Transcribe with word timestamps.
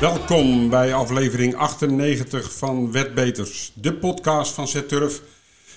Welkom 0.00 0.70
bij 0.70 0.94
aflevering 0.94 1.54
98 1.54 2.52
van 2.52 2.92
Wetbeters, 2.92 3.72
de 3.74 3.94
podcast 3.94 4.54
van 4.54 4.68
Z-Turf 4.68 5.22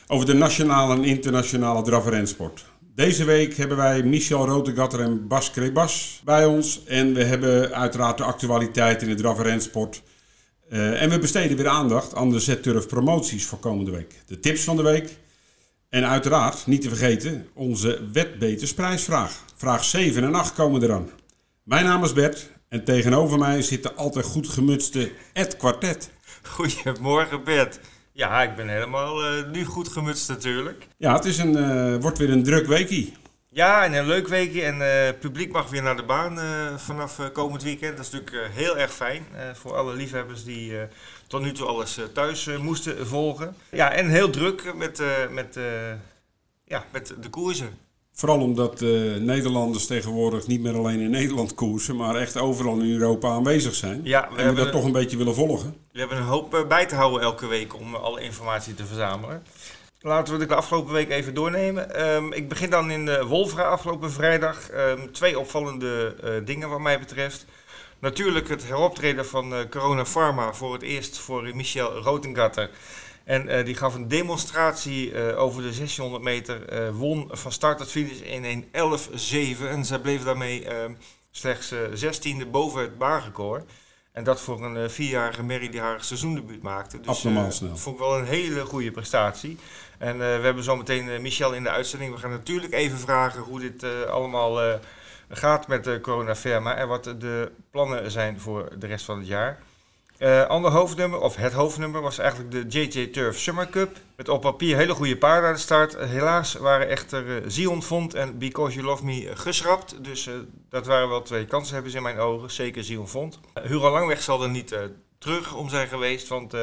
over 0.08 0.26
de 0.26 0.34
nationale 0.34 0.96
en 0.96 1.04
internationale 1.04 1.82
draf-. 1.82 2.66
Deze 2.96 3.24
week 3.24 3.58
hebben 3.58 3.78
wij 3.78 4.04
Michel 4.04 4.46
Rotegatter 4.46 5.00
en 5.00 5.28
Bas 5.28 5.52
Krebas 5.52 6.22
bij 6.26 6.46
ons. 6.46 6.84
En 6.86 7.14
we 7.14 7.24
hebben 7.24 7.74
uiteraard 7.74 8.18
de 8.18 8.24
actualiteit 8.24 9.02
in 9.02 9.08
de 9.08 9.16
draf- 9.16 9.40
en. 9.40 10.02
Uh, 10.70 11.02
en 11.02 11.10
we 11.10 11.20
besteden 11.20 11.58
weer 11.58 11.68
aandacht 11.68 12.16
aan 12.16 12.30
de 12.30 12.40
Z-Turf 12.40 12.88
promoties 12.88 13.46
voor 13.46 13.60
komende 13.60 13.92
week. 13.92 14.16
De 14.26 14.40
tips 14.40 14.64
van 14.64 14.76
de 14.76 14.84
week. 14.84 15.18
En 15.90 16.08
uiteraard, 16.08 16.68
niet 16.68 16.82
te 16.82 16.90
vergeten, 16.90 17.48
onze 17.54 18.10
Wetbetersprijsvraag. 18.14 19.44
Vraag 19.56 19.84
7 19.84 20.24
en 20.24 20.36
8 20.36 20.54
komen 20.54 20.84
eraan. 20.84 21.10
Mijn 21.64 21.86
naam 21.86 22.04
is 22.04 22.14
Bert 22.14 22.50
en 22.72 22.84
tegenover 22.84 23.38
mij 23.38 23.62
zit 23.62 23.84
de 23.84 23.94
altijd 23.94 24.26
goed 24.26 24.48
gemutste 24.48 25.12
Ed 25.34 25.58
Quartet. 25.58 26.12
Goedemorgen 26.44 27.44
Bert. 27.44 27.80
Ja, 28.12 28.42
ik 28.42 28.56
ben 28.56 28.68
helemaal 28.68 29.38
uh, 29.38 29.52
nu 29.52 29.66
goed 29.66 29.88
gemutst 29.88 30.30
natuurlijk. 30.30 30.88
Ja, 30.98 31.14
het 31.14 31.26
is 31.26 31.38
een, 31.38 31.58
uh, 31.58 32.02
wordt 32.02 32.18
weer 32.18 32.30
een 32.30 32.44
druk 32.44 32.68
weekie. 32.68 33.14
Ja, 33.50 33.84
en 33.84 33.94
een 33.94 34.08
leuk 34.08 34.28
weekje. 34.28 34.64
En 34.64 34.80
het 34.80 35.14
uh, 35.14 35.20
publiek 35.20 35.52
mag 35.52 35.70
weer 35.70 35.84
naar 35.84 35.96
de 35.96 36.04
baan 36.04 36.40
vanaf 36.80 37.32
komend 37.34 37.64
weekend. 37.64 37.98
Dat 37.98 38.06
is 38.06 38.12
natuurlijk 38.12 38.54
heel 38.54 38.78
erg 38.78 38.94
fijn 38.94 39.26
voor 39.54 39.76
alle 39.76 39.94
liefhebbers 39.94 40.44
die 40.44 40.74
tot 41.28 41.42
nu 41.42 41.52
toe 41.52 41.68
alles 41.68 42.00
thuis 42.14 42.50
moesten 42.58 43.08
volgen. 43.08 43.56
Ja, 43.72 43.92
en 43.92 44.10
heel 44.10 44.30
druk 44.30 44.74
met, 44.76 45.02
met, 45.32 45.60
ja, 46.66 46.86
met 46.92 47.14
de 47.22 47.30
koersen. 47.30 47.70
Vooral 48.22 48.42
omdat 48.42 48.82
uh, 48.82 49.16
Nederlanders 49.16 49.86
tegenwoordig 49.86 50.48
niet 50.48 50.62
meer 50.62 50.76
alleen 50.76 51.00
in 51.00 51.10
Nederland 51.10 51.54
koersen, 51.54 51.96
maar 51.96 52.16
echt 52.16 52.38
overal 52.38 52.80
in 52.80 52.92
Europa 52.92 53.30
aanwezig 53.30 53.76
zijn. 53.76 54.02
Ja, 54.04 54.30
we 54.36 54.42
en 54.42 54.56
we 54.56 54.64
dat 54.64 54.72
toch 54.72 54.84
een 54.84 54.92
beetje 54.92 55.18
willen 55.18 55.36
volgen. 55.36 55.76
We 55.92 56.00
hebben 56.00 56.18
een 56.18 56.24
hoop 56.24 56.54
uh, 56.54 56.68
bij 56.68 56.86
te 56.86 56.96
houden 56.96 57.22
elke 57.22 57.48
week 57.48 57.76
om 57.76 57.96
alle 57.96 58.22
informatie 58.22 58.74
te 58.74 58.86
verzamelen. 58.86 59.44
Laten 60.00 60.40
we 60.40 60.46
de 60.46 60.56
afgelopen 60.56 60.94
week 60.94 61.10
even 61.10 61.34
doornemen. 61.34 62.08
Um, 62.16 62.34
ik 62.34 62.50
begin 62.50 62.70
dan 62.70 62.92
in 62.92 63.06
de 63.06 63.26
Wolfra 63.26 63.64
afgelopen 63.64 64.12
vrijdag. 64.12 64.70
Um, 64.72 65.12
twee 65.12 65.40
opvallende 65.40 66.16
uh, 66.24 66.30
dingen 66.46 66.70
wat 66.70 66.80
mij 66.80 67.00
betreft. 67.00 67.46
Natuurlijk 68.00 68.50
het 68.50 68.68
heroptreden 68.68 69.26
van 69.26 69.54
Corona 69.70 70.06
Pharma 70.06 70.54
voor 70.54 70.74
het 70.74 70.82
eerst 70.82 71.18
voor 71.18 71.52
Michel 71.56 71.92
Rotengatter. 71.92 72.70
En 73.32 73.50
uh, 73.50 73.66
die 73.66 73.76
gaf 73.76 73.96
een 73.96 74.08
demonstratie 74.08 75.12
uh, 75.12 75.40
over 75.40 75.58
de 75.58 75.68
1600 75.68 76.24
meter, 76.24 76.74
uh, 76.74 76.90
won 76.90 77.30
van 77.32 77.52
start 77.52 77.78
tot 77.78 77.92
finish 77.92 78.20
in 78.20 78.44
een 78.44 78.66
11-7. 79.60 79.68
En 79.68 79.86
zij 79.86 80.00
bleef 80.00 80.24
daarmee 80.24 80.68
slechts 81.32 81.74
16e 81.74 82.50
boven 82.52 82.82
het 82.82 82.98
baanrecord. 82.98 83.72
En 84.12 84.24
dat 84.24 84.42
voor 84.42 84.64
een 84.64 84.90
vierjarige 84.90 85.44
Mary 85.44 85.70
die 85.70 85.80
haar 85.80 86.04
seizoendebuut 86.04 86.62
maakte. 86.62 87.00
Dus 87.00 87.08
Abnormaal 87.08 87.52
snel. 87.52 87.78
vond 87.78 87.96
ik 87.96 88.02
wel 88.02 88.18
een 88.18 88.26
hele 88.26 88.66
goede 88.66 88.92
prestatie. 88.92 89.58
En 89.98 90.18
we 90.18 90.24
hebben 90.24 90.64
zometeen 90.64 91.22
Michel 91.22 91.54
in 91.54 91.64
de 91.64 91.70
uitzending. 91.70 92.14
We 92.14 92.20
gaan 92.20 92.30
natuurlijk 92.30 92.74
even 92.74 92.98
vragen 92.98 93.42
hoe 93.42 93.60
dit 93.60 94.08
allemaal 94.08 94.80
gaat 95.30 95.68
met 95.68 95.84
de 95.84 96.00
Corona 96.02 96.36
Firma. 96.36 96.76
En 96.76 96.88
wat 96.88 97.04
de 97.04 97.52
plannen 97.72 98.12
zijn 98.12 98.40
voor 98.40 98.80
de 98.80 98.88
rest 98.88 99.06
van 99.06 99.18
het 99.18 99.28
jaar. 99.28 99.60
Uh, 100.22 100.46
ander 100.46 100.72
hoofdnummer, 100.72 101.20
of 101.20 101.36
het 101.36 101.54
hoofdnummer, 101.54 102.02
was 102.02 102.18
eigenlijk 102.18 102.52
de 102.52 102.66
JJ 102.68 103.08
Turf 103.08 103.40
Summer 103.40 103.70
Cup. 103.70 103.98
Met 104.16 104.30
op 104.30 104.42
papier 104.42 104.78
hele 104.78 104.94
goede 104.94 105.18
paarden 105.18 105.50
aan 105.50 105.56
de 105.56 105.62
start. 105.62 105.98
Helaas 105.98 106.54
waren 106.54 106.88
echter 106.88 107.26
uh, 107.26 107.44
Zion 107.48 107.84
Font 107.84 108.14
en 108.14 108.38
Because 108.38 108.76
You 108.76 108.86
Love 108.86 109.06
Me 109.06 109.32
geschrapt. 109.34 110.04
Dus 110.04 110.30
dat 110.70 110.86
waren 110.86 111.10
wel 111.10 111.22
twee 111.22 111.46
kanshebbers 111.46 111.94
in 111.94 112.02
mijn 112.02 112.18
ogen. 112.18 112.52
Zeker 112.52 112.84
Zion 112.84 113.08
Font. 113.08 113.40
Hugo 113.62 113.92
Langweg 113.92 114.22
zal 114.22 114.44
er 114.44 114.50
niet 114.50 114.76
terug 115.18 115.56
om 115.56 115.70
zijn 115.70 115.88
geweest. 115.88 116.28
Want 116.28 116.54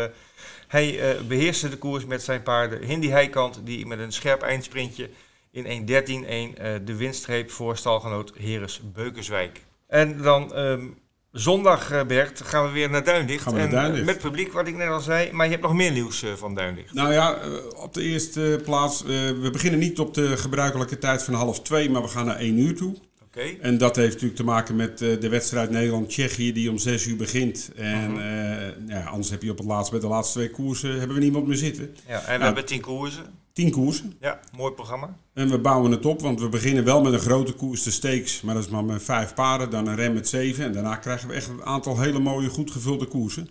hij 0.68 1.16
beheerste 1.28 1.68
de 1.68 1.78
koers 1.78 2.04
met 2.04 2.22
zijn 2.22 2.42
paarden. 2.42 2.82
Hindi 2.82 3.10
Heikant, 3.10 3.60
die 3.64 3.86
met 3.86 3.98
een 3.98 4.12
scherp 4.12 4.42
eindsprintje 4.42 5.10
in 5.50 5.86
1.13.1 5.88 6.84
de 6.84 6.96
winststreep 6.96 7.50
voor 7.50 7.76
stalgenoot 7.76 8.32
Heres 8.36 8.80
Beukerswijk. 8.92 9.60
En 9.86 10.22
dan... 10.22 10.58
Um, 10.58 10.98
Zondag, 11.32 11.92
uh, 11.92 12.04
Bert, 12.04 12.40
gaan 12.44 12.64
we 12.64 12.70
weer 12.70 12.90
naar 12.90 13.04
Duindicht. 13.04 13.42
Gaan 13.42 13.52
we 13.52 13.58
naar 13.58 13.70
Duindicht. 13.70 13.98
En, 13.98 14.04
met 14.04 14.18
publiek, 14.18 14.52
wat 14.52 14.66
ik 14.66 14.76
net 14.76 14.88
al 14.88 15.00
zei. 15.00 15.32
Maar 15.32 15.44
je 15.44 15.50
hebt 15.52 15.64
nog 15.64 15.74
meer 15.74 15.92
nieuws 15.92 16.22
uh, 16.22 16.32
van 16.32 16.54
Duindicht. 16.54 16.94
Nou 16.94 17.12
ja, 17.12 17.38
op 17.76 17.94
de 17.94 18.02
eerste 18.02 18.60
plaats. 18.64 19.02
we 19.02 19.48
beginnen 19.52 19.80
niet 19.80 19.98
op 19.98 20.14
de 20.14 20.36
gebruikelijke 20.36 20.98
tijd 20.98 21.22
van 21.22 21.34
half 21.34 21.62
twee, 21.62 21.90
maar 21.90 22.02
we 22.02 22.08
gaan 22.08 22.26
naar 22.26 22.36
één 22.36 22.58
uur 22.58 22.76
toe. 22.76 22.96
Okay. 23.38 23.58
En 23.60 23.78
dat 23.78 23.96
heeft 23.96 24.12
natuurlijk 24.12 24.36
te 24.36 24.44
maken 24.44 24.76
met 24.76 24.98
de 24.98 25.28
wedstrijd 25.28 25.70
Nederland-Tsjechië 25.70 26.52
die 26.52 26.70
om 26.70 26.78
zes 26.78 27.06
uur 27.06 27.16
begint. 27.16 27.70
En 27.76 28.10
-huh. 28.10 28.88
ja, 28.88 29.04
anders 29.04 29.30
heb 29.30 29.42
je 29.42 29.50
op 29.50 29.58
het 29.58 29.66
laatst, 29.66 29.90
bij 29.90 30.00
de 30.00 30.06
laatste 30.06 30.38
twee 30.38 30.50
koersen, 30.50 30.98
hebben 30.98 31.16
we 31.16 31.22
niemand 31.22 31.46
meer 31.46 31.56
zitten. 31.56 31.94
Ja, 32.06 32.24
en 32.24 32.38
we 32.38 32.44
hebben 32.44 32.64
tien 32.64 32.80
koersen. 32.80 33.24
Tien 33.52 33.70
koersen. 33.70 34.14
Ja, 34.20 34.40
mooi 34.56 34.72
programma. 34.72 35.16
En 35.34 35.50
we 35.50 35.58
bouwen 35.58 35.90
het 35.90 36.06
op, 36.06 36.20
want 36.20 36.40
we 36.40 36.48
beginnen 36.48 36.84
wel 36.84 37.02
met 37.02 37.12
een 37.12 37.18
grote 37.18 37.52
koers, 37.52 37.82
de 37.82 37.90
Steaks. 37.90 38.40
Maar 38.40 38.54
dat 38.54 38.64
is 38.64 38.70
maar 38.70 38.84
met 38.84 39.02
vijf 39.02 39.34
paarden, 39.34 39.70
dan 39.70 39.86
een 39.86 39.96
rem 39.96 40.14
met 40.14 40.28
zeven. 40.28 40.64
En 40.64 40.72
daarna 40.72 40.96
krijgen 40.96 41.28
we 41.28 41.34
echt 41.34 41.48
een 41.48 41.64
aantal 41.64 42.00
hele 42.00 42.18
mooie, 42.18 42.48
goed 42.48 42.70
gevulde 42.70 43.06
koersen. 43.06 43.48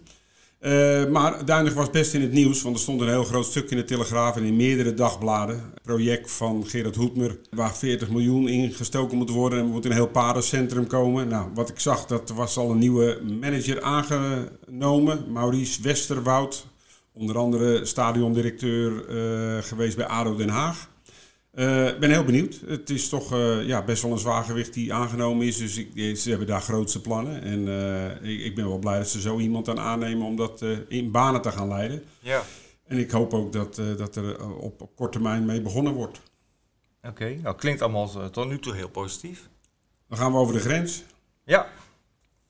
Uh, 0.61 1.05
maar 1.05 1.45
Duinig 1.45 1.73
was 1.73 1.89
best 1.89 2.13
in 2.13 2.21
het 2.21 2.31
nieuws, 2.31 2.61
want 2.61 2.75
er 2.75 2.81
stond 2.81 3.01
een 3.01 3.07
heel 3.07 3.23
groot 3.23 3.45
stuk 3.45 3.71
in 3.71 3.77
de 3.77 3.83
Telegraaf 3.83 4.35
en 4.35 4.43
in 4.43 4.55
meerdere 4.55 4.93
dagbladen. 4.93 5.73
Project 5.81 6.31
van 6.31 6.65
Gerard 6.67 6.95
Hoetmer, 6.95 7.37
waar 7.49 7.75
40 7.75 8.09
miljoen 8.09 8.47
in 8.47 8.71
gestoken 8.71 9.17
moet 9.17 9.29
worden 9.29 9.59
en 9.59 9.65
er 9.65 9.71
moet 9.71 9.85
een 9.85 9.91
heel 9.91 10.07
paardencentrum 10.07 10.87
komen. 10.87 11.27
Nou, 11.27 11.49
wat 11.53 11.69
ik 11.69 11.79
zag, 11.79 12.05
dat 12.05 12.29
was 12.29 12.57
al 12.57 12.71
een 12.71 12.77
nieuwe 12.77 13.21
manager 13.39 13.81
aangenomen, 13.81 15.31
Maurice 15.31 15.81
Westerwoud. 15.81 16.67
Onder 17.13 17.37
andere 17.37 17.85
stadiondirecteur 17.85 19.09
uh, 19.09 19.63
geweest 19.63 19.97
bij 19.97 20.05
ADO 20.05 20.35
Den 20.35 20.49
Haag. 20.49 20.89
Ik 21.57 21.63
uh, 21.63 21.99
ben 21.99 22.09
heel 22.09 22.23
benieuwd. 22.23 22.61
Het 22.65 22.89
is 22.89 23.09
toch 23.09 23.33
uh, 23.33 23.67
ja, 23.67 23.83
best 23.83 24.01
wel 24.01 24.11
een 24.11 24.17
zwaar 24.17 24.43
gewicht 24.43 24.73
die 24.73 24.93
aangenomen 24.93 25.45
is. 25.45 25.57
Dus 25.57 25.77
ik, 25.77 26.17
ze 26.17 26.29
hebben 26.29 26.47
daar 26.47 26.61
grootste 26.61 27.01
plannen. 27.01 27.41
En 27.41 27.67
ik, 28.23 28.39
ik, 28.39 28.55
ben 28.55 28.67
wel 28.67 28.77
blij 28.77 28.97
dat 28.97 29.09
ze 29.09 29.21
zo 29.21 29.39
iemand 29.39 29.65
dan 29.65 29.79
aannemen 29.79 30.25
om 30.25 30.35
dat 30.35 30.61
in 30.87 31.11
banen 31.11 31.41
te 31.41 31.51
gaan 31.51 31.67
leiden. 31.67 32.03
Ja. 32.19 32.43
En 32.87 32.97
ik 32.97 33.11
hoop 33.11 33.33
ook 33.33 33.53
dat, 33.53 33.75
dat 33.97 34.15
er 34.15 34.51
op, 34.57 34.81
op 34.81 34.95
korte 34.95 35.11
termijn 35.11 35.45
mee 35.45 35.61
begonnen 35.61 35.93
wordt. 35.93 36.21
Oké, 36.97 37.07
okay. 37.09 37.39
nou 37.43 37.55
klinkt 37.55 37.81
allemaal 37.81 38.29
tot 38.29 38.47
nu 38.47 38.59
toe 38.59 38.75
heel 38.75 38.89
positief. 38.89 39.49
Dan 40.09 40.17
gaan 40.17 40.31
we 40.31 40.37
over 40.37 40.53
de 40.53 40.59
grens. 40.59 41.03
Ja, 41.43 41.69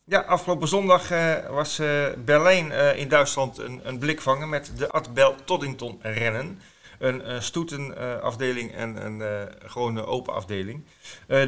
ja, 0.10 0.20
afgelopen 0.20 0.68
zondag 0.68 1.12
uh, 1.12 1.50
was 1.50 1.80
uh, 1.80 2.06
Berlijn 2.26 2.68
uh, 2.68 2.98
in 2.98 3.08
Duitsland 3.08 3.58
een, 3.58 3.82
een 3.84 3.98
blikvanger 3.98 4.48
met 4.48 4.72
de 4.78 4.92
Adbel 4.92 5.36
Toddington 5.46 6.00
rennen. 6.02 6.60
Een 6.98 7.42
stoetenafdeling 7.44 8.72
en 8.74 9.06
een 9.06 9.50
gewone 9.66 10.06
open 10.06 10.34
afdeling. 10.34 10.84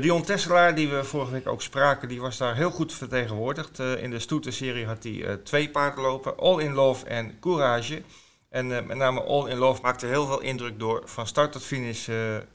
Dion 0.02 0.24
Tesselaar, 0.24 0.76
die 0.76 0.90
we 0.90 1.04
vorige 1.04 1.32
week 1.32 1.48
ook 1.48 1.62
spraken, 1.62 2.08
die 2.08 2.22
was 2.22 2.38
daar 2.38 2.56
heel 2.56 2.72
goed 2.72 2.94
vertegenwoordigd. 2.94 3.80
in 3.80 4.10
de 4.10 4.20
stoetenserie 4.20 4.86
had 4.86 5.04
hij 5.04 5.38
twee 5.44 5.70
paarden 5.70 6.04
lopen, 6.04 6.38
All 6.38 6.62
in 6.62 6.74
Love 6.74 7.06
en 7.06 7.40
Courage. 7.40 8.02
En 8.50 8.68
met 8.68 8.98
name 8.98 9.22
All 9.24 9.50
in 9.50 9.58
Love 9.58 9.82
maakte 9.82 10.06
heel 10.06 10.26
veel 10.26 10.42
indruk 10.42 10.80
door 10.80 11.02
van 11.06 11.28
start 11.28 11.52
tot 11.52 11.64
finish 11.64 12.10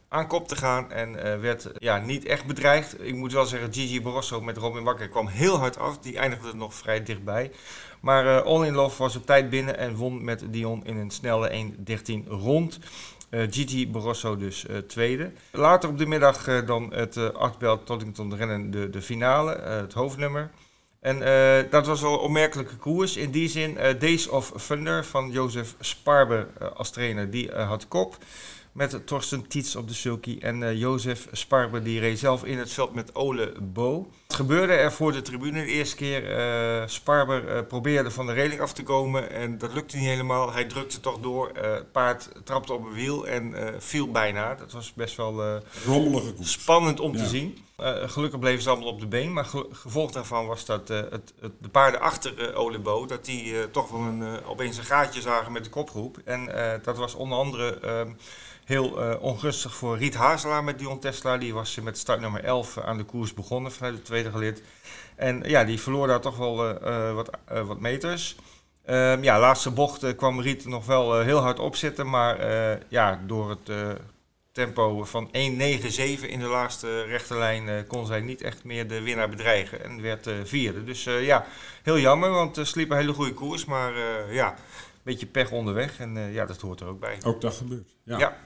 aan 0.09 0.27
kop 0.27 0.49
te 0.49 0.57
gaan. 0.57 0.93
En 0.93 1.41
werd 1.41 1.71
ja, 1.79 1.99
niet 1.99 2.25
echt 2.25 2.45
bedreigd. 2.45 3.07
Ik 3.07 3.15
moet 3.15 3.33
wel 3.33 3.47
zeggen, 3.47 3.73
Gigi 3.73 4.03
Barroso 4.03 4.41
met 4.41 4.57
Robin 4.57 4.85
Bakker 4.85 5.09
kwam 5.09 5.27
heel 5.27 5.59
hard 5.59 5.79
af. 5.79 5.99
Die 5.99 6.19
eindigde 6.19 6.55
nog 6.55 6.75
vrij 6.75 7.03
dichtbij. 7.03 7.51
Maar 8.05 8.43
All 8.43 8.67
in 8.67 8.75
Love 8.75 9.03
was 9.03 9.17
op 9.17 9.27
tijd 9.27 9.51
binnen 9.51 9.79
en 9.79 9.95
won 9.95 10.25
met 10.25 10.45
Dion 10.51 10.85
in 10.85 10.97
een 10.97 11.11
snelle 11.11 11.73
1.13 12.25 12.29
rond. 12.29 12.79
Gigi 13.31 13.91
Barroso 13.91 14.37
dus 14.37 14.67
tweede. 14.87 15.33
Later 15.53 15.89
op 15.89 15.99
de 15.99 16.07
middag 16.07 16.65
dan 16.65 16.93
het 16.93 17.17
uh, 17.17 17.29
Achtbel 17.29 17.83
Toddington 17.83 18.37
rennen, 18.37 18.71
de, 18.71 18.91
de 18.91 19.03
finale, 19.03 19.61
het 19.61 19.93
hoofdnummer. 19.93 20.51
En 21.05 21.17
uh, 21.17 21.71
dat 21.71 21.87
was 21.87 22.03
een 22.03 22.09
opmerkelijke 22.09 22.77
koers. 22.77 23.17
In 23.17 23.31
die 23.31 23.49
zin, 23.49 23.77
uh, 23.77 23.87
Days 23.99 24.29
of 24.29 24.53
Thunder 24.67 25.05
van 25.05 25.31
Jozef 25.31 25.75
Sparber 25.81 26.47
uh, 26.63 26.69
als 26.71 26.91
trainer, 26.91 27.31
die 27.31 27.53
had 27.53 27.89
kop. 27.89 28.17
Met 28.75 29.07
Torsten 29.07 29.47
Tietz 29.49 29.75
op 29.75 29.89
de 29.89 29.95
sulky. 29.95 30.39
En 30.41 30.79
Jozef 30.79 31.29
Sparber 31.33 31.83
die 31.83 32.01
reed 32.01 32.19
zelf 32.19 32.45
in 32.45 32.59
het 32.59 32.73
veld 32.73 32.95
met 32.95 33.15
Ole 33.15 33.53
Bo. 33.61 34.09
Het 34.27 34.37
gebeurde 34.37 34.73
er 34.73 34.93
voor 34.93 35.13
de 35.13 35.23
tribune 35.23 35.65
de 35.65 35.71
eerste 35.73 35.97
keer. 35.97 36.23
Sparber 36.89 37.65
probeerde 37.65 38.11
van 38.11 38.27
de 38.27 38.33
reling 38.33 38.61
af 38.61 38.73
te 38.73 38.83
komen. 38.83 39.31
En 39.31 39.59
dat 39.59 39.73
lukte 39.75 39.97
niet 39.97 40.07
helemaal. 40.07 40.53
Hij 40.53 40.65
drukte 40.65 41.01
toch 41.01 41.19
door. 41.21 41.51
het 41.55 41.93
paard 41.93 42.29
trapte 42.45 42.73
op 42.73 42.85
een 42.85 42.93
wiel 42.93 43.27
en 43.27 43.55
viel 43.79 44.11
bijna. 44.11 44.55
Dat 44.55 44.73
was 44.73 44.93
best 44.95 45.17
wel 45.17 45.63
spannend 46.41 47.01
om 47.01 47.13
Ja. 47.17 47.23
te 47.23 47.29
zien. 47.29 47.59
gelukkig 48.07 48.41
bleven 48.41 48.63
ze 48.63 48.71
allemaal 48.71 48.89
op 48.89 49.01
de 49.01 49.07
been, 49.07 49.33
maar 49.33 49.47
gevolg 49.73 50.11
daarvan 50.13 50.47
was 50.47 50.65
dat 50.65 50.89
het, 50.89 51.11
het, 51.11 51.33
de 51.61 51.69
paarden 51.69 52.01
achter 52.01 52.55
Olebo, 52.55 53.07
dat 53.07 53.25
die 53.25 53.71
toch 53.71 53.91
wel 53.91 54.01
een, 54.01 54.45
opeens 54.45 54.77
een 54.77 54.85
gaatje 54.85 55.21
zagen 55.21 55.53
met 55.53 55.65
de 55.65 55.71
kopgroep. 55.71 56.19
En 56.25 56.51
dat 56.83 56.97
was 56.97 57.15
onder 57.15 57.39
andere 57.39 57.79
ehm, 57.79 58.11
heel 58.65 59.03
uh, 59.03 59.15
ongunstig 59.21 59.75
voor 59.75 59.99
Riet 59.99 60.15
Hazelaar 60.15 60.65
met 60.65 60.79
Dion 60.79 60.99
Tesla. 60.99 61.39
Die 61.39 61.55
was 61.55 61.81
met 61.83 61.99
start 61.99 62.21
nummer 62.21 62.45
11 62.45 62.79
aan 62.79 62.97
de 62.97 63.05
koers 63.05 63.35
begonnen 63.35 63.73
vanuit 63.73 63.97
de 63.97 64.03
tweede 64.03 64.31
gelid. 64.31 64.63
En 65.17 65.43
ja, 65.47 65.65
die 65.65 65.81
verloor 65.81 66.07
daar 66.07 66.21
toch 66.21 66.37
wel 66.37 66.71
uh, 66.71 67.15
wat, 67.15 67.31
wat 67.67 67.81
meters. 67.81 68.37
Um, 68.87 69.23
ja, 69.23 69.41
laatste 69.41 69.71
bocht 69.71 70.17
kwam 70.17 70.41
Riet 70.41 70.67
nog 70.67 70.87
wel 70.87 71.21
heel 71.21 71.39
hard 71.39 71.59
opzitten. 71.59 72.11
Maar 72.11 72.47
ja, 72.89 73.21
door 73.27 73.51
het 73.51 73.99
tempo 74.53 75.05
van 75.05 75.27
1.97 75.27 75.33
in 75.33 76.39
de 76.39 76.47
laatste 76.47 77.03
rechte 77.03 77.37
lijn 77.37 77.87
kon 77.87 78.07
zij 78.07 78.21
niet 78.21 78.43
echt 78.43 78.65
meer 78.65 78.89
de 78.89 79.03
winnaar 79.03 79.29
bedreigen. 79.29 79.85
En 79.85 80.03
werd 80.03 80.31
vierde. 80.45 80.85
Dus 80.85 81.05
ja, 81.05 81.47
heel 81.83 81.99
jammer, 81.99 82.31
want 82.31 82.59
uh, 82.59 82.65
sliep 82.65 82.91
een 82.91 82.97
hele 82.97 83.13
goede 83.13 83.35
koers. 83.35 83.65
Maar 83.65 83.93
ja, 84.33 84.51
een 84.51 84.57
beetje 85.03 85.27
pech 85.27 85.51
onderweg. 85.51 85.99
En 85.99 86.33
ja, 86.33 86.47
dat 86.47 86.61
hoort 86.61 86.81
er 86.81 86.87
ook 86.87 87.01
bij. 87.01 87.19
Ook 87.23 87.41
dat 87.41 87.55
gebeurt. 87.55 87.95
Ja. 88.05 88.19
ja. 88.19 88.37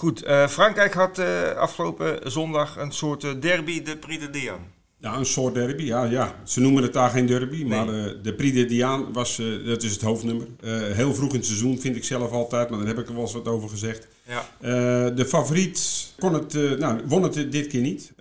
Goed, 0.00 0.26
uh, 0.26 0.48
Frankrijk 0.48 0.94
had 0.94 1.18
uh, 1.18 1.50
afgelopen 1.56 2.30
zondag 2.30 2.76
een 2.76 2.92
soort 2.92 3.24
uh, 3.24 3.30
derby, 3.40 3.82
de 3.82 3.96
Prix 3.96 4.24
de 4.24 4.30
Diane. 4.30 4.64
Ja, 4.98 5.16
een 5.16 5.26
soort 5.26 5.54
derby, 5.54 5.82
ja. 5.82 6.04
ja. 6.04 6.34
Ze 6.44 6.60
noemen 6.60 6.82
het 6.82 6.92
daar 6.92 7.10
geen 7.10 7.26
derby, 7.26 7.64
maar 7.64 7.86
de 8.22 8.34
Prix 8.36 8.54
de 8.56 8.64
Diane 8.64 9.04
was, 9.12 9.42
dat 9.64 9.82
is 9.82 9.92
het 9.92 10.02
hoofdnummer. 10.02 10.46
heel 10.94 11.14
vroeg 11.14 11.30
in 11.30 11.36
het 11.36 11.46
seizoen 11.46 11.80
vind 11.80 11.96
ik 11.96 12.04
zelf 12.04 12.30
altijd, 12.30 12.70
maar 12.70 12.78
daar 12.78 12.88
heb 12.88 12.98
ik 12.98 13.08
er 13.08 13.12
wel 13.14 13.22
eens 13.22 13.32
wat 13.32 13.48
over 13.48 13.68
gezegd. 13.68 14.08
Ja. 14.26 15.10
de 15.10 15.24
favoriet 15.26 16.06
kon 16.18 16.34
het, 16.34 16.78
nou, 16.78 17.00
won 17.06 17.22
het 17.22 17.52
dit 17.52 17.66
keer 17.66 17.80
niet. 17.80 18.12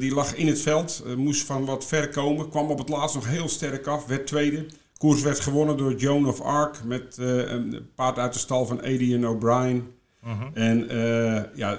die 0.00 0.14
lag 0.14 0.34
in 0.34 0.46
het 0.46 0.60
veld, 0.60 1.04
moest 1.16 1.46
van 1.46 1.64
wat 1.64 1.86
ver 1.86 2.08
komen, 2.08 2.48
kwam 2.48 2.70
op 2.70 2.78
het 2.78 2.88
laatst 2.88 3.14
nog 3.14 3.28
heel 3.28 3.48
sterk 3.48 3.86
af, 3.86 4.06
werd 4.06 4.26
tweede. 4.26 4.66
koers 4.96 5.22
werd 5.22 5.40
gewonnen 5.40 5.76
door 5.76 5.94
Joan 5.94 6.26
of 6.26 6.40
Arc 6.40 6.84
met 6.84 7.16
een 7.18 7.88
paard 7.94 8.18
uit 8.18 8.32
de 8.32 8.38
stal 8.38 8.66
van 8.66 8.80
Adrian 8.80 9.26
O'Brien. 9.26 9.96
Mhm. 10.22 10.48
En 10.54 10.94
uh, 10.94 11.40
ja, 11.54 11.78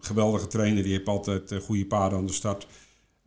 geweldige 0.00 0.46
trainer, 0.46 0.82
die 0.82 0.92
heeft 0.92 1.06
altijd 1.06 1.52
uh, 1.52 1.60
goede 1.60 1.86
paarden 1.86 2.18
aan 2.18 2.26
de 2.26 2.32
start. 2.32 2.66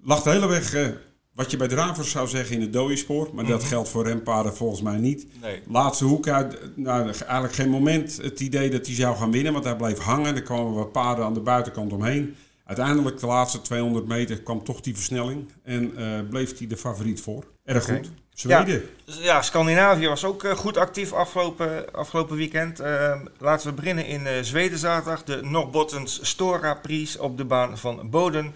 Lag 0.04 0.24
de 0.24 0.30
hele 0.30 0.48
weg, 0.48 0.76
uh, 0.76 0.88
wat 1.34 1.52
je 1.52 1.58
bij 1.58 1.68
dravers 1.68 2.12
zou 2.12 2.28
zeggen, 2.28 2.56
in 2.56 2.62
het 2.62 2.74
dooiespoor. 2.74 3.30
Maar 3.34 3.46
dat 3.46 3.60
mhm. 3.60 3.68
geldt 3.68 3.90
voor 3.90 4.08
rempaarden 4.08 4.56
volgens 4.56 4.82
mij 4.82 4.98
niet. 4.98 5.28
Nee. 5.42 5.62
Laatste 5.68 6.06
hoek 6.06 6.28
uit, 6.28 6.60
nou, 6.76 7.12
eigenlijk 7.12 7.54
geen 7.54 7.70
moment 7.70 8.18
het 8.22 8.40
idee 8.40 8.70
dat 8.70 8.86
hij 8.86 8.96
zou 8.96 9.16
gaan 9.18 9.32
winnen. 9.32 9.54
Want 9.54 9.66
hij 9.66 9.76
bleef 9.76 9.98
hangen, 9.98 10.36
er 10.36 10.42
kwamen 10.42 10.74
wat 10.74 10.92
paarden 10.92 11.26
aan 11.26 11.34
de 11.34 11.40
buitenkant 11.40 11.94
omheen. 11.94 12.36
Uiteindelijk, 12.66 13.20
de 13.20 13.26
laatste 13.26 13.62
200 13.62 14.08
meter, 14.08 14.42
kwam 14.42 14.64
toch 14.64 14.82
die 14.82 14.96
versnelling. 14.96 15.52
En 15.64 15.94
bleef 16.30 16.58
hij 16.58 16.68
de 16.68 16.78
favoriet 16.78 17.22
voor. 17.22 17.46
Erg 17.64 17.86
goed. 17.86 18.12
Zweden. 18.34 18.90
Ja, 19.06 19.22
ja, 19.22 19.42
Scandinavië 19.42 20.08
was 20.08 20.24
ook 20.24 20.44
uh, 20.44 20.52
goed 20.52 20.78
actief 20.78 21.14
afgelopen, 21.14 21.94
afgelopen 21.94 22.38
weekend. 22.38 22.82
Uh, 22.82 23.22
laten 23.38 23.68
we 23.68 23.74
beginnen 23.74 24.06
in 24.06 24.22
uh, 24.22 24.32
Zweden 24.42 24.78
zaterdag. 24.78 25.24
De 25.24 25.40
Norrbottens 25.44 26.20
Stora 26.22 26.74
Prijs 26.74 27.18
op 27.18 27.38
de 27.38 27.46
baan 27.46 27.78
van 27.78 28.10
Boden. 28.10 28.54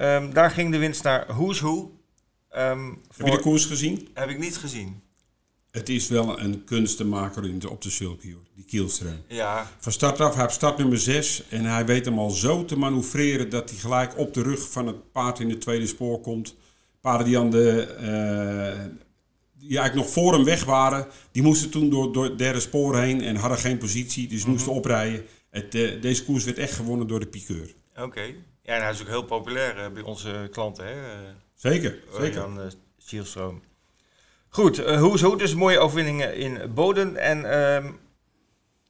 Um, 0.00 0.32
daar 0.32 0.50
ging 0.50 0.72
de 0.72 0.78
winst 0.78 1.02
naar 1.02 1.24
Who's 1.26 1.60
Who. 1.60 1.92
Um, 2.56 3.00
Heb 3.16 3.26
je 3.26 3.32
de 3.32 3.40
koers 3.40 3.64
gezien? 3.64 4.08
Heb 4.14 4.28
ik 4.28 4.38
niet 4.38 4.56
gezien. 4.56 5.02
Het 5.70 5.88
is 5.88 6.08
wel 6.08 6.40
een 6.40 6.64
kunstenmaker 6.64 7.44
in 7.44 7.58
de, 7.58 7.70
op 7.70 7.82
de 7.82 7.90
sulky, 7.90 8.34
die 8.54 8.64
Kielström. 8.64 9.26
Ja. 9.26 9.70
Van 9.78 9.92
start 9.92 10.20
af, 10.20 10.32
hij 10.32 10.42
heeft 10.42 10.54
start 10.54 10.78
nummer 10.78 10.98
6 10.98 11.42
en 11.48 11.64
hij 11.64 11.86
weet 11.86 12.04
hem 12.04 12.18
al 12.18 12.30
zo 12.30 12.64
te 12.64 12.78
manoeuvreren 12.78 13.50
dat 13.50 13.70
hij 13.70 13.78
gelijk 13.78 14.18
op 14.18 14.34
de 14.34 14.42
rug 14.42 14.70
van 14.70 14.86
het 14.86 15.12
paard 15.12 15.40
in 15.40 15.50
het 15.50 15.60
tweede 15.60 15.86
spoor 15.86 16.20
komt. 16.20 16.56
Paarden 17.00 17.26
die 17.26 17.38
aan 17.38 17.50
de, 17.50 18.98
die 19.68 19.78
eigenlijk 19.78 20.06
nog 20.06 20.16
voor 20.16 20.32
hem 20.32 20.44
weg 20.44 20.64
waren, 20.64 21.06
die 21.32 21.42
moesten 21.42 21.70
toen 21.70 21.90
door, 21.90 22.12
door 22.12 22.24
het 22.24 22.38
derde 22.38 22.60
spoor 22.60 22.98
heen 22.98 23.22
en 23.22 23.36
hadden 23.36 23.58
geen 23.58 23.78
positie, 23.78 24.28
dus 24.28 24.44
mm 24.44 24.50
moesten 24.50 24.72
oprijden. 24.72 25.26
Het, 25.50 25.74
uh, 25.74 26.02
deze 26.02 26.24
koers 26.24 26.44
werd 26.44 26.58
echt 26.58 26.74
gewonnen 26.74 27.06
door 27.06 27.20
de 27.20 27.26
piqueur. 27.26 27.74
Oké. 27.96 28.22
Ja, 28.62 28.74
en 28.74 28.82
hij 28.82 28.90
is 28.90 29.00
ook 29.00 29.08
heel 29.08 29.24
populair 29.24 29.78
uh, 29.78 29.92
bij 29.92 30.02
onze 30.02 30.48
klanten, 30.50 30.86
hè? 30.86 30.92
Uh, 30.92 31.28
zeker, 31.54 31.98
zeker. 32.18 32.40
Jan 32.40 32.60
uh, 33.10 33.48
Goed, 34.48 34.76
hoe 34.76 35.14
is 35.14 35.20
hoe? 35.20 35.38
Dus 35.38 35.54
mooie 35.54 35.78
overwinningen 35.78 36.34
in 36.34 36.74
Boden. 36.74 37.16
En 37.16 37.50
ehm, 37.50 37.92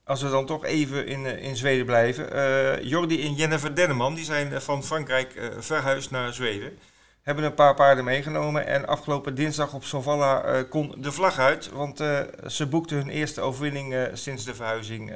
als 0.05 0.23
we 0.23 0.29
dan 0.29 0.47
toch 0.47 0.65
even 0.65 1.07
in, 1.07 1.27
in 1.27 1.57
Zweden 1.57 1.87
blijven. 1.87 2.87
Jordi 2.87 3.23
en 3.23 3.35
Jennifer 3.35 3.75
Denneman, 3.75 4.15
die 4.15 4.25
zijn 4.25 4.63
van 4.63 4.85
Frankrijk 4.85 5.53
verhuisd 5.59 6.11
naar 6.11 6.33
Zweden 6.33 6.79
hebben 7.23 7.45
een 7.45 7.55
paar 7.55 7.75
paarden 7.75 8.05
meegenomen. 8.05 8.67
En 8.67 8.87
afgelopen 8.87 9.35
dinsdag 9.35 9.75
op 9.75 9.85
Sovalla 9.85 10.59
uh, 10.59 10.69
kon 10.69 10.95
de 10.99 11.13
vlag 11.13 11.39
uit. 11.39 11.71
Want 11.71 12.01
uh, 12.01 12.21
ze 12.47 12.67
boekten 12.67 12.97
hun 12.97 13.09
eerste 13.09 13.41
overwinning 13.41 13.95
uh, 13.95 14.03
sinds 14.13 14.45
de 14.45 14.55
verhuizing 14.55 15.13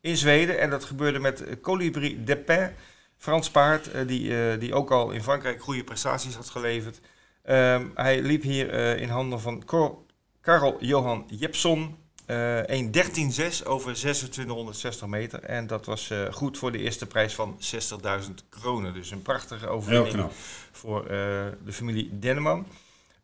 in 0.00 0.16
Zweden. 0.16 0.58
En 0.58 0.70
dat 0.70 0.84
gebeurde 0.84 1.18
met 1.18 1.44
Colibri 1.60 2.24
Depin, 2.24 2.70
Frans 3.16 3.50
paard, 3.50 3.90
die, 4.06 4.58
die 4.58 4.74
ook 4.74 4.90
al 4.90 5.10
in 5.10 5.22
Frankrijk 5.22 5.62
goede 5.62 5.84
prestaties 5.84 6.34
had 6.34 6.48
geleverd. 6.48 7.00
Um, 7.50 7.92
hij 7.94 8.22
liep 8.22 8.42
hier 8.42 8.72
in 8.98 9.08
handen 9.08 9.40
van 9.40 9.64
Karel 10.40 10.76
Johan 10.80 11.24
Jepson. 11.26 11.96
Uh, 12.26 12.58
1.13.6 12.58 13.66
over 13.66 13.94
2660 13.94 15.06
meter. 15.06 15.42
En 15.42 15.66
dat 15.66 15.86
was 15.86 16.10
uh, 16.10 16.32
goed 16.32 16.58
voor 16.58 16.72
de 16.72 16.78
eerste 16.78 17.06
prijs 17.06 17.34
van 17.34 17.58
60.000 17.60 18.34
kronen. 18.48 18.94
Dus 18.94 19.10
een 19.10 19.22
prachtige 19.22 19.68
overwinning 19.68 20.28
voor 20.72 21.02
uh, 21.02 21.08
de 21.64 21.72
familie 21.72 22.18
Denneman. 22.18 22.66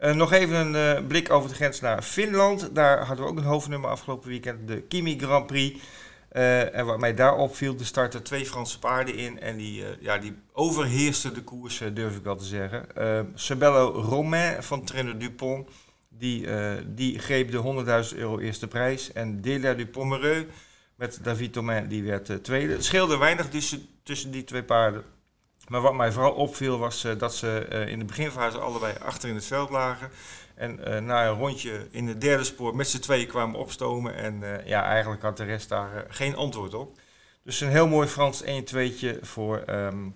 Uh, 0.00 0.14
nog 0.14 0.32
even 0.32 0.74
een 0.74 1.06
blik 1.06 1.30
over 1.30 1.48
de 1.48 1.54
grens 1.54 1.80
naar 1.80 2.02
Finland. 2.02 2.74
Daar 2.74 3.06
hadden 3.06 3.24
we 3.24 3.30
ook 3.30 3.38
een 3.38 3.44
hoofdnummer 3.44 3.90
afgelopen 3.90 4.28
weekend. 4.28 4.68
De 4.68 4.82
Kimi 4.82 5.18
Grand 5.18 5.46
Prix. 5.46 5.80
en 6.28 6.86
wat 6.86 6.98
mij 6.98 7.14
daar 7.14 7.36
opviel, 7.36 7.74
er 7.78 7.86
starten 7.86 8.22
twee 8.22 8.46
Franse 8.46 8.78
paarden 8.78 9.14
in. 9.14 9.40
En 9.40 9.56
die, 9.56 9.84
ja, 10.00 10.18
die 10.18 10.34
overheersten 10.52 11.34
de 11.34 11.42
koers, 11.42 11.82
durf 11.94 12.16
ik 12.16 12.22
wel 12.22 12.36
te 12.36 12.44
zeggen. 12.44 12.86
Sabello 13.34 13.90
Romain 13.90 14.62
van 14.62 14.84
Trainer 14.84 15.18
Dupont 15.18 15.68
die, 16.18 16.46
uh, 16.46 16.72
die 16.86 17.18
greep 17.18 17.50
de 17.50 18.08
100.000 18.12 18.18
euro 18.18 18.38
eerste 18.38 18.68
prijs. 18.68 19.12
En 19.12 19.40
Delia 19.40 19.74
du 19.74 19.86
Pomereux 19.86 20.46
met 20.94 21.18
David 21.22 21.52
Thomain, 21.52 21.88
die 21.88 22.02
werd 22.02 22.28
uh, 22.28 22.36
tweede. 22.36 22.72
Het 22.72 22.84
scheelde 22.84 23.16
weinig 23.16 23.48
tussen, 23.48 23.86
tussen 24.02 24.30
die 24.30 24.44
twee 24.44 24.62
paarden. 24.62 25.04
Maar 25.68 25.80
wat 25.80 25.94
mij 25.94 26.12
vooral 26.12 26.32
opviel 26.32 26.78
was 26.78 27.04
uh, 27.04 27.18
dat 27.18 27.34
ze 27.34 27.66
in 27.88 27.98
de 27.98 28.04
beginfase 28.04 28.58
allebei 28.58 28.94
achter 29.02 29.28
in 29.28 29.34
het 29.34 29.44
veld 29.44 29.70
lagen. 29.70 30.10
En 30.54 31.04
na 31.04 31.26
een 31.26 31.38
rondje 31.38 31.86
in 31.90 32.06
het 32.06 32.20
derde 32.20 32.44
spoor 32.44 32.76
met 32.76 32.88
z'n 32.88 32.98
tweeën 32.98 33.26
kwamen 33.26 33.60
opstomen. 33.60 34.14
En 34.14 34.42
ja, 34.64 34.84
eigenlijk 34.84 35.22
had 35.22 35.36
de 35.36 35.44
rest 35.44 35.68
daar 35.68 36.06
geen 36.08 36.36
antwoord 36.36 36.74
op. 36.74 36.98
Dus 37.44 37.60
een 37.60 37.68
heel 37.68 37.88
mooi 37.88 38.08
Frans 38.08 38.44
1-2'tje 38.44 39.20
voor 39.20 39.64
um, 39.68 40.14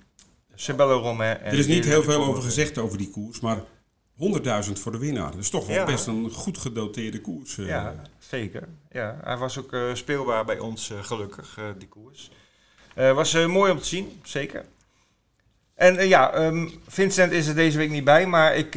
Romain. 0.67 1.41
er 1.41 1.53
is 1.53 1.67
niet 1.67 1.85
heel 1.85 2.03
veel 2.03 2.25
over 2.25 2.43
gezegd 2.43 2.79
over 2.79 2.99
die 2.99 3.11
koers, 3.11 3.41
maar 3.41 3.65
100.000 4.19 4.73
voor 4.73 4.93
de 4.93 4.99
winnaar. 4.99 5.31
Dat 5.31 5.41
is 5.41 5.51
toch 5.51 5.67
wel 5.67 5.87
best 5.87 6.07
een 6.07 6.31
goed 6.31 6.59
gedoteerde 6.59 7.21
koers. 7.21 7.57
Uh. 7.57 7.67
Ja, 7.67 7.95
zeker. 8.19 8.69
Ja, 8.91 9.21
hij 9.25 9.37
was 9.37 9.59
ook 9.59 9.73
uh, 9.73 9.95
speelbaar 9.95 10.45
bij 10.45 10.59
ons, 10.59 10.91
uh, 10.91 11.05
gelukkig, 11.05 11.59
die 11.79 11.89
koers. 11.89 12.31
was 12.95 13.47
mooi 13.47 13.73
om 13.73 13.79
te 13.79 13.87
zien, 13.87 14.21
zeker. 14.23 14.65
En 15.75 16.09
ja, 16.09 16.47
um, 16.47 16.71
Vincent 16.89 17.33
is 17.33 17.47
er 17.47 17.55
deze 17.55 17.79
week 17.79 17.91
niet 17.91 18.05
bij, 18.05 18.27
maar 18.27 18.57
ik, 18.57 18.75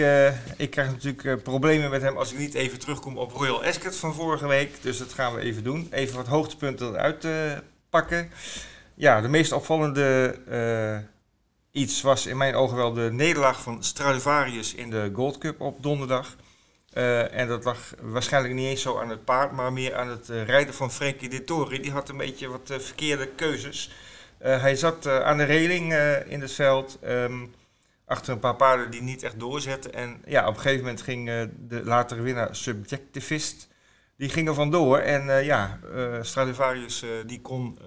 ik 0.57 0.69
krijg 0.69 0.91
natuurlijk 0.91 1.43
problemen 1.43 1.89
met 1.89 2.01
hem 2.01 2.17
als 2.17 2.31
ik 2.31 2.39
niet 2.39 2.53
even 2.53 2.79
terugkom 2.79 3.17
op 3.17 3.31
Royal 3.31 3.63
Ascot 3.63 3.95
van 3.95 4.13
vorige 4.13 4.47
week. 4.47 4.81
Dus 4.81 4.97
dat 4.97 5.13
gaan 5.13 5.33
we 5.33 5.41
even 5.41 5.63
doen. 5.63 5.87
Even 5.91 6.15
wat 6.15 6.27
hoogtepunten 6.27 6.87
eruit 6.87 7.27
pakken. 7.89 8.31
Ja, 8.95 9.21
de 9.21 9.27
meest 9.27 9.51
opvallende 9.51 10.35
iets 11.71 12.01
was 12.01 12.25
in 12.25 12.37
mijn 12.37 12.55
ogen 12.55 12.77
wel 12.77 12.93
de 12.93 13.09
nederlaag 13.11 13.61
van 13.61 13.83
Stradivarius 13.83 14.73
in 14.73 14.89
de 14.89 15.11
Gold 15.13 15.37
Cup 15.37 15.61
op 15.61 15.83
donderdag. 15.83 16.35
Uh, 16.93 17.33
en 17.33 17.47
dat 17.47 17.63
lag 17.63 17.93
waarschijnlijk 18.01 18.53
niet 18.53 18.67
eens 18.67 18.81
zo 18.81 18.99
aan 18.99 19.09
het 19.09 19.23
paard, 19.23 19.51
maar 19.51 19.73
meer 19.73 19.95
aan 19.95 20.07
het 20.07 20.29
uh, 20.29 20.43
rijden 20.43 20.73
van 20.73 20.91
Frankie 20.91 21.29
Dettori. 21.29 21.81
Die 21.81 21.91
had 21.91 22.09
een 22.09 22.17
beetje 22.17 22.47
wat 22.47 22.69
uh, 22.71 22.77
verkeerde 22.77 23.27
keuzes. 23.27 23.91
hij 24.37 24.75
zat 24.75 25.07
aan 25.07 25.37
de 25.37 25.43
reling 25.43 25.93
in 26.27 26.41
het 26.41 26.51
veld, 26.51 26.99
um, 27.03 27.53
achter 28.05 28.33
een 28.33 28.39
paar 28.39 28.55
paarden 28.55 28.91
die 28.91 29.01
niet 29.01 29.23
echt 29.23 29.39
doorzetten. 29.39 29.93
En 29.93 30.21
ja, 30.25 30.47
op 30.47 30.55
een 30.55 30.61
gegeven 30.61 30.83
moment 30.83 31.01
ging 31.01 31.25
de 31.67 31.83
latere 31.83 32.21
winnaar 32.21 32.55
Subjectivist, 32.55 33.67
die 34.17 34.29
ging 34.29 34.47
er 34.47 34.53
vandoor. 34.53 34.97
En 34.97 35.43
ja, 35.43 35.79
Stradivarius 36.21 37.05
die 37.25 37.41
kon 37.41 37.79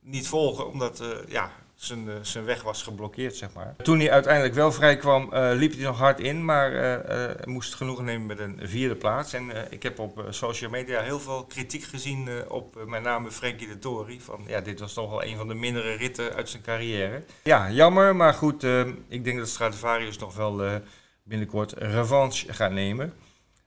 niet 0.00 0.28
volgen, 0.28 0.68
omdat 0.68 1.02
ja, 1.28 1.52
zijn, 1.84 2.08
eh, 2.08 2.14
zijn 2.22 2.44
weg 2.44 2.62
was 2.62 2.82
geblokkeerd, 2.82 3.36
zeg 3.36 3.52
maar. 3.52 3.74
Toen 3.82 3.98
hij 3.98 4.10
uiteindelijk 4.10 4.54
wel 4.54 4.72
vrij 4.72 4.96
kwam, 4.96 5.32
eh, 5.32 5.50
liep 5.54 5.72
hij 5.72 5.82
nog 5.82 5.98
hard 5.98 6.20
in, 6.20 6.44
maar 6.44 6.74
eh, 6.74 7.46
moest 7.46 7.74
genoegen 7.74 8.04
nemen 8.04 8.26
met 8.26 8.38
een 8.38 8.58
vierde 8.62 8.96
plaats. 8.96 9.32
En 9.32 9.50
ik 9.70 9.82
heb 9.82 9.98
op 9.98 10.26
social 10.30 10.70
media 10.70 11.00
heel 11.00 11.20
veel 11.20 11.44
kritiek 11.44 11.84
gezien 11.84 12.28
op 12.48 12.84
met 12.86 13.02
name 13.02 13.30
Frankie 13.30 13.68
de 13.68 13.78
Tori. 13.78 14.20
Van 14.20 14.44
ja, 14.46 14.60
dit 14.60 14.80
was 14.80 14.92
toch 14.92 15.10
wel 15.10 15.24
een 15.24 15.36
van 15.36 15.48
de 15.48 15.54
mindere 15.54 15.94
ritten 15.94 16.34
uit 16.34 16.48
zijn 16.48 16.62
carrière. 16.62 17.22
Ja, 17.42 17.70
jammer, 17.70 18.16
maar 18.16 18.34
goed, 18.34 18.64
ik 19.08 19.24
denk 19.24 19.38
dat 19.38 19.48
Stradivarius 19.48 20.18
nog 20.18 20.36
wel 20.36 20.80
binnenkort 21.22 21.72
revanche 21.72 22.52
gaat 22.52 22.72
nemen. 22.72 23.12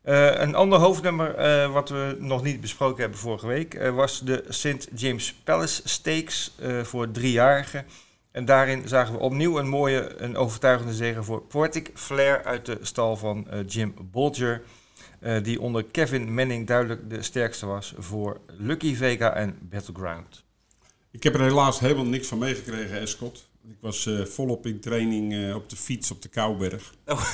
Een 0.04 0.56
ander 0.56 0.80
hoofdnummer 0.80 1.72
wat 1.72 1.90
we 1.90 2.16
nog 2.20 2.44
niet 2.44 2.62
besproken 2.62 3.02
hebben 3.02 3.20
vorige 3.20 3.48
week 3.48 3.90
was 3.90 4.20
de 4.20 4.44
St. 4.50 4.88
James 4.96 5.34
Palace 5.34 5.82
Stakes 5.86 6.56
voor 6.84 7.12
driejarigen. 7.12 7.86
En 8.36 8.46
daarin 8.46 8.88
zagen 8.88 9.14
we 9.14 9.20
opnieuw 9.20 9.60
een 9.60 9.68
mooie, 9.68 10.22
een 10.22 10.36
overtuigende 10.38 10.94
zege 10.94 11.24
voor 11.24 11.42
Poetic 11.42 11.92
Flair 11.94 12.44
uit 12.44 12.66
de 12.66 12.78
stal 12.82 13.18
van 13.18 13.50
eh, 13.50 13.60
Jim 13.68 13.94
Bolger. 14.12 14.62
eh, 15.20 15.44
die 15.44 15.62
onder 15.62 15.84
Kevin 15.84 16.34
Manning 16.34 16.68
duidelijk 16.68 17.10
de 17.10 17.22
sterkste 17.22 17.66
was 17.66 17.94
voor 17.98 18.40
Lucky 18.48 18.96
Vega 18.96 19.34
en 19.34 19.58
Battleground. 19.62 20.44
Ik 21.12 21.24
heb 21.24 21.34
er 21.34 21.42
helaas 21.42 21.80
helemaal 21.80 22.06
niks 22.06 22.28
van 22.28 22.38
meegekregen, 22.38 23.00
Escot. 23.00 23.50
Ik 23.70 23.78
was 23.80 24.06
eh, 24.06 24.26
volop 24.26 24.66
in 24.66 24.80
training 24.80 25.34
eh, 25.34 25.56
op 25.56 25.70
de 25.70 25.76
fiets 25.76 26.12
op 26.12 26.22
de 26.22 26.28
Kouberg. 26.30 26.94
Oh. 27.06 27.34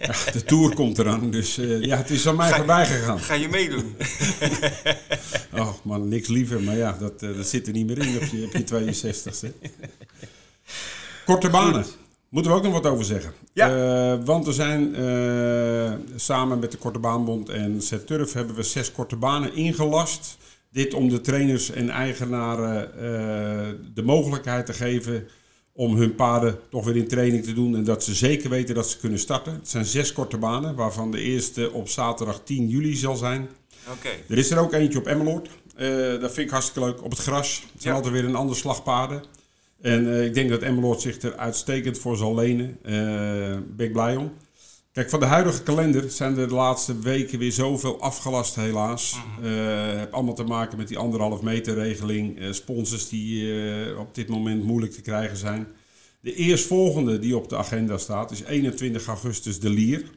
Ja, 0.00 0.14
de 0.32 0.44
Tour 0.44 0.74
komt 0.74 0.98
eraan, 0.98 1.30
dus 1.30 1.58
eh, 1.58 1.80
ja, 1.82 1.96
het 1.96 2.10
is 2.10 2.28
aan 2.28 2.36
mij 2.36 2.50
Ga- 2.50 2.56
voorbij 2.56 2.86
gegaan. 2.86 3.20
Ga 3.20 3.34
je 3.34 3.48
meedoen? 3.48 3.94
Oh 5.54 5.74
man, 5.82 6.08
niks 6.08 6.28
liever, 6.28 6.62
maar 6.62 6.76
ja, 6.76 6.96
dat, 7.00 7.20
dat 7.20 7.46
zit 7.46 7.66
er 7.66 7.72
niet 7.72 7.86
meer 7.86 7.98
in 7.98 8.16
op 8.16 8.22
je, 8.22 8.44
op 8.44 8.52
je 8.52 8.94
62ste. 8.94 9.68
Korte 11.24 11.48
banen. 11.50 11.84
Moeten 12.28 12.52
we 12.52 12.56
ook 12.58 12.64
nog 12.64 12.72
wat 12.72 12.86
over 12.86 13.04
zeggen. 13.04 13.32
Ja. 13.52 14.18
Want 14.22 14.46
er 14.46 14.52
zijn 14.52 14.94
samen 16.16 16.58
met 16.58 16.70
de 16.72 16.78
Korte 16.78 16.98
Baanbond 16.98 17.48
en 17.48 17.82
Z-Turf 17.82 18.32
hebben 18.32 18.56
we 18.56 18.62
zes 18.62 18.92
korte 18.92 19.16
banen 19.16 19.54
ingelast. 19.54 20.36
Dit 20.70 20.94
om 20.94 21.08
de 21.08 21.20
trainers 21.20 21.70
en 21.70 21.90
eigenaren 21.90 22.90
de 23.94 24.02
mogelijkheid 24.02 24.66
te 24.66 24.72
geven 24.72 25.28
om 25.78 25.96
hun 25.96 26.14
paarden 26.14 26.58
toch 26.70 26.84
weer 26.84 26.96
in 26.96 27.08
training 27.08 27.44
te 27.44 27.52
doen. 27.52 27.76
En 27.76 27.84
dat 27.84 28.04
ze 28.04 28.14
zeker 28.14 28.50
weten 28.50 28.74
dat 28.74 28.88
ze 28.90 28.98
kunnen 28.98 29.18
starten. 29.18 29.52
Het 29.52 29.68
zijn 29.68 29.84
zes 29.84 30.12
korte 30.12 30.38
banen, 30.38 30.74
waarvan 30.74 31.10
de 31.10 31.20
eerste 31.20 31.72
op 31.72 31.88
zaterdag 31.88 32.40
10 32.44 32.68
juli 32.68 32.94
zal 32.96 33.16
zijn. 33.16 33.48
Oké. 33.92 34.08
Er 34.28 34.38
is 34.38 34.50
er 34.50 34.58
ook 34.58 34.72
eentje 34.72 34.98
op 34.98 35.06
Emmeloord. 35.06 35.48
Eh, 35.76 35.88
dat 36.20 36.32
vind 36.32 36.46
ik 36.46 36.50
hartstikke 36.50 36.88
leuk. 36.88 37.02
Op 37.04 37.10
het 37.10 37.18
gras. 37.20 37.62
Het 37.72 37.82
zijn 37.82 37.94
Ja. 37.94 38.00
altijd 38.00 38.20
weer 38.20 38.28
een 38.30 38.34
ander 38.36 38.56
slagpaarden. 38.56 39.22
En 39.80 40.12
eh, 40.12 40.24
ik 40.24 40.34
denk 40.34 40.50
dat 40.50 40.62
Emmeloord 40.62 41.00
zich 41.00 41.22
er 41.22 41.36
uitstekend 41.36 41.98
voor 41.98 42.16
zal 42.16 42.34
lenen. 42.34 42.78
Eh 42.82 42.92
ben 43.76 43.86
ik 43.86 43.92
blij 43.92 44.16
om. 44.16 44.32
Kijk, 44.98 45.10
van 45.10 45.20
de 45.20 45.26
huidige 45.26 45.62
kalender 45.62 46.10
zijn 46.10 46.38
er 46.38 46.48
de 46.48 46.54
laatste 46.54 46.98
weken 46.98 47.38
weer 47.38 47.52
zoveel 47.52 48.00
afgelast 48.00 48.54
helaas. 48.54 49.16
Eh 49.42 49.98
heb 49.98 50.12
allemaal 50.12 50.34
te 50.34 50.44
maken 50.44 50.78
met 50.78 50.88
die 50.88 50.98
anderhalf 50.98 51.42
meter 51.42 51.74
regeling. 51.74 52.38
eh, 52.38 52.52
sponsors 52.52 53.08
die 53.08 53.52
eh, 53.62 53.98
op 53.98 54.14
dit 54.14 54.28
moment 54.28 54.64
moeilijk 54.64 54.92
te 54.92 55.00
krijgen 55.00 55.36
zijn. 55.36 55.66
De 56.20 56.34
eerstvolgende 56.34 57.18
die 57.18 57.36
op 57.36 57.48
de 57.48 57.56
agenda 57.56 57.98
staat 57.98 58.30
is 58.30 58.42
21 58.42 59.06
augustus 59.06 59.60
de 59.60 59.70
Lier. 59.70 60.10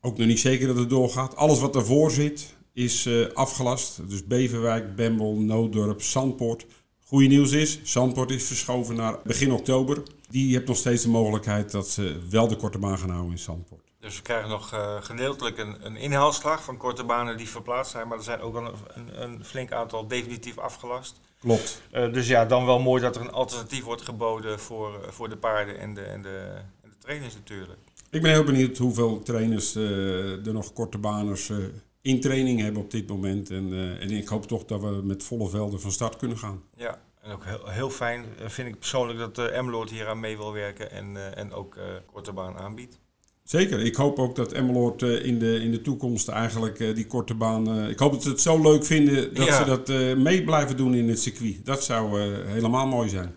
Ook 0.00 0.18
nog 0.18 0.26
niet 0.26 0.40
zeker 0.40 0.66
dat 0.66 0.76
het 0.76 0.90
doorgaat. 0.90 1.36
Alles 1.36 1.60
wat 1.60 1.72
daarvoor 1.72 2.10
zit 2.10 2.54
is 2.72 3.08
afgelast. 3.34 4.00
Dus 4.08 4.26
Beverwijk, 4.26 4.96
Bembel, 4.96 5.34
Nooddorp, 5.34 6.02
Zandpoort. 6.02 6.66
Goede 7.04 7.26
nieuws 7.26 7.52
is, 7.52 7.80
Zandpoort 7.82 8.30
is 8.30 8.44
verschoven 8.44 8.96
naar 8.96 9.18
begin 9.24 9.52
oktober. 9.52 10.02
Die 10.30 10.54
heeft 10.54 10.66
nog 10.66 10.76
steeds 10.76 11.02
de 11.02 11.08
mogelijkheid 11.08 11.70
dat 11.70 11.88
ze 11.88 12.16
wel 12.30 12.48
de 12.48 12.56
korte 12.56 12.78
baan 12.78 12.98
gaan 12.98 13.10
houden 13.10 13.32
in 13.32 13.38
Zandpoort. 13.38 13.85
Dus 14.06 14.16
we 14.16 14.22
krijgen 14.22 14.48
nog 14.48 14.72
eh, 14.72 14.96
gedeeltelijk 15.00 15.58
een, 15.58 15.76
een 15.86 15.96
inhaalslag 15.96 16.64
van 16.64 16.76
korte 16.76 17.04
banen 17.04 17.36
die 17.36 17.48
verplaatst 17.48 17.92
zijn. 17.92 18.08
Maar 18.08 18.18
er 18.18 18.24
zijn 18.24 18.40
ook 18.40 18.56
al 18.56 18.64
een, 18.64 18.74
een, 18.94 19.22
een 19.22 19.44
flink 19.44 19.72
aantal 19.72 20.06
definitief 20.06 20.58
afgelast. 20.58 21.20
Klopt. 21.40 21.82
Eh, 21.90 22.12
dus 22.12 22.28
ja, 22.28 22.44
dan 22.44 22.66
wel 22.66 22.78
mooi 22.78 23.02
dat 23.02 23.16
er 23.16 23.20
een 23.20 23.30
alternatief 23.30 23.84
wordt 23.84 24.02
geboden 24.02 24.58
voor, 24.58 25.02
eh, 25.02 25.10
voor 25.10 25.28
de 25.28 25.36
paarden 25.36 25.78
en 25.78 25.94
de, 25.94 26.02
en, 26.02 26.22
de, 26.22 26.38
en 26.82 26.90
de 26.90 26.98
trainers 26.98 27.34
natuurlijk. 27.34 27.78
Ik 28.10 28.22
ben 28.22 28.30
heel 28.30 28.44
benieuwd 28.44 28.78
hoeveel 28.78 29.22
trainers 29.22 29.74
er 29.74 30.52
nog 30.52 30.72
korte 30.72 30.98
baners 30.98 31.52
in 32.00 32.20
training 32.20 32.60
hebben 32.60 32.82
op 32.82 32.90
dit 32.90 33.08
moment. 33.08 33.50
En, 33.50 33.98
en 34.00 34.10
ik 34.10 34.28
hoop 34.28 34.46
toch 34.46 34.64
dat 34.64 34.80
we 34.80 35.00
met 35.04 35.24
volle 35.24 35.48
velden 35.48 35.80
van 35.80 35.92
start 35.92 36.16
kunnen 36.16 36.38
gaan. 36.38 36.62
Ja, 36.76 37.00
en 37.20 37.32
ook 37.32 37.44
heel, 37.44 37.68
heel 37.68 37.90
fijn 37.90 38.24
vind 38.44 38.68
ik 38.68 38.78
persoonlijk 38.78 39.18
dat 39.18 39.38
uh, 39.38 39.56
Emmeloord 39.56 39.90
hier 39.90 40.08
aan 40.08 40.20
mee 40.20 40.36
wil 40.36 40.52
werken 40.52 40.90
en, 40.90 41.36
en 41.36 41.52
ook 41.52 41.78
korte 42.12 42.32
baan 42.32 42.56
aanbiedt. 42.56 42.98
Zeker. 43.46 43.80
Ik 43.80 43.94
hoop 43.94 44.18
ook 44.18 44.36
dat 44.36 44.52
Emmeloord 44.52 45.02
eh, 45.02 45.24
in, 45.24 45.38
de, 45.38 45.60
in 45.60 45.70
de 45.70 45.80
toekomst 45.80 46.28
eigenlijk 46.28 46.80
eh, 46.80 46.94
die 46.94 47.06
korte 47.06 47.34
baan... 47.34 47.70
eh, 47.70 47.88
ik 47.88 47.98
hoop 47.98 48.12
dat 48.12 48.22
ze 48.22 48.28
het 48.28 48.40
zo 48.40 48.62
leuk 48.62 48.84
vinden 48.84 49.34
dat 49.34 49.46
Ja. 49.46 49.56
ze 49.56 49.64
dat 49.64 49.88
mee 50.18 50.44
blijven 50.44 50.76
doen 50.76 50.94
in 50.94 51.08
het 51.08 51.20
circuit. 51.20 51.66
Dat 51.66 51.84
zou 51.84 52.20
helemaal 52.46 52.86
mooi 52.86 53.08
zijn. 53.08 53.34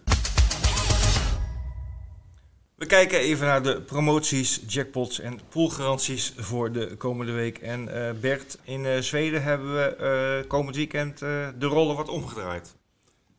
We 2.75 2.85
kijken 2.85 3.19
even 3.19 3.47
naar 3.47 3.63
de 3.63 3.81
promoties, 3.81 4.61
jackpots 4.67 5.19
en 5.19 5.39
poolgaranties 5.49 6.33
voor 6.37 6.71
de 6.71 6.95
komende 6.97 7.31
week. 7.31 7.57
En 7.57 7.89
Bert, 8.21 8.57
in 8.63 9.03
Zweden 9.03 9.43
hebben 9.43 9.73
we 9.73 10.45
komend 10.47 10.75
weekend 10.75 11.19
de 11.19 11.53
rollen 11.59 11.95
wat 11.95 12.09
omgedraaid. 12.09 12.75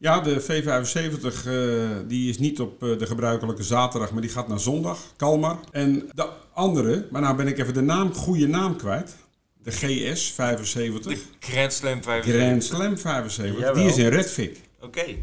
Ja, 0.00 0.20
de 0.20 0.42
V75 0.42 1.46
eh, 1.46 2.08
die 2.08 2.28
is 2.28 2.38
niet 2.38 2.60
op 2.60 2.82
eh, 2.82 2.98
de 2.98 3.06
gebruikelijke 3.06 3.62
zaterdag, 3.62 4.12
maar 4.12 4.20
die 4.20 4.30
gaat 4.30 4.48
naar 4.48 4.60
zondag, 4.60 4.98
Kalmar. 5.16 5.58
En 5.70 6.10
de 6.14 6.28
andere, 6.52 7.08
maar 7.10 7.20
nou 7.20 7.36
ben 7.36 7.46
ik 7.46 7.58
even 7.58 7.74
de 7.74 7.80
naam, 7.80 8.14
goede 8.14 8.46
naam 8.46 8.76
kwijt. 8.76 9.16
De 9.62 9.70
GS 9.70 10.32
75, 10.32 11.12
De 11.12 11.20
Grand 11.38 11.72
Slam 11.72 12.02
5. 12.02 12.24
Grand 12.24 12.64
Slam 12.64 12.98
75, 12.98 13.58
Jawel. 13.58 13.74
die 13.74 13.86
is 13.86 13.96
in 13.96 14.08
Redvik. 14.08 14.60
Oké, 14.80 15.16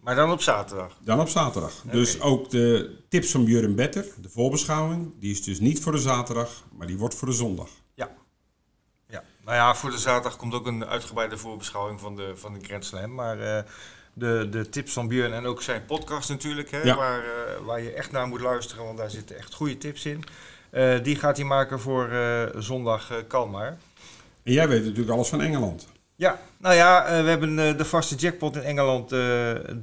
maar 0.00 0.14
dan 0.14 0.30
op 0.30 0.42
zaterdag. 0.42 0.98
Dan 1.00 1.20
op 1.20 1.28
zaterdag. 1.28 1.72
Dus 1.90 2.20
ook 2.20 2.50
de 2.50 2.96
tips 3.08 3.30
van 3.30 3.44
Björn 3.44 3.74
Better, 3.74 4.06
de 4.22 4.28
voorbeschouwing, 4.28 5.12
die 5.20 5.30
is 5.30 5.42
dus 5.42 5.60
niet 5.60 5.80
voor 5.80 5.92
de 5.92 5.98
zaterdag, 5.98 6.64
maar 6.72 6.86
die 6.86 6.98
wordt 6.98 7.14
voor 7.14 7.28
de 7.28 7.34
zondag. 7.34 7.68
Ja. 7.94 8.10
ja. 9.08 9.22
Nou 9.44 9.56
ja, 9.56 9.74
voor 9.74 9.90
de 9.90 9.98
zaterdag 9.98 10.36
komt 10.36 10.54
ook 10.54 10.66
een 10.66 10.86
uitgebreide 10.86 11.36
voorbeschouwing 11.36 12.00
van 12.00 12.16
de, 12.16 12.32
van 12.34 12.52
de 12.52 12.60
Grand 12.62 12.84
Slam. 12.84 13.14
Maar 13.14 13.40
eh, 13.40 13.64
de, 14.14 14.48
de 14.50 14.68
tips 14.68 14.92
van 14.92 15.08
Björn 15.08 15.32
en 15.32 15.46
ook 15.46 15.62
zijn 15.62 15.84
podcast 15.84 16.28
natuurlijk, 16.28 16.70
hè, 16.70 16.82
Ja. 16.82 16.96
waar, 16.96 17.18
eh, 17.20 17.64
waar 17.64 17.82
je 17.82 17.92
echt 17.92 18.12
naar 18.12 18.26
moet 18.26 18.40
luisteren, 18.40 18.84
want 18.84 18.98
daar 18.98 19.10
zitten 19.10 19.36
echt 19.36 19.54
goede 19.54 19.78
tips 19.78 20.06
in. 20.06 20.24
Eh, 20.70 21.02
die 21.02 21.16
gaat 21.16 21.36
hij 21.36 21.46
maken 21.46 21.80
voor 21.80 22.08
eh, 22.08 22.42
zondag 22.56 23.12
Kalmar. 23.28 23.76
En 24.42 24.52
jij 24.52 24.68
weet 24.68 24.82
natuurlijk 24.82 25.10
alles 25.10 25.28
van 25.28 25.40
Engeland. 25.40 25.88
Ja, 26.16 26.40
nou 26.56 26.74
ja, 26.74 27.04
we 27.22 27.28
hebben 27.28 27.56
de 27.76 27.84
vaste 27.84 28.14
jackpot 28.14 28.56
in 28.56 28.62
Engeland 28.62 29.10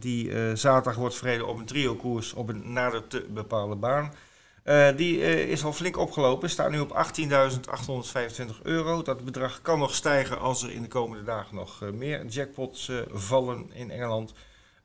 die 0.01 0.31
zaterdag 0.53 0.95
wordt 0.95 1.15
verreden 1.15 1.47
op 1.47 1.57
een 1.57 1.65
trio-koers 1.65 2.33
op 2.33 2.49
een 2.49 2.73
nader 2.73 3.07
te 3.07 3.25
bepalen 3.29 3.79
baan. 3.79 4.13
Eh, 4.63 4.95
die 4.95 5.21
eh, 5.21 5.49
is 5.49 5.63
al 5.63 5.73
flink 5.73 5.97
opgelopen, 5.97 6.49
staat 6.49 6.71
nu 6.71 6.79
op 6.79 7.07
18.825 7.19 8.61
euro. 8.63 9.01
Dat 9.01 9.25
bedrag 9.25 9.61
kan 9.61 9.79
nog 9.79 9.95
stijgen 9.95 10.39
als 10.39 10.63
er 10.63 10.71
in 10.71 10.81
de 10.81 10.87
komende 10.87 11.23
dagen 11.23 11.55
nog 11.55 11.81
eh, 11.81 11.89
meer 11.89 12.25
jackpots 12.25 12.91
vallen 13.11 13.69
in 13.73 13.91
Engeland. 13.91 14.33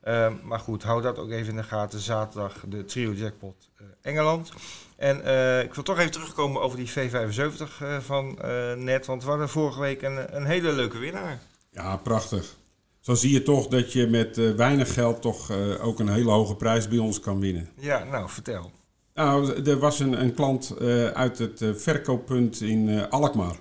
Eh, 0.06 0.32
maar 0.42 0.60
goed, 0.60 0.82
hou 0.82 1.02
dat 1.02 1.18
ook 1.18 1.30
even 1.30 1.50
in 1.50 1.56
de 1.56 1.62
gaten. 1.62 1.98
Zaterdag 1.98 2.64
de 2.66 2.84
trio 2.84 3.12
jackpot 3.12 3.70
Engeland. 4.02 4.52
En 4.96 5.16
ik 5.64 5.74
wil 5.74 5.84
toch 5.84 5.98
even 5.98 6.10
terugkomen 6.10 6.62
over 6.62 6.78
die 6.78 6.90
V75 6.90 7.80
eh, 7.80 7.98
van 7.98 8.38
net. 8.76 9.06
Want 9.06 9.22
we 9.22 9.28
hadden 9.28 9.48
vorige 9.48 9.80
week 9.80 10.02
een, 10.02 10.36
een 10.36 10.44
hele 10.44 10.72
leuke 10.72 10.98
winnaar. 10.98 11.40
Ja, 11.70 11.96
prachtig. 11.96 12.54
Zo 13.00 13.14
zie 13.14 13.32
je 13.32 13.42
toch 13.42 13.66
dat 13.66 13.92
je 13.92 14.06
met 14.06 14.36
weinig 14.56 14.92
geld 14.92 15.22
toch 15.22 15.50
ook 15.80 15.98
een 15.98 16.08
hele 16.08 16.30
hoge 16.30 16.56
prijs 16.56 16.88
bij 16.88 16.98
ons 16.98 17.20
kan 17.20 17.40
winnen. 17.40 17.68
Ja, 17.76 18.04
nou 18.04 18.28
vertel. 18.28 18.70
Nou, 19.16 19.62
er 19.64 19.78
was 19.78 20.00
een, 20.00 20.20
een 20.20 20.34
klant 20.34 20.70
eh, 20.70 21.06
uit 21.06 21.38
het 21.38 21.62
eh, 21.62 21.74
verkooppunt 21.74 22.60
in 22.60 22.88
eh, 22.88 23.08
Alkmaar. 23.08 23.56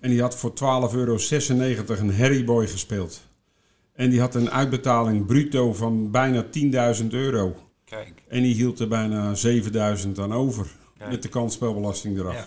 En 0.00 0.10
die 0.10 0.20
had 0.20 0.36
voor 0.36 0.50
12,96 0.50 0.56
euro 0.94 1.16
een 1.88 2.16
Harryboy 2.16 2.66
gespeeld. 2.66 3.20
En 3.92 4.10
die 4.10 4.20
had 4.20 4.34
een 4.34 4.50
uitbetaling 4.50 5.26
bruto 5.26 5.72
van 5.74 6.10
bijna 6.10 6.44
10.000 7.00 7.06
euro. 7.08 7.56
Kijk. 7.84 8.22
En 8.28 8.42
die 8.42 8.54
hield 8.54 8.80
er 8.80 8.88
bijna 8.88 9.34
7.000 9.36 10.10
aan 10.20 10.32
over. 10.34 10.66
Kijk. 10.98 11.10
Met 11.10 11.22
de 11.22 11.28
kansspelbelasting 11.28 12.18
eraf. 12.18 12.34
Ja. 12.34 12.46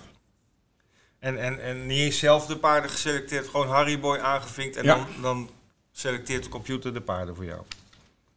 En, 1.20 1.38
en, 1.42 1.64
en 1.64 1.86
niet 1.86 2.00
eens 2.00 2.20
zelf 2.20 2.46
de 2.46 2.58
paarden 2.58 2.90
geselecteerd, 2.90 3.48
gewoon 3.48 3.68
Harryboy 3.68 4.18
aangevinkt. 4.18 4.76
En 4.76 4.84
Ja. 4.84 4.96
dan, 4.96 5.06
dan 5.22 5.50
selecteert 5.92 6.44
de 6.44 6.50
computer 6.50 6.94
de 6.94 7.02
paarden 7.02 7.36
voor 7.36 7.46
jou. 7.46 7.62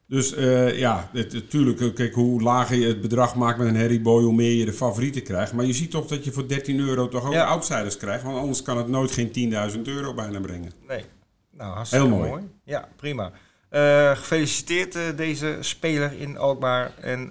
Dus 0.07 0.35
eh, 0.35 0.79
ja, 0.79 1.11
natuurlijk, 1.13 1.95
kijk, 1.95 2.15
hoe 2.15 2.43
lager 2.43 2.77
je 2.77 2.87
het 2.87 3.01
bedrag 3.01 3.35
maakt 3.35 3.59
met 3.59 3.67
een 3.67 3.77
Harryboy, 3.77 4.23
hoe 4.23 4.35
meer 4.35 4.53
je 4.53 4.65
de 4.65 4.73
favorieten 4.73 5.23
krijgt. 5.23 5.53
Maar 5.53 5.65
je 5.65 5.73
ziet 5.73 5.91
toch 5.91 6.07
dat 6.07 6.25
je 6.25 6.33
voor 6.33 6.49
13 6.49 6.79
euro 6.81 7.09
toch 7.09 7.27
ook 7.27 7.33
Ja. 7.33 7.45
outsiders 7.45 7.97
krijgt. 7.97 8.25
Want 8.25 8.39
anders 8.39 8.63
kan 8.63 8.77
het 8.77 8.89
nooit 8.89 9.11
geen 9.13 9.33
10.000 9.77 9.81
euro 9.83 10.15
bijna 10.15 10.41
brengen. 10.41 10.73
Nee. 10.89 11.05
Nou, 11.51 11.75
hartstikke 11.75 12.07
Heel 12.07 12.17
mooi. 12.17 12.31
mooi. 12.31 12.43
Ja, 12.65 12.89
prima. 12.97 13.33
Uh, 13.71 14.11
gefeliciteerd 14.17 14.97
uh, 14.97 15.03
deze 15.17 15.57
speler 15.61 16.13
in 16.21 16.39
Alkmaar. 16.39 16.93
En 17.01 17.29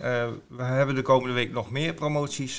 we 0.48 0.63
hebben 0.63 0.96
de 0.96 1.01
komende 1.01 1.34
week 1.36 1.51
nog 1.51 1.72
meer 1.72 1.94
promoties 1.94 2.58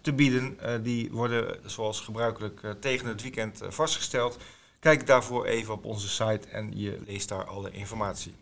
te 0.00 0.12
bieden. 0.14 0.58
die 0.82 1.08
worden 1.12 1.56
zoals 1.64 2.00
gebruikelijk 2.00 2.60
tegen 2.80 3.08
het 3.08 3.22
weekend 3.22 3.60
vastgesteld. 3.68 4.36
Kijk 4.80 5.06
daarvoor 5.06 5.44
even 5.46 5.74
op 5.74 5.84
onze 5.84 6.08
site 6.08 6.48
en 6.52 6.70
je 6.74 6.98
leest 7.06 7.28
daar 7.28 7.44
alle 7.44 7.70
informatie. 7.70 8.34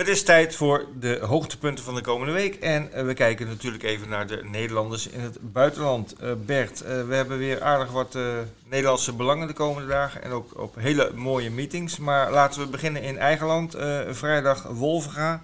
Het 0.00 0.08
is 0.08 0.22
tijd 0.22 0.56
voor 0.56 0.86
de 1.00 1.18
hoogtepunten 1.22 1.84
van 1.84 1.94
de 1.94 2.00
komende 2.00 2.32
week. 2.32 2.54
En 2.54 2.90
uh, 2.94 3.02
we 3.02 3.14
kijken 3.14 3.46
natuurlijk 3.46 3.82
even 3.82 4.08
naar 4.08 4.26
de 4.26 4.44
Nederlanders 4.44 5.08
in 5.08 5.20
het 5.20 5.52
buitenland. 5.52 6.14
Uh, 6.22 6.32
Bert, 6.46 6.82
uh, 6.82 6.88
we 7.06 7.14
hebben 7.14 7.38
weer 7.38 7.62
aardig 7.62 7.90
wat 7.90 8.18
Nederlandse 8.64 9.12
belangen 9.12 9.46
de 9.46 9.52
komende 9.52 9.88
dagen. 9.88 10.22
En 10.22 10.30
ook 10.30 10.60
op 10.60 10.74
hele 10.74 11.12
mooie 11.14 11.50
meetings. 11.50 11.98
Maar 11.98 12.32
laten 12.32 12.60
we 12.60 12.66
beginnen 12.66 13.02
in 13.02 13.18
eigen 13.18 13.46
land. 13.46 13.76
vrijdag 14.10 14.62
Wolvenga. 14.62 15.42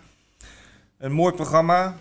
Een 0.98 1.12
mooi 1.12 1.34
programma. 1.34 1.96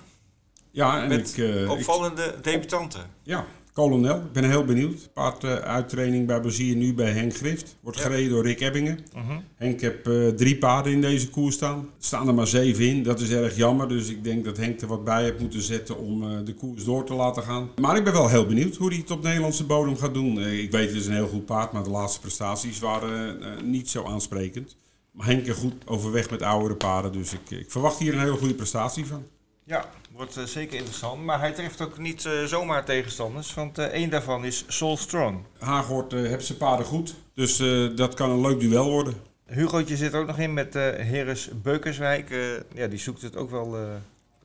Ja, 0.72 1.02
en 1.02 1.08
met 1.08 1.38
ik, 1.38 1.70
opvallende 1.70 2.24
ik, 2.24 2.44
debutanten. 2.44 3.02
Ja, 3.24 3.46
kolonel. 3.76 4.18
Ik 4.18 4.32
ben 4.32 4.50
heel 4.50 4.66
benieuwd. 4.66 5.10
Paarduittraining 5.14 6.28
bij 6.28 6.42
Bazier 6.42 6.76
nu 6.76 6.94
bij 6.94 7.12
Henk 7.12 7.36
Grift. 7.36 7.76
Wordt 7.82 8.00
gereden 8.00 8.30
door 8.30 8.44
Rick 8.44 8.60
Ebbingen. 8.60 9.00
Uh 9.16 9.38
Henk 9.56 9.82
heb 9.82 10.08
uh, 10.08 10.30
drie 10.30 10.58
paarden 10.58 10.92
in 10.94 11.02
deze 11.02 11.30
koers 11.30 11.56
staan. 11.56 11.78
Er 11.80 11.86
staan 11.98 12.28
er 12.28 12.34
maar 12.34 12.48
zeven 12.48 12.86
in. 12.88 13.04
Dat 13.04 13.20
is 13.20 13.30
erg 13.30 13.56
jammer. 13.56 13.88
Dus 13.88 14.10
ik 14.10 14.24
denk 14.24 14.46
dat 14.46 14.58
Henk 14.58 14.82
er 14.82 14.88
wat 14.88 15.04
bij 15.04 15.24
heeft 15.24 15.40
moeten 15.40 15.62
zetten 15.62 15.98
om 15.98 16.24
uh, 16.24 16.38
de 16.46 16.54
koers 16.54 16.84
door 16.84 17.06
te 17.06 17.14
laten 17.14 17.44
gaan. 17.44 17.70
Maar 17.82 17.98
ik 17.98 18.04
ben 18.04 18.14
wel 18.14 18.30
heel 18.30 18.46
benieuwd 18.46 18.76
hoe 18.76 18.90
hij 18.90 18.98
het 18.98 19.12
op 19.12 19.24
Nederlandse 19.24 19.66
bodem 19.66 19.98
gaat 19.98 20.14
doen. 20.14 20.40
Ik 20.40 20.72
weet 20.72 20.88
het 20.88 20.98
is 20.98 21.08
een 21.08 21.14
heel 21.14 21.28
goed 21.28 21.46
paard, 21.46 21.72
maar 21.72 21.84
de 21.84 21.90
laatste 21.90 22.20
prestaties 22.20 22.80
waren 22.80 23.38
niet 23.72 23.90
zo 23.90 24.04
aansprekend. 24.04 24.76
Maar 25.12 25.26
Henk 25.26 25.46
is 25.46 25.56
goed 25.56 25.74
overweg 25.86 26.30
met 26.30 26.42
oudere 26.42 26.76
paarden. 26.76 27.12
Dus 27.12 27.34
ik, 27.34 27.60
ik 27.60 27.72
verwacht 27.72 28.00
hier 28.00 28.14
een 28.14 28.20
hele 28.20 28.38
goede 28.38 28.54
prestatie 28.54 29.06
van. 29.06 29.24
Ja, 29.64 29.90
wordt 30.16 30.38
uh, 30.38 30.44
zeker 30.44 30.78
interessant. 30.78 31.24
Maar 31.24 31.40
hij 31.40 31.52
treft 31.52 31.82
ook 31.82 31.98
niet 31.98 32.26
uh, 32.26 32.44
zomaar 32.44 32.86
tegenstanders, 32.86 33.54
want 33.54 33.80
uh, 33.80 33.86
één 33.86 34.10
daarvan 34.10 34.46
is 34.46 34.66
Soul 34.68 34.98
Strong. 34.98 35.44
Haaghoort 35.60 36.12
heeft 36.12 36.46
zijn 36.46 36.58
paarden 36.58 36.86
goed, 36.86 37.16
dus 37.34 37.58
dat 37.96 38.14
kan 38.14 38.30
een 38.30 38.42
leuk 38.42 38.60
duel 38.60 38.90
worden. 38.90 39.14
Hugootje 39.46 39.98
zit 39.98 40.14
ook 40.14 40.28
nog 40.28 40.38
in 40.38 40.54
met 40.54 40.74
Heres 40.74 41.50
Beukerswijk. 41.62 42.30
ja, 42.74 42.88
die 42.88 43.00
zoekt 43.00 43.22
het 43.22 43.36
ook 43.36 43.50
wel 43.50 43.78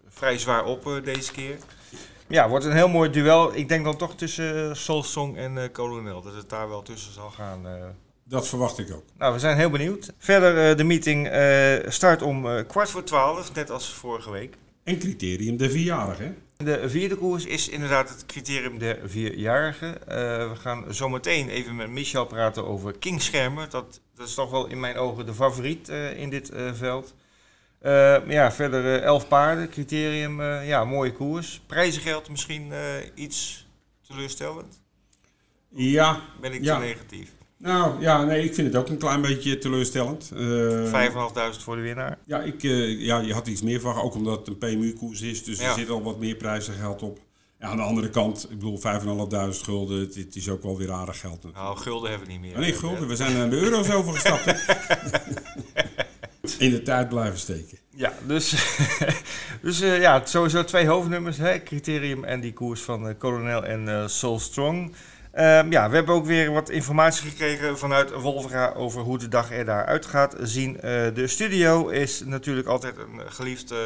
vrij 0.09 0.39
zwaar 0.39 0.65
op 0.65 1.01
deze 1.05 1.33
keer. 1.33 1.57
Ja, 2.27 2.49
wordt 2.49 2.65
een 2.65 2.73
heel 2.73 2.89
mooi 2.89 3.11
duel. 3.11 3.57
Ik 3.57 3.69
denk 3.69 3.85
dan 3.85 3.97
toch 3.97 4.17
tussen 4.17 4.77
Soul 4.77 5.03
Strong 5.03 5.37
en 5.37 5.73
Colonel, 5.73 6.23
dat 6.23 6.35
het 6.35 6.49
daar 6.49 6.69
wel 6.69 6.83
tussen 6.83 7.13
zal 7.13 7.31
gaan. 7.31 7.67
Dat 8.25 8.49
verwacht 8.49 8.79
ik 8.79 8.93
ook. 8.93 9.05
Nou, 9.19 9.33
we 9.33 9.39
zijn 9.39 9.57
heel 9.57 9.71
benieuwd. 9.71 10.13
Verder, 10.19 10.77
de 10.77 10.85
meeting 10.85 11.31
start 11.93 12.23
om 12.23 12.67
kwart 12.67 12.91
voor 12.91 13.05
twaalf, 13.05 13.55
net 13.55 13.71
als 13.71 13.93
vorige 13.93 14.31
week. 14.31 14.57
En 14.91 14.99
criterium 14.99 15.57
de 15.57 15.71
vierjarige. 15.71 16.35
De 16.57 16.89
vierde 16.89 17.17
koers 17.17 17.45
is 17.45 17.69
inderdaad 17.69 18.09
het 18.09 18.27
criterium 18.27 18.79
de 18.79 18.99
vierjarige. 19.05 19.87
Uh, 19.87 20.05
we 20.51 20.57
gaan 20.57 20.85
zometeen 20.89 21.49
even 21.49 21.77
met 21.77 21.91
Michel 21.91 22.27
praten 22.27 22.67
over 22.67 22.99
Kingschermer. 22.99 23.71
Dat, 23.71 24.01
dat 24.15 24.29
is 24.29 24.35
toch 24.35 24.51
wel 24.51 24.67
in 24.67 24.81
mijn 24.81 24.97
ogen 24.97 25.27
de 25.27 25.35
favoriet 25.35 25.89
uh, 25.89 26.19
in 26.19 26.31
dit 26.31 26.53
uh, 26.53 26.73
veld. 26.73 27.15
ja, 28.29 28.53
verder 28.53 29.03
elf 29.03 29.29
paarden, 29.29 29.69
criterium, 29.69 30.43
ja, 30.43 30.85
mooie 30.85 31.13
koers. 31.13 31.61
Prijzengeld 31.67 32.29
misschien 32.29 32.73
iets 33.15 33.67
teleurstellend? 34.07 34.83
Ja. 35.69 36.21
Ben 36.41 36.53
ik 36.53 36.63
ja. 36.63 36.79
te 36.79 36.85
negatief? 36.85 37.31
Nou 37.63 38.01
ja, 38.01 38.25
nee, 38.25 38.45
ik 38.45 38.55
vind 38.55 38.67
het 38.67 38.77
ook 38.77 38.89
een 38.89 38.99
klein 38.99 39.21
beetje 39.21 39.59
teleurstellend. 39.59 40.31
Uh, 40.35 41.09
5.500 41.55 41.63
voor 41.63 41.77
de 41.77 41.83
winnaar. 41.83 42.19
Ja, 42.27 42.41
ik, 42.41 42.63
uh, 42.63 43.01
ja, 43.01 43.19
je 43.19 43.33
had 43.33 43.47
iets 43.47 43.63
meer 43.63 43.81
van, 43.81 43.97
ook 43.97 44.15
omdat 44.15 44.39
het 44.39 44.49
een 44.49 44.59
PMU-koers 44.59 45.21
is. 45.21 45.45
Dus 45.45 45.59
ja. 45.59 45.69
er 45.69 45.79
zit 45.79 45.91
al 45.91 46.03
wat 46.03 46.19
meer 46.19 46.35
prijzengeld 46.35 47.03
op. 47.03 47.19
Ja, 47.59 47.67
aan 47.67 47.77
de 47.77 47.83
andere 47.83 48.11
kant, 48.11 48.47
ik 48.51 48.59
bedoel, 48.59 48.79
5.500 48.79 48.83
gulden, 49.63 50.01
het, 50.01 50.15
het, 50.15 50.37
is 50.37 50.49
ook 50.49 50.63
wel 50.63 50.79
weer 50.79 50.93
aardig 50.93 51.21
geld. 51.21 51.35
Natuurlijk. 51.35 51.63
Nou, 51.63 51.77
gulden 51.77 52.11
hebben 52.11 52.27
we 52.27 52.33
niet 52.33 52.43
meer. 52.43 52.53
Oh, 52.53 52.59
nee, 52.59 52.73
gulden, 52.73 53.09
we 53.09 53.17
zijn 53.17 53.37
naar 53.37 53.51
de 53.51 53.57
euro's 53.57 53.91
overgestapt. 53.91 54.47
In 56.59 56.71
de 56.71 56.83
tijd 56.83 57.09
blijven 57.09 57.39
steken. 57.39 57.79
Ja, 57.91 58.13
dus, 58.27 58.77
dus 59.63 59.83
uh, 59.83 60.01
ja, 60.01 60.23
sowieso 60.25 60.65
twee 60.65 60.87
hoofdnummers, 60.87 61.37
hè, 61.37 61.63
criterium 61.63 62.25
en 62.25 62.41
die 62.41 62.53
koers 62.53 62.81
van 62.81 63.09
uh, 63.09 63.15
Colonel 63.19 63.65
en 63.65 63.85
uh, 63.85 64.07
Soul 64.07 64.39
Strong. 64.39 64.93
Um, 65.35 65.71
ja, 65.71 65.89
we 65.89 65.97
hebben 65.97 66.15
ook 66.15 66.27
weer 66.27 66.53
wat 66.53 66.71
informatie 66.71 67.31
gekregen 67.31 67.79
vanuit 67.79 68.13
Wolvera 68.13 68.73
over 68.73 69.03
hoe 69.03 69.19
de 69.19 69.29
dag 69.29 69.53
er 69.53 69.65
daar 69.65 69.87
uit 69.87 70.07
gaat 70.07 70.37
zien. 70.41 70.75
Uh, 70.75 70.81
de 71.15 71.27
studio 71.27 71.89
is 71.89 72.23
natuurlijk 72.25 72.67
altijd 72.67 72.97
een 72.97 73.33
geliefd 73.33 73.73
uh, 73.73 73.79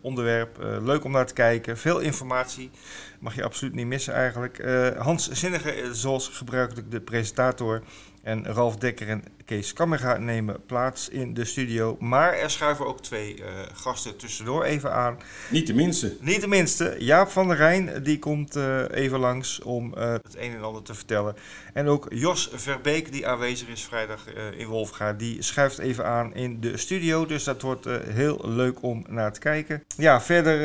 onderwerp. 0.00 0.58
Uh, 0.62 0.84
leuk 0.84 1.04
om 1.04 1.10
naar 1.10 1.26
te 1.26 1.34
kijken. 1.34 1.78
Veel 1.78 1.98
informatie. 1.98 2.70
Mag 3.18 3.34
je 3.34 3.44
absoluut 3.44 3.74
niet 3.74 3.86
missen 3.86 4.14
eigenlijk. 4.14 4.64
Hans 4.98 5.30
Zinnige, 5.30 5.94
zoals 5.94 6.28
gebruikelijk 6.28 6.90
de 6.90 7.00
presentator. 7.00 7.82
En 8.28 8.44
Ralf 8.46 8.76
Dekker 8.76 9.08
en 9.08 9.24
Kees 9.44 9.72
Kammerga 9.72 10.16
nemen 10.16 10.66
plaats 10.66 11.08
in 11.08 11.34
de 11.34 11.44
studio. 11.44 11.96
Maar 12.00 12.32
er 12.32 12.50
schuiven 12.50 12.86
ook 12.86 13.02
twee 13.02 13.38
uh, 13.38 13.44
gasten 13.72 14.16
tussendoor 14.16 14.64
even 14.64 14.92
aan. 14.92 15.18
Niet 15.50 15.66
de 15.66 15.74
minste. 15.74 16.16
Niet 16.20 16.40
de 16.40 16.48
minste. 16.48 16.96
Jaap 16.98 17.28
van 17.28 17.48
der 17.48 17.56
Rijn 17.56 18.02
die 18.02 18.18
komt 18.18 18.56
uh, 18.56 18.82
even 18.90 19.18
langs 19.18 19.60
om 19.62 19.94
uh, 19.98 20.12
het 20.12 20.36
een 20.36 20.54
en 20.54 20.62
ander 20.62 20.82
te 20.82 20.94
vertellen. 20.94 21.36
En 21.72 21.86
ook 21.86 22.06
Jos 22.08 22.50
Verbeek 22.52 23.12
die 23.12 23.26
aanwezig 23.26 23.68
is 23.68 23.84
vrijdag 23.84 24.24
in 24.56 24.66
Wolfga. 24.66 25.12
Die 25.12 25.42
schuift 25.42 25.78
even 25.78 26.06
aan 26.06 26.34
in 26.34 26.60
de 26.60 26.76
studio. 26.76 27.26
Dus 27.26 27.44
dat 27.44 27.62
wordt 27.62 27.84
heel 28.08 28.40
leuk 28.44 28.82
om 28.82 29.04
naar 29.08 29.32
te 29.32 29.40
kijken. 29.40 29.84
Ja, 29.96 30.20
verder 30.20 30.56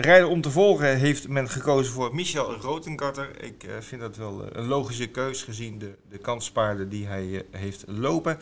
rijden 0.00 0.28
om 0.28 0.40
te 0.40 0.50
volgen 0.50 0.96
heeft 0.96 1.28
men 1.28 1.48
gekozen 1.48 1.92
voor 1.92 2.14
Michel 2.14 2.54
Rotengatter. 2.54 3.28
Ik 3.40 3.66
vind 3.80 4.00
dat 4.00 4.16
wel 4.16 4.44
een 4.52 4.66
logische 4.66 5.06
keus 5.06 5.42
gezien 5.42 5.78
de, 5.78 5.94
de 6.08 6.18
kanspaarden 6.18 6.88
die 6.88 7.05
hij 7.06 7.42
heeft 7.50 7.84
lopen. 7.86 8.38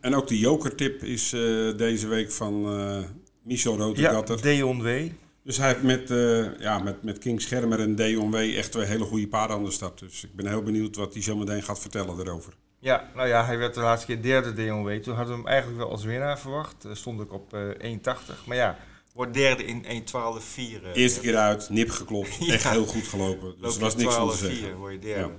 En 0.00 0.14
ook 0.14 0.28
de 0.28 0.38
jokertip 0.38 1.02
is 1.02 1.32
uh, 1.32 1.76
deze 1.76 2.08
week 2.08 2.32
van 2.32 2.78
uh, 2.80 2.98
Michel 3.42 3.76
Rotegatter. 3.76 4.36
Ja, 4.36 4.42
Deon 4.42 4.82
W. 4.82 5.10
Dus 5.42 5.56
hij 5.56 5.68
heeft 5.68 5.82
met, 5.82 6.10
uh, 6.10 6.58
ja, 6.58 6.78
met, 6.78 7.02
met 7.02 7.18
King 7.18 7.42
Schermer 7.42 7.80
en 7.80 7.94
Deon 7.94 8.30
W 8.30 8.34
echt 8.34 8.72
twee 8.72 8.86
hele 8.86 9.04
goede 9.04 9.28
paarden 9.28 9.56
aan 9.56 9.64
de 9.64 9.70
start. 9.70 9.98
Dus 9.98 10.24
ik 10.24 10.34
ben 10.34 10.46
heel 10.46 10.62
benieuwd 10.62 10.96
wat 10.96 11.12
hij 11.12 11.22
zo 11.22 11.36
meteen 11.36 11.62
gaat 11.62 11.80
vertellen 11.80 12.16
daarover. 12.16 12.52
Ja, 12.78 13.10
nou 13.14 13.28
ja, 13.28 13.44
hij 13.44 13.58
werd 13.58 13.74
de 13.74 13.80
laatste 13.80 14.06
keer 14.06 14.22
derde 14.22 14.52
Deon 14.52 14.84
W. 14.84 15.02
Toen 15.02 15.14
hadden 15.14 15.34
we 15.34 15.40
hem 15.40 15.50
eigenlijk 15.50 15.78
wel 15.78 15.90
als 15.90 16.04
winnaar 16.04 16.38
verwacht. 16.38 16.86
stond 16.92 17.20
ik 17.20 17.32
op 17.32 17.56
1,80. 17.56 18.44
Maar 18.46 18.56
ja, 18.56 18.78
wordt 19.16 19.34
derde 19.34 19.64
in 19.64 19.84
1,12,4. 19.84 20.92
Eerste 20.92 21.20
keer 21.20 21.36
uit, 21.36 21.68
nip 21.68 21.90
geklopt. 21.90 22.36
ja. 22.46 22.52
Echt 22.52 22.68
heel 22.68 22.86
goed 22.86 23.06
gelopen. 23.06 23.54
Dus 23.60 23.74
er 23.74 23.80
was 23.80 23.96
niks 23.96 24.14
van 24.14 24.30
te 24.30 24.36
zeggen. 24.36 24.58
4 24.58 24.76
word 24.76 24.92
je 24.92 24.98
derde. 24.98 25.20
Ja. 25.20 25.30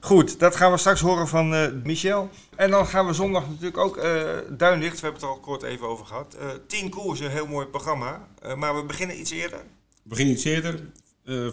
Goed, 0.00 0.38
dat 0.38 0.56
gaan 0.56 0.72
we 0.72 0.78
straks 0.78 1.00
horen 1.00 1.28
van 1.28 1.54
uh, 1.54 1.66
Michel. 1.84 2.30
En 2.56 2.70
dan 2.70 2.86
gaan 2.86 3.06
we 3.06 3.12
zondag 3.12 3.48
natuurlijk 3.48 3.78
ook 3.78 3.96
uh, 3.96 4.22
Duinlicht. 4.50 5.00
We 5.00 5.06
hebben 5.06 5.20
het 5.20 5.22
er 5.22 5.36
al 5.36 5.40
kort 5.40 5.62
even 5.62 5.88
over 5.88 6.06
gehad. 6.06 6.36
Uh, 6.40 6.46
tien 6.66 6.90
koersen, 6.90 7.30
heel 7.30 7.46
mooi 7.46 7.66
programma. 7.66 8.28
maar 8.56 8.76
we 8.76 8.84
beginnen 8.84 9.20
iets 9.20 9.30
eerder. 9.30 9.58
We 10.02 10.08
beginnen 10.08 10.34
iets 10.34 10.44
eerder 10.44 10.80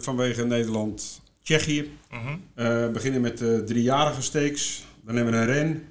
vanwege 0.00 0.44
Nederland-Tsjechië. 0.44 1.98
-huh. 2.08 2.34
we 2.54 2.90
beginnen 2.92 3.20
met 3.20 3.38
de 3.38 3.64
driejarige 3.64 4.22
steeks. 4.22 4.84
Dan 5.04 5.16
hebben 5.16 5.34
we 5.34 5.40
een 5.40 5.46
ren. 5.46 5.88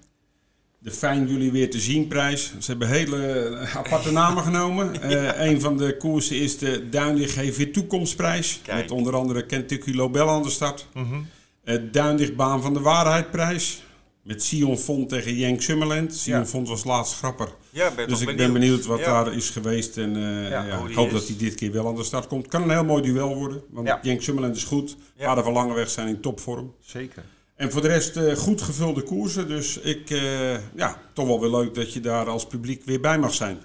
De 0.80 0.92
Fijn 0.92 1.28
Jullie 1.28 1.52
Weer 1.52 1.70
Te 1.70 1.80
Zien 1.80 2.08
prijs. 2.08 2.54
Ze 2.60 2.70
hebben 2.72 2.88
hele 2.88 3.58
aparte 3.76 4.12
namen 4.22 4.44
genomen. 4.44 5.10
ja. 5.10 5.40
Een 5.40 5.62
van 5.62 5.78
de 5.78 5.98
koersen 5.98 6.40
is 6.40 6.58
de 6.58 6.90
Duinlicht 6.90 7.34
Geef 7.34 7.58
Weer 7.58 7.74
Toekomstprijs. 7.74 8.60
Kijk. 8.64 8.82
Met 8.82 8.92
onder 8.92 9.16
andere 9.16 9.46
Kentucky 9.46 9.92
Lobel 9.92 10.30
aan 10.30 10.44
de 10.44 10.50
start. 10.50 10.88
-huh. 10.94 11.18
Het 11.66 11.94
Duindichtbaan 11.94 12.62
van 12.62 12.74
de 12.74 12.80
Waarheidprijs. 12.80 13.84
Met 14.22 14.44
Sion 14.44 14.78
Font 14.78 15.10
tegen 15.10 15.36
Jenk 15.36 15.62
Summerland. 15.62 16.16
Sion 16.16 16.40
ja. 16.40 16.46
Font 16.46 16.68
was 16.68 16.84
laatst 16.84 17.16
grapper. 17.16 17.50
Ja, 17.70 17.92
ben 17.96 18.08
dus 18.08 18.20
ik 18.20 18.26
benieuwd. 18.26 18.52
ben 18.52 18.60
benieuwd 18.60 18.86
wat 18.86 19.00
ja. 19.00 19.24
daar 19.24 19.34
is 19.34 19.50
geweest. 19.50 19.98
En 19.98 20.18
uh, 20.18 20.50
ja, 20.50 20.64
ja, 20.64 20.88
ik 20.88 20.96
hoop 20.96 21.08
is. 21.08 21.14
dat 21.14 21.28
hij 21.28 21.38
dit 21.38 21.56
keer 21.56 21.72
wel 21.72 21.88
aan 21.88 21.96
de 21.96 22.04
start 22.04 22.28
komt. 22.28 22.48
Kan 22.48 22.62
een 22.62 22.70
heel 22.70 22.86
mooi 22.86 23.02
duel 23.02 23.36
worden. 23.36 23.64
Want 23.70 23.98
Jenk 24.02 24.22
Summerland 24.22 24.56
is 24.56 24.64
goed. 24.64 24.96
Ja. 25.16 25.26
Paarden 25.26 25.44
van 25.44 25.54
Langeweg 25.54 25.90
zijn 25.90 26.08
in 26.08 26.22
topvorm. 26.22 26.76
Zeker. 26.80 27.24
En 27.56 27.72
voor 27.72 27.82
de 27.82 27.88
rest 27.88 28.18
uh, 28.18 28.34
goed 28.34 28.62
gevulde 28.62 29.04
koersen. 29.04 29.48
Dus 29.48 29.78
ik, 29.78 30.10
uh, 30.10 30.76
ja, 30.76 31.02
toch 31.14 31.28
wel 31.28 31.40
weer 31.40 31.50
leuk 31.50 31.74
dat 31.74 31.94
je 31.94 32.00
daar 32.00 32.30
als 32.30 32.48
publiek 32.48 32.84
weer 32.84 33.02
bij 33.02 33.20
mag 33.20 33.34
zijn. 33.34 33.58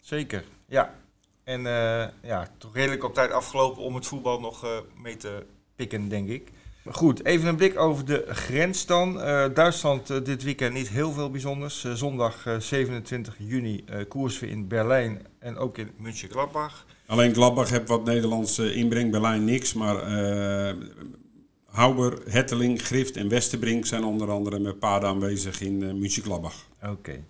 Zeker, 0.00 0.44
ja. 0.66 0.94
En 1.44 1.62
ja, 2.22 2.48
toch 2.58 2.74
redelijk 2.74 3.04
op 3.04 3.14
tijd 3.14 3.30
afgelopen 3.30 3.82
om 3.82 3.94
het 3.94 4.06
voetbal 4.06 4.40
nog 4.40 4.82
mee 5.02 5.16
te 5.16 5.42
pikken, 5.76 6.08
denk 6.08 6.28
ik. 6.28 6.50
Goed, 6.90 7.24
even 7.24 7.48
een 7.48 7.56
blik 7.56 7.78
over 7.78 8.04
de 8.04 8.24
grens 8.28 8.86
dan. 8.86 9.16
Uh, 9.16 9.44
Duitsland 9.54 10.10
uh, 10.10 10.24
dit 10.24 10.42
weekend 10.42 10.74
niet 10.74 10.88
heel 10.88 11.12
veel 11.12 11.30
bijzonders. 11.30 11.84
Uh, 11.84 11.92
zondag 11.92 12.46
27 12.58 13.34
juni 13.38 13.84
koers 14.08 14.38
weer 14.38 14.50
in 14.50 14.68
Berlijn 14.68 15.26
en 15.38 15.56
ook 15.56 15.78
in 15.78 15.90
München-Gladbach. 15.96 16.86
Alleen 17.06 17.34
Gladbach 17.34 17.70
heeft 17.70 17.88
wat 17.88 18.04
Nederlandse 18.04 18.74
inbreng, 18.74 19.10
Berlijn 19.10 19.44
niks. 19.44 19.74
Maar 19.74 19.96
Hauber, 21.66 22.18
Hetteling, 22.28 22.82
Grift 22.82 23.16
en 23.16 23.28
Westerbrink 23.28 23.86
zijn 23.86 24.04
onder 24.04 24.30
andere 24.30 24.58
met 24.58 24.78
paarden 24.78 25.08
aanwezig 25.08 25.60
in 25.60 25.78
München-Gladbach. 25.98 26.54
Oké. 26.82 26.90
Okay. 26.90 27.24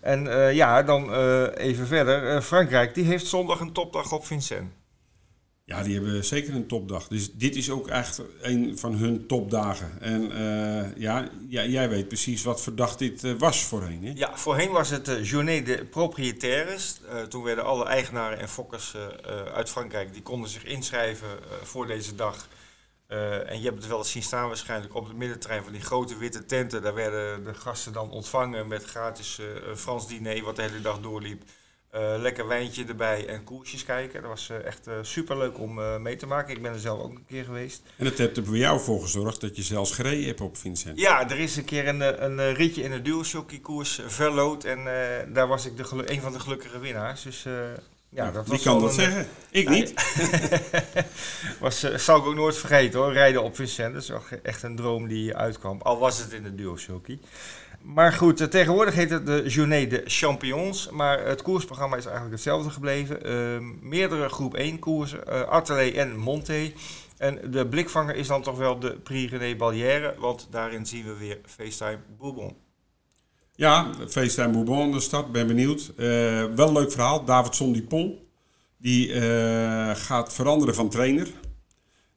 En 0.00 0.26
eh, 0.26 0.52
ja, 0.54 0.82
dan 0.82 1.14
eh, 1.14 1.46
even 1.56 1.86
verder. 1.86 2.28
Eh, 2.28 2.40
Frankrijk, 2.40 2.94
die 2.94 3.04
heeft 3.04 3.26
zondag 3.26 3.60
een 3.60 3.72
topdag 3.72 4.12
op 4.12 4.26
Vincennes. 4.26 4.70
Ja, 5.70 5.82
die 5.82 5.94
hebben 5.94 6.24
zeker 6.24 6.54
een 6.54 6.66
topdag. 6.66 7.08
Dus 7.08 7.32
dit 7.32 7.56
is 7.56 7.70
ook 7.70 7.88
echt 7.88 8.22
een 8.40 8.78
van 8.78 8.94
hun 8.94 9.26
topdagen. 9.26 10.00
En 10.00 10.22
uh, 10.22 10.96
ja, 10.96 11.28
jij 11.48 11.88
weet 11.88 12.08
precies 12.08 12.42
wat 12.42 12.70
dag 12.74 12.96
dit 12.96 13.24
uh, 13.24 13.38
was 13.38 13.64
voorheen. 13.64 14.04
Hè? 14.04 14.12
Ja, 14.14 14.36
voorheen 14.36 14.70
was 14.70 14.90
het 14.90 15.08
uh, 15.08 15.24
Journée 15.24 15.62
de 15.62 15.84
Propriétaires. 15.84 17.00
toen 17.28 17.42
werden 17.42 17.64
alle 17.64 17.84
eigenaren 17.84 18.38
en 18.38 18.48
fokkers 18.48 18.96
uit 19.54 19.70
Frankrijk, 19.70 20.12
die 20.12 20.22
konden 20.22 20.50
zich 20.50 20.64
inschrijven 20.64 21.28
voor 21.62 21.86
deze 21.86 22.14
dag. 22.14 22.48
en 23.46 23.58
je 23.58 23.64
hebt 23.64 23.78
het 23.78 23.86
wel 23.86 23.98
eens 23.98 24.10
zien 24.10 24.22
staan 24.22 24.48
waarschijnlijk 24.48 24.94
op 24.94 25.06
het 25.06 25.16
middenterrein 25.16 25.62
van 25.62 25.72
die 25.72 25.82
grote 25.82 26.16
witte 26.16 26.46
tenten. 26.46 26.82
Daar 26.82 26.94
werden 26.94 27.44
de 27.44 27.54
gasten 27.54 27.92
dan 27.92 28.10
ontvangen 28.10 28.68
met 28.68 28.84
gratis 28.84 29.40
Frans 29.76 30.08
diner 30.08 30.44
wat 30.44 30.56
de 30.56 30.62
hele 30.62 30.80
dag 30.80 31.00
doorliep. 31.00 31.42
Uh, 31.94 32.14
lekker 32.18 32.46
wijntje 32.46 32.84
erbij 32.84 33.26
en 33.26 33.44
koersjes 33.44 33.84
kijken. 33.84 34.20
Dat 34.20 34.30
was 34.30 34.48
uh, 34.50 34.64
echt 34.64 34.88
uh, 34.88 34.94
super 35.02 35.38
leuk 35.38 35.58
om 35.58 36.02
mee 36.02 36.16
te 36.16 36.26
maken. 36.26 36.56
Ik 36.56 36.62
ben 36.62 36.72
er 36.72 36.78
zelf 36.78 37.00
ook 37.00 37.10
een 37.10 37.24
keer 37.26 37.44
geweest. 37.44 37.82
En 37.96 38.04
het 38.04 38.18
heeft 38.18 38.36
er 38.36 38.44
voor 38.44 38.56
jou 38.56 38.80
voor 38.80 39.00
gezorgd 39.00 39.40
dat 39.40 39.56
je 39.56 39.62
zelfs 39.62 39.92
gereden 39.92 40.26
hebt 40.26 40.40
op 40.40 40.56
Vincent. 40.56 40.98
Ja, 40.98 41.30
er 41.30 41.38
is 41.38 41.56
een 41.56 41.64
keer 41.64 41.88
een, 41.88 42.24
een 42.24 42.54
ritje 42.54 42.82
in 42.82 42.90
de 42.90 43.02
dualshockey-koers 43.02 44.00
verloot. 44.06 44.64
En 44.64 44.84
daar 45.32 45.48
was 45.48 45.66
ik 45.66 45.76
de 45.76 46.12
een 46.12 46.20
van 46.20 46.32
de 46.32 46.40
gelukkige 46.40 46.78
winnaars. 46.78 47.22
Dus 47.22 47.46
ja, 48.12 48.30
dat 48.30 48.44
Wie 48.44 48.52
was 48.52 48.62
kan 48.62 48.80
dat 48.80 48.88
een, 48.88 48.94
zeggen? 48.94 49.26
Ik 49.50 49.68
niet. 49.68 49.94
was, 51.60 51.80
zal 51.80 52.18
ik 52.18 52.24
ook 52.24 52.34
nooit 52.34 52.56
vergeten 52.56 53.00
hoor, 53.00 53.12
rijden 53.12 53.42
op 53.42 53.56
Vincent. 53.56 53.94
Dat 53.94 54.02
is 54.02 54.38
echt 54.42 54.62
een 54.62 54.76
droom 54.76 55.08
die 55.08 55.36
uitkwam. 55.36 55.80
Al 55.80 55.98
was 55.98 56.18
het 56.18 56.32
in 56.32 56.42
de 56.42 56.54
dualshockey. 56.54 57.18
Maar 57.82 58.12
goed, 58.12 58.40
eh, 58.40 58.46
tegenwoordig 58.46 58.94
heet 58.94 59.10
het 59.10 59.26
de 59.26 59.44
Journée 59.46 59.86
de 59.86 60.02
Champions. 60.04 60.90
Maar 60.90 61.26
het 61.26 61.42
koersprogramma 61.42 61.96
is 61.96 62.04
eigenlijk 62.04 62.34
hetzelfde 62.34 62.70
gebleven. 62.70 63.30
Uh, 63.30 63.70
meerdere 63.80 64.28
groep 64.28 64.54
1 64.54 64.78
koersen, 64.78 65.20
uh, 65.28 65.40
Atelier 65.40 65.96
en 65.96 66.16
Monté. 66.16 66.72
En 67.16 67.50
de 67.50 67.66
blikvanger 67.66 68.14
is 68.14 68.26
dan 68.26 68.42
toch 68.42 68.56
wel 68.58 68.78
de 68.78 68.98
Prix 69.02 69.32
René 69.32 69.56
Ballière. 69.56 70.14
Want 70.18 70.48
daarin 70.50 70.86
zien 70.86 71.04
we 71.04 71.16
weer 71.16 71.38
FaceTime 71.46 71.98
Bourbon. 72.18 72.56
Ja, 73.54 73.90
FaceTime 74.08 74.50
Bourbon, 74.50 74.92
de 74.92 75.00
stad. 75.00 75.32
Ben 75.32 75.46
benieuwd. 75.46 75.92
Uh, 75.96 76.06
wel 76.44 76.66
een 76.68 76.72
leuk 76.72 76.92
verhaal. 76.92 77.24
Davidson 77.24 77.72
Dupont. 77.72 78.14
Die 78.78 79.14
gaat 79.94 80.32
veranderen 80.32 80.74
van 80.74 80.88
trainer. 80.88 81.28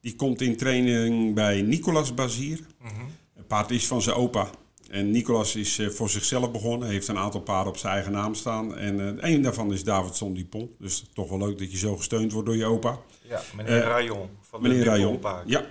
Die 0.02 0.15
komt 0.15 0.41
in 0.41 0.58
training 0.58 1.36
bij 1.36 1.62
Nicolas 1.62 2.13
Bazier. 2.13 2.60
Mm 2.82 2.88
-hmm. 2.88 3.08
Het 3.36 3.47
paard 3.47 3.71
is 3.71 3.88
van 3.88 4.02
zijn 4.02 4.15
opa. 4.15 4.49
En 4.93 5.12
Nicolas 5.12 5.56
is 5.56 5.79
uh, 5.79 5.89
voor 5.89 6.10
zichzelf 6.10 6.51
begonnen, 6.51 6.88
heeft 6.88 7.08
een 7.08 7.17
aantal 7.17 7.41
paarden 7.41 7.73
op 7.73 7.77
zijn 7.77 7.93
eigen 7.93 8.12
naam 8.12 8.36
staan. 8.36 8.77
En 8.77 8.99
uh, 8.99 9.34
een 9.34 9.41
daarvan 9.41 9.73
is 9.73 9.84
Davidson 9.84 10.34
Dupont. 10.34 10.71
Dus 10.79 11.03
toch 11.13 11.29
wel 11.29 11.38
leuk 11.38 11.58
dat 11.58 11.71
je 11.71 11.77
zo 11.77 11.95
gesteund 11.95 12.32
wordt 12.32 12.47
door 12.47 12.58
je 12.58 12.65
opa. 12.65 12.99
Ja, 13.21 13.41
meneer 13.56 13.77
uh, 13.77 13.84
Rayon 13.84 14.29
van 14.41 14.62
meneer 14.62 14.84
de 14.84 14.89
Rayon. 14.89 15.19
Paarden. 15.19 15.51
Ja. 15.51 15.65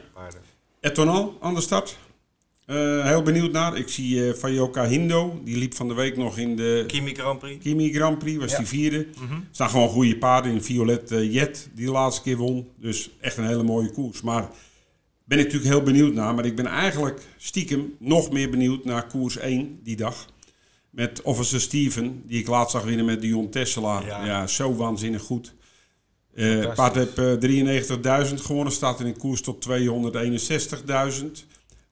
Etonal 0.80 1.37
aan 1.40 1.54
de 1.54 1.61
start. 1.61 1.98
heel 2.66 3.22
benieuwd 3.22 3.52
naar. 3.52 3.76
Ik 3.76 3.88
zie 3.88 4.16
uh, 4.16 4.35
Fayoka 4.35 4.87
Hindo. 4.87 5.40
Die 5.44 5.56
liep 5.56 5.74
van 5.74 5.88
de 5.88 5.94
week 5.94 6.16
nog 6.16 6.38
in 6.38 6.56
de... 6.56 6.85
Kimi 6.87 7.14
Grand 7.14 7.38
Prix. 7.38 7.62
Kimi 7.62 7.92
Grand 7.92 8.18
Prix, 8.18 8.40
was 8.40 8.50
ja. 8.50 8.58
die 8.58 8.66
vierde. 8.66 9.06
Mm 9.20 9.28
-hmm. 9.28 9.48
staan 9.50 9.70
gewoon 9.70 9.88
goede 9.88 10.18
paarden 10.18 10.52
in 10.52 10.62
Violet 10.62 11.08
Jet, 11.08 11.68
die 11.74 11.87
de 11.87 11.92
laatste 11.92 12.22
keer 12.22 12.37
won. 12.37 12.68
Dus 12.76 13.11
echt 13.20 13.37
een 13.37 13.46
hele 13.46 13.62
mooie 13.62 13.90
koers. 13.90 14.20
Maar 14.20 14.48
ben 15.24 15.38
ik 15.38 15.44
natuurlijk 15.44 15.72
heel 15.72 15.82
benieuwd 15.82 16.14
naar. 16.14 16.35
Maar 16.35 16.44
ik 16.44 16.56
ben 16.56 16.66
eigenlijk 16.66 17.22
stiekem 17.37 17.96
nog 17.98 18.30
meer 18.30 18.50
benieuwd 18.50 18.85
naar 18.85 19.06
koers 19.06 19.37
1 19.37 19.80
die 19.82 19.96
dag. 19.96 20.26
Met 20.90 21.22
Officer 21.22 21.61
Steven, 21.61 22.22
die 22.26 22.40
ik 22.40 22.46
laatst 22.46 22.72
zag 22.72 22.85
winnen 22.85 23.04
met 23.04 23.20
Dion 23.20 23.50
Tessela. 23.50 24.02
Ja, 24.06 24.24
ja 24.24 24.46
zo 24.46 24.74
waanzinnig 24.74 25.22
goed. 25.22 25.54
Uh, 26.35 26.74
paard 26.74 26.94
heb 26.94 27.18
uh, 27.18 28.26
93.000 28.28 28.35
gewonnen, 28.35 28.72
staat 28.72 29.00
in 29.00 29.06
een 29.06 29.18
koers 29.18 29.40
tot 29.40 29.68
261.000. 29.68 31.26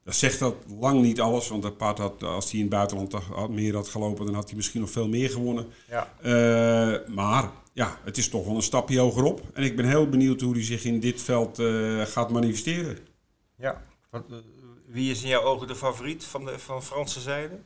Dat 0.05 0.15
zegt 0.15 0.39
dat 0.39 0.55
lang 0.81 1.03
niet 1.03 1.21
alles, 1.21 1.49
want 1.49 1.63
dat 1.63 1.77
paard 1.77 1.99
had, 1.99 2.23
als 2.23 2.51
hij 2.51 2.55
in 2.55 2.67
het 2.67 2.75
buitenland 2.75 3.13
had, 3.13 3.51
meer 3.51 3.75
had 3.75 3.89
gelopen, 3.89 4.27
dan 4.27 4.35
had 4.35 4.47
hij 4.47 4.57
misschien 4.57 4.81
nog 4.81 4.91
veel 4.91 5.09
meer 5.09 5.31
gewonnen. 5.31 5.67
Ja. 5.89 6.15
Uh, 6.25 7.15
maar 7.15 7.51
ja, 7.73 7.99
het 8.05 8.19
is 8.19 8.29
toch 8.29 8.47
wel 8.47 8.57
een 8.57 8.63
stapje 8.63 8.99
hogerop. 8.99 9.43
En 9.55 9.63
ik 9.63 9.77
ben 9.77 9.89
heel 9.89 10.09
benieuwd 10.09 10.41
hoe 10.41 10.55
hij 10.55 10.65
zich 10.65 10.85
in 10.85 11.01
dit 11.01 11.23
veld 11.23 11.63
gaat 12.05 12.31
manifesteren. 12.31 12.99
Ja, 13.61 13.83
wat, 14.11 14.25
uh, 14.31 14.37
wie 14.87 15.11
is 15.11 15.23
in 15.23 15.29
jouw 15.29 15.43
ogen 15.43 15.67
de 15.67 15.77
favoriet 15.77 16.25
van 16.25 16.45
de 16.45 16.59
van 16.59 16.83
Franse 16.83 17.21
zijde? 17.21 17.59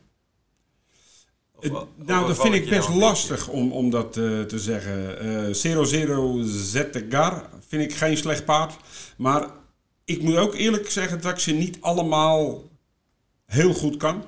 Of, 1.55 1.65
uh, 1.65 1.81
nou, 1.95 2.27
dat 2.27 2.41
vind 2.41 2.53
ik 2.53 2.69
best 2.69 2.89
lastig 2.89 3.47
om, 3.47 3.71
om 3.71 3.89
dat 3.89 4.17
uh, 4.17 4.41
te 4.41 4.59
zeggen. 4.59 6.43
0-0 6.43 6.49
Zettegar 6.49 7.49
vind 7.67 7.83
ik 7.83 7.95
geen 7.95 8.17
slecht 8.17 8.45
paard. 8.45 8.77
Maar 9.17 9.49
ik 10.05 10.21
moet 10.21 10.35
ook 10.35 10.53
eerlijk 10.53 10.91
zeggen 10.91 11.21
dat 11.21 11.31
ik 11.31 11.39
ze 11.39 11.51
niet 11.51 11.77
allemaal 11.81 12.63
heel 13.45 13.73
goed 13.73 13.97
kan. 13.97 14.23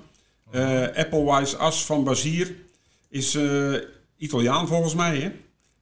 Applewise 0.95 1.57
As 1.57 1.85
van 1.85 2.03
Bazier 2.03 2.55
is 3.09 3.37
Italiaan 4.17 4.67
volgens 4.67 4.95
mij, 4.95 5.17
hè? 5.17 5.31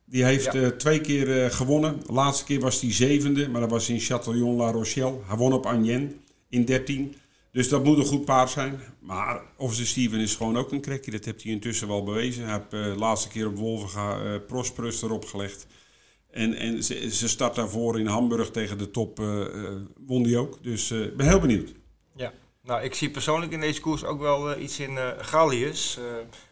Die 0.06 0.24
heeft 0.24 0.54
ja. 0.54 0.54
uh, 0.54 0.68
twee 0.68 1.02
keer 1.02 1.28
uh, 1.28 1.50
gewonnen. 1.50 2.00
De 2.06 2.14
laatste 2.14 2.46
keer 2.46 2.60
was 2.60 2.82
hij 2.82 2.94
zevende, 2.94 3.50
maar 3.50 3.62
dat 3.62 3.70
was 3.70 3.90
in 3.90 4.00
Châtillon-La 4.00 4.72
Rochelle. 4.72 5.20
Hij 5.26 5.38
won 5.38 5.54
op 5.54 5.66
Agnen 5.66 6.22
in 6.50 6.66
13. 6.66 7.16
Dus 7.52 7.70
dat 7.70 7.84
moet 7.84 7.98
een 7.98 8.06
goed 8.06 8.26
paard 8.26 8.50
zijn. 8.50 8.80
Maar 9.00 9.42
Officer 9.58 9.86
Steven 9.86 10.20
is 10.20 10.36
gewoon 10.36 10.58
ook 10.58 10.72
een 10.72 10.82
krekje. 10.82 11.12
Dat 11.12 11.26
heeft 11.26 11.44
hij 11.44 11.52
intussen 11.52 11.88
wel 11.88 12.04
bewezen. 12.04 12.44
Hij 12.44 12.54
heeft 12.54 12.74
uh, 12.74 12.94
de 12.94 13.00
laatste 13.00 13.30
keer 13.30 13.48
op 13.48 13.56
Wolvenga 13.56 14.24
uh, 14.24 14.40
Prosperus 14.48 15.02
erop 15.02 15.26
gelegd. 15.26 15.68
En, 16.32 16.54
en 16.54 16.84
ze, 16.84 17.10
ze 17.12 17.28
start 17.28 17.56
daarvoor 17.56 18.00
in 18.00 18.06
Hamburg 18.06 18.52
tegen 18.52 18.78
de 18.78 18.92
top. 18.92 19.18
won 20.06 20.24
die 20.24 20.38
ook. 20.38 20.64
Dus 20.64 20.92
ik 20.92 21.18
ben 21.18 21.28
heel 21.28 21.40
benieuwd. 21.40 21.74
Ja, 22.16 22.34
nou 22.64 22.84
ik 22.84 22.94
zie 22.94 23.10
persoonlijk 23.10 23.52
in 23.52 23.60
deze 23.60 23.82
koers 23.82 24.04
ook 24.04 24.20
wel 24.20 24.60
iets 24.60 24.80
in 24.80 24.98
Gallius 25.18 26.00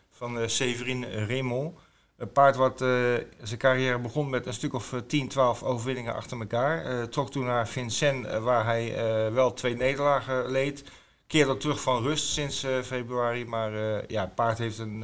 van 0.09 0.49
Severin 0.49 1.03
Raymond. 1.03 1.75
Een 2.17 2.31
paard 2.31 2.55
wat 2.55 2.81
uh, 2.81 3.13
zijn 3.41 3.59
carrière 3.59 3.99
begon 3.99 4.29
met 4.29 4.45
een 4.45 4.53
stuk 4.53 4.73
of 4.73 4.91
uh, 4.91 4.99
10, 5.07 5.27
12 5.27 5.63
overwinningen 5.63 6.13
achter 6.13 6.39
elkaar. 6.39 6.91
Uh, 6.91 7.03
trok 7.03 7.31
toen 7.31 7.45
naar 7.45 7.67
Vincennes, 7.67 8.39
waar 8.39 8.65
hij 8.65 8.93
wel 9.31 9.53
twee 9.53 9.75
nederlagen 9.75 10.51
leed. 10.51 10.83
Keerde 11.27 11.57
terug 11.57 11.81
van 11.81 12.03
rust 12.03 12.25
sinds 12.25 12.65
februari. 12.83 13.45
Maar 13.45 13.71
ja, 14.11 14.21
het 14.21 14.35
paard 14.35 14.57
heeft 14.57 14.77
een, 14.77 15.01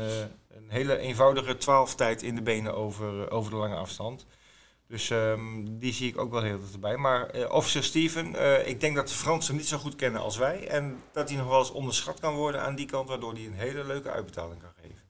een 0.48 0.68
hele 0.68 0.98
eenvoudige 0.98 1.58
12 1.58 1.96
tijd 1.96 2.24
in 2.24 2.36
de 2.36 2.42
benen 2.42 2.76
over, 2.76 3.32
over 3.32 3.52
de 3.52 3.58
lange 3.58 3.76
afstand. 3.76 4.26
Dus 4.88 5.10
um, 5.10 5.80
die 5.80 5.94
zie 5.94 6.10
ik 6.10 6.18
ook 6.18 6.32
wel 6.32 6.42
heel 6.42 6.60
erbij. 6.74 6.98
Maar 6.98 7.50
officer 7.50 7.84
Steven, 7.84 8.28
ik 8.68 8.80
denk 8.80 8.96
dat 8.96 9.08
de 9.08 9.14
Fransen 9.14 9.56
niet 9.56 9.68
zo 9.68 9.78
goed 9.78 9.96
kennen 9.96 10.22
als 10.22 10.38
wij. 10.38 10.68
En 10.68 11.04
dat 11.12 11.30
hij 11.30 11.38
nog 11.38 11.48
wel 11.48 11.60
eens 11.60 11.72
onderschat 11.72 12.20
kan 12.20 12.36
worden 12.36 12.62
aan 12.62 12.76
die 12.76 12.86
kant, 12.86 13.10
waardoor 13.10 13.34
hij 13.34 13.46
een 13.46 13.54
hele 13.54 13.86
leuke 13.86 14.10
uitbetaling 14.10 14.62
kan 14.62 14.74
geven. 14.82 15.04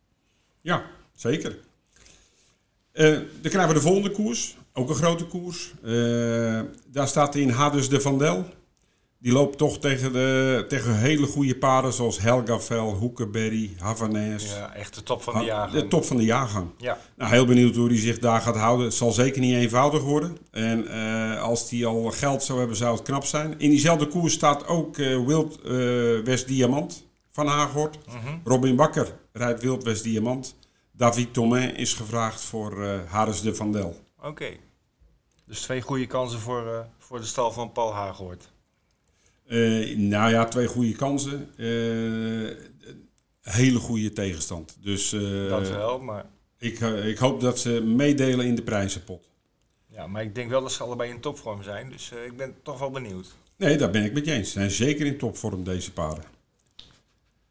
Ja, 0.62 0.86
zeker. 1.14 1.60
Uh, 3.00 3.12
dan 3.42 3.52
krijgen 3.52 3.68
we 3.68 3.74
de 3.74 3.82
volgende 3.82 4.12
koers. 4.12 4.58
Ook 4.74 4.90
een 4.90 4.96
grote 4.96 5.26
koers. 5.26 5.74
Uh, 5.84 6.62
daar 6.88 7.08
staat 7.08 7.36
in 7.36 7.50
Hades 7.50 7.90
de 7.90 8.02
Vandel. 8.02 8.46
Die 9.20 9.32
loopt 9.32 9.58
toch 9.58 9.80
tegen, 9.80 10.14
de, 10.14 10.66
tegen 10.68 10.98
hele 10.98 11.26
goede 11.26 11.56
paarden 11.56 11.94
zoals 11.94 12.20
Helgavel, 12.20 12.94
Hoekenberry, 12.94 13.76
Havanaise. 13.78 14.56
Ja, 14.56 14.74
echt 14.74 14.96
de 14.96 15.04
top 15.04 15.22
van 15.22 15.40
de 15.40 15.46
jaargang. 15.46 15.82
De 15.82 15.88
top 15.88 16.06
van 16.06 16.18
de 16.18 16.24
jaargang. 16.24 16.68
Ja. 16.78 16.98
Nou, 17.18 17.32
heel 17.32 17.46
benieuwd 17.46 17.76
hoe 17.76 17.88
hij 17.88 17.98
zich 17.98 18.20
daar 18.20 18.42
gaat 18.42 18.56
houden. 18.56 18.86
Het 18.86 18.96
zal 18.96 19.12
zeker 19.12 19.42
niet 19.42 19.56
eenvoudig 19.56 20.02
worden. 20.02 20.38
En 20.52 20.86
uh, 20.88 21.42
als 21.42 21.70
hij 21.70 21.86
al 21.86 22.12
geld 22.12 22.44
zou 22.44 22.60
hebben, 22.60 22.78
zou 22.78 22.96
het 22.96 23.06
knap 23.06 23.26
zijn. 23.26 23.56
In 23.58 23.70
diezelfde 23.70 24.08
koers 24.08 24.34
staat 24.34 24.68
ook 24.68 24.96
Wild 24.98 25.60
West 26.24 26.48
Diamant 26.48 27.04
van 27.32 27.48
Hagort. 27.48 27.98
Uh 28.08 28.14
-huh. 28.14 28.34
Robin 28.44 28.76
Bakker 28.76 29.16
rijdt 29.34 29.62
Wild 29.62 29.84
West 29.84 30.04
Diamant. 30.04 30.56
David 31.00 31.34
Thomain 31.34 31.76
is 31.76 31.94
gevraagd 31.94 32.42
voor 32.42 32.78
uh, 32.78 33.00
Haris 33.08 33.42
de 33.42 33.56
Vandel. 33.56 34.00
Oké. 34.18 34.28
Okay. 34.28 34.60
Dus 35.46 35.62
twee 35.62 35.82
goede 35.82 36.08
kansen 36.08 36.40
voor, 36.40 36.66
uh, 36.66 36.80
voor 36.98 37.20
de 37.20 37.26
stal 37.26 37.52
van 37.52 37.72
Paul 37.72 37.94
Hagoort. 37.94 38.52
Uh, 39.48 39.98
nou 39.98 40.32
ja, 40.32 40.46
twee 40.46 40.68
goede 40.68 40.96
kansen. 40.96 41.50
hele 43.42 43.80
goede 43.80 44.14
tegenstand. 44.14 44.78
Dus, 44.82 45.10
dat 45.50 45.70
wel, 45.70 46.00
maar... 46.00 46.26
Ik, 46.58 46.80
ik 46.80 47.18
hoop 47.18 47.42
dat 47.42 47.60
ze 47.60 47.82
meedelen 47.82 48.46
in 48.46 48.56
de 48.56 48.64
prijzenpot. 48.64 49.30
Ja, 49.88 50.08
maar 50.08 50.22
ik 50.22 50.36
denk 50.36 50.50
wel 50.50 50.62
dat 50.62 50.72
ze 50.72 50.84
allebei 50.84 51.10
in 51.10 51.20
topvorm 51.20 51.64
zijn. 51.64 51.90
Dus 51.90 52.12
ik 52.12 52.38
ben 52.38 52.56
toch 52.64 52.80
wel 52.80 52.92
benieuwd. 52.92 53.36
Nee, 53.58 53.78
daar 53.78 53.92
ben 53.92 54.04
ik 54.04 54.14
met 54.14 54.26
je 54.26 54.32
eens. 54.32 54.52
Ze 54.52 54.60
zijn 54.60 54.72
zeker 54.72 55.06
in 55.06 55.18
topvorm, 55.18 55.64
deze 55.64 55.94
paarden. 55.94 56.24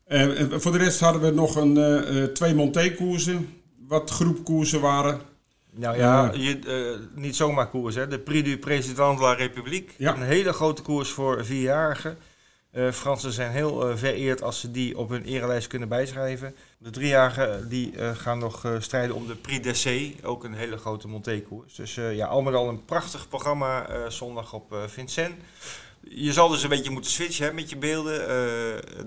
Uh, 0.09 0.44
voor 0.51 0.73
de 0.73 0.79
rest 0.79 1.01
hadden 1.01 1.23
we 1.23 1.31
nog 1.31 1.57
een, 1.57 1.77
uh, 1.77 2.25
twee 2.25 2.55
Monté-koersen, 2.55 3.62
wat 3.87 4.11
groepkoersen 4.11 4.81
waren. 4.81 5.21
Nou 5.71 5.97
ja, 5.97 6.33
uh, 6.35 6.44
je, 6.44 6.99
niet 7.14 7.37
zomaar 7.37 7.68
koers, 7.68 7.94
hè. 7.94 8.09
De 8.09 8.18
Prix 8.18 8.49
du 8.49 8.59
Président 8.59 9.18
de 9.18 9.25
la 9.25 9.33
République. 9.33 9.92
Ja. 9.97 10.14
Een 10.14 10.23
hele 10.23 10.53
grote 10.53 10.83
koers 10.83 11.11
voor 11.11 11.44
vierjarigen. 11.44 12.18
Uh, 12.73 12.90
Fransen 12.90 13.33
zijn 13.33 13.51
heel 13.51 13.97
vereerd 13.97 14.42
als 14.42 14.61
ze 14.61 14.71
die 14.71 14.99
op 14.99 15.09
hun 15.09 15.25
erelijst 15.25 15.68
kunnen 15.68 15.88
bijschrijven. 15.88 16.55
De 16.79 16.90
driejarigen 16.90 17.68
die 17.68 17.92
gaan 18.14 18.38
nog 18.38 18.77
strijden 18.79 19.14
om 19.14 19.27
de 19.27 19.35
Prix 19.35 19.62
d'Essai, 19.62 20.16
ook 20.23 20.44
een 20.44 20.55
hele 20.55 20.77
grote 20.77 21.09
montekoers. 21.09 21.75
Dus 21.75 21.94
ja, 21.94 22.27
al 22.27 22.42
met 22.42 22.55
al 22.55 22.68
een 22.68 22.85
prachtig 22.85 23.29
programma 23.29 23.87
zondag 24.09 24.53
op 24.53 24.77
Vincent. 24.87 25.35
Je 26.11 26.33
zal 26.33 26.49
dus 26.49 26.62
een 26.62 26.68
beetje 26.68 26.90
moeten 26.90 27.11
switchen 27.11 27.47
hè, 27.47 27.53
met 27.53 27.71
je 27.71 27.77
beelden, 27.77 28.21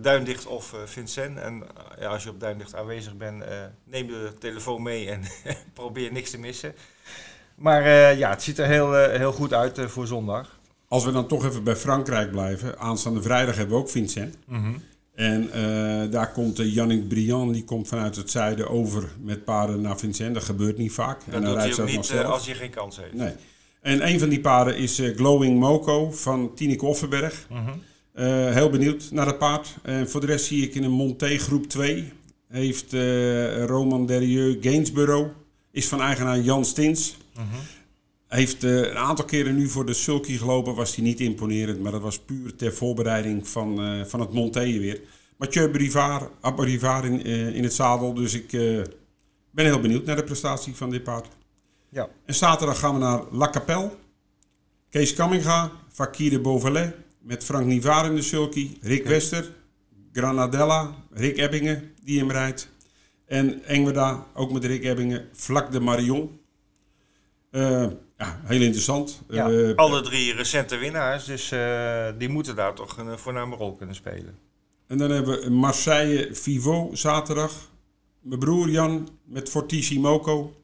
Duindicht 0.02 0.46
of 0.46 0.76
Vincent. 0.86 1.38
En 1.38 1.64
ja, 2.00 2.08
als 2.08 2.24
je 2.24 2.30
op 2.30 2.40
Duindicht 2.40 2.76
aanwezig 2.76 3.18
bent, 3.18 3.44
neem 3.84 4.08
de 4.08 4.34
telefoon 4.40 4.82
mee 4.82 5.10
en 5.10 5.24
probeer 5.74 6.12
niks 6.12 6.30
te 6.30 6.38
missen. 6.38 6.76
Maar 7.62 7.86
uh, 7.86 8.18
ja, 8.18 8.30
het 8.30 8.44
ziet 8.44 8.58
er 8.58 8.66
heel, 8.66 9.00
uh, 9.00 9.18
heel 9.18 9.32
goed 9.32 9.54
uit 9.54 9.78
uh, 9.78 9.88
voor 9.88 10.08
zondag. 10.08 10.60
Als 10.88 11.06
we 11.06 11.12
dan 11.12 11.28
toch 11.28 11.46
even 11.46 11.64
bij 11.64 11.76
Frankrijk 11.76 12.32
blijven. 12.32 12.80
Aanstaande 12.80 13.22
vrijdag 13.22 13.56
hebben 13.56 13.76
we 13.76 13.82
ook 13.82 13.90
Vincent. 13.90 14.38
Mm 14.46 14.64
-hmm. 14.64 14.84
En 15.16 15.50
daar 16.12 16.32
komt 16.32 16.58
Yannick 16.58 17.08
Briand, 17.08 17.54
die 17.54 17.64
komt 17.64 17.88
vanuit 17.88 18.16
het 18.16 18.32
zuiden 18.32 18.70
over 18.70 19.10
met 19.20 19.44
paarden 19.44 19.82
naar 19.82 19.98
Vincent. 19.98 20.34
Dat 20.34 20.44
gebeurt 20.44 20.78
niet 20.78 20.92
vaak. 20.92 21.20
Dat 21.26 21.36
en 21.36 21.42
dan 21.42 21.54
rijdt 21.54 21.76
hij 21.76 21.86
ook 21.86 21.92
niet 21.92 22.14
als 22.24 22.46
je 22.46 22.54
geen 22.54 22.70
kans 22.70 22.98
heeft. 22.98 23.14
Nee. 23.14 23.34
En 23.82 24.08
een 24.08 24.20
van 24.20 24.30
die 24.30 24.39
paarden 24.39 24.78
is 24.78 25.02
Glowing 25.15 25.60
Moco 25.60 26.12
van 26.12 26.52
Tineke 26.56 26.86
Offenberg. 26.86 27.48
Mm 27.50 27.58
-hmm. 27.58 27.82
heel 28.54 28.70
benieuwd 28.70 29.12
naar 29.12 29.26
dat 29.26 29.38
paard. 29.38 29.76
En 29.84 30.10
voor 30.10 30.22
de 30.22 30.28
rest 30.28 30.46
zie 30.46 30.63
ik 30.63 30.76
in 30.76 30.84
een 30.84 30.91
Monté 30.91 31.38
groep 31.38 31.67
2 31.67 32.12
heeft 32.48 32.94
Roman 33.65 34.06
Derieux 34.06 34.58
Gainsborough. 34.62 35.30
Is 35.72 35.88
van 35.88 36.02
eigenaar 36.02 36.39
Jan 36.39 36.65
Stins. 36.65 37.17
Hij 38.32 38.39
heeft 38.39 38.63
uh, 38.63 38.78
een 38.78 38.98
aantal 38.98 39.26
keren 39.26 39.56
nu 39.56 39.67
voor 39.67 39.86
de 39.86 39.94
sulky 39.94 40.38
gelopen, 40.38 40.76
was 40.76 40.96
hij 40.96 41.04
niet 41.04 41.20
imponerend, 41.20 41.80
maar 41.80 41.91
dat 41.91 42.02
was 42.02 42.20
puur 42.20 42.56
ter 42.56 42.74
voorbereiding 42.74 43.48
van, 43.48 43.86
uh, 43.86 44.06
van 44.06 44.20
het 44.20 44.34
Montée 44.34 44.80
weer. 44.80 45.02
Mathieu 45.38 45.70
Brivard, 45.70 46.56
Brivard 46.56 47.06
in, 47.06 47.28
uh, 47.28 47.56
in 47.56 47.63
het 47.63 47.74
zadel, 47.74 48.13
dus 48.13 48.34
ik 48.34 48.50
ben 49.52 49.65
heel 49.65 49.80
benieuwd 49.80 50.06
naar 50.06 50.15
de 50.15 50.24
prestatie 50.24 50.76
van 50.76 50.89
dit 50.89 51.04
paard. 51.04 51.28
Ja. 51.91 52.10
En 52.25 52.36
zaterdag 52.36 52.80
gaan 52.80 52.93
we 52.93 52.99
naar 52.99 53.21
La 53.32 53.49
Capelle. 53.49 53.91
Kees 54.89 55.13
Kamminga, 55.13 55.71
Fakir 55.89 56.30
de 56.30 56.39
Beauvalet, 56.39 56.95
met 57.19 57.43
Frank 57.43 57.65
Nivard 57.65 58.06
in 58.06 58.15
de 58.15 58.21
sulky, 58.21 58.77
Rick 58.82 59.06
Wester, 59.06 59.51
Granadella, 60.13 60.95
Rick 61.12 61.38
Ebbingen, 61.38 61.93
die 62.04 62.19
hem 62.19 62.32
rijdt. 62.32 62.69
En 63.25 63.63
Engweda, 63.63 64.25
ook 64.34 64.51
met 64.51 64.65
Rick 64.65 64.84
Ebbingen, 64.84 65.30
Vlak 65.34 65.71
de 65.71 65.80
Marion. 65.80 66.39
Uh, 67.51 67.88
ja, 68.17 68.41
heel 68.43 68.62
interessant. 68.62 69.21
Ja, 69.30 69.49
uh, 69.49 69.75
alle 69.75 70.01
drie 70.01 70.34
recente 70.34 70.77
winnaars, 70.77 71.25
dus 71.25 71.51
uh, 71.51 72.08
die 72.17 72.30
moeten 72.30 72.56
daar 72.56 72.73
toch 72.73 72.97
een 72.97 73.19
voorname 73.19 73.56
rol 73.56 73.75
kunnen 73.75 73.95
spelen. 73.95 74.38
En 74.88 74.97
dan 74.97 75.10
hebben 75.10 75.41
we 75.41 75.49
Marseille 75.49 76.36
Vivo 76.36 76.89
zaterdag. 76.93 77.71
Mijn 78.19 78.39
broer 78.39 78.69
Jan 78.69 79.10
met 79.23 79.49
Fortissimo 79.49 80.10
Moco. 80.10 80.61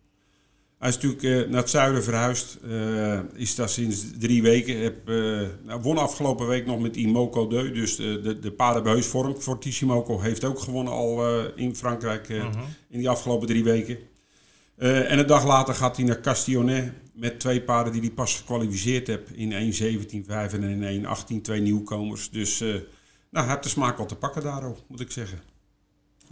Hij 0.80 0.90
is 0.90 0.98
natuurlijk 1.00 1.50
naar 1.50 1.62
het 1.62 1.70
zuiden 1.70 2.04
verhuisd. 2.04 2.58
is 3.34 3.56
daar 3.56 3.70
sinds 3.70 4.06
drie 4.20 4.42
weken. 4.42 4.80
Heb, 4.80 5.08
nou, 5.64 5.82
won 5.82 5.98
afgelopen 5.98 6.48
week 6.48 6.66
nog 6.66 6.80
met 6.80 6.96
Imoco 6.96 7.48
2. 7.48 7.72
Dus 7.72 7.96
de, 7.96 8.22
de, 8.22 8.40
de 8.40 8.52
paarden 8.52 8.76
hebben 8.76 8.94
heus 8.94 9.08
vorm. 9.08 9.36
Fortissimo 9.36 9.94
Moco 9.94 10.20
heeft 10.20 10.44
ook 10.44 10.60
gewonnen 10.60 10.94
al 10.94 11.46
in 11.56 11.76
Frankrijk 11.76 12.28
-hmm. 12.28 12.52
in 12.90 13.00
die 13.00 13.10
afgelopen 13.10 13.48
drie 13.48 13.64
weken. 13.64 13.98
En 14.78 15.20
een 15.20 15.28
dag 15.28 15.46
later 15.46 15.74
gaat 15.74 15.96
hij 15.96 16.06
naar 16.06 16.22
Castionnet 16.22 16.94
met 17.18 17.40
twee 17.40 17.62
paarden 17.62 17.94
die 17.94 18.02
hij 18.02 18.12
pas 18.12 18.36
gekwalificeerd 18.36 19.08
heeft 19.08 19.32
in 19.32 19.74
1.17.5 20.24 20.30
en 20.30 21.06
1.18, 21.38 21.42
twee 21.42 21.62
nieuwkomers. 21.62 22.30
Dus 22.30 22.62
uh, 22.62 22.74
nou, 23.30 23.46
hij 23.46 23.48
heeft 23.48 23.64
de 23.64 23.70
smaak 23.70 23.98
wat 23.98 24.10
te 24.10 24.16
pakken 24.16 24.44
daarop, 24.44 24.84
moet 24.88 25.00
ik 25.00 25.12
zeggen. 25.12 25.40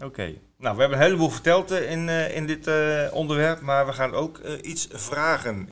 Oké, 0.03 0.33
nou 0.65 0.77
we 0.77 0.81
hebben 0.81 0.99
een 0.99 1.05
heleboel 1.05 1.29
verteld 1.29 1.71
in, 1.71 2.09
in 2.09 2.45
dit 2.45 2.69
onderwerp, 3.11 3.61
maar 3.61 3.85
we 3.85 3.93
gaan 3.93 4.13
ook 4.13 4.39
iets 4.61 4.87
vragen. 4.91 5.69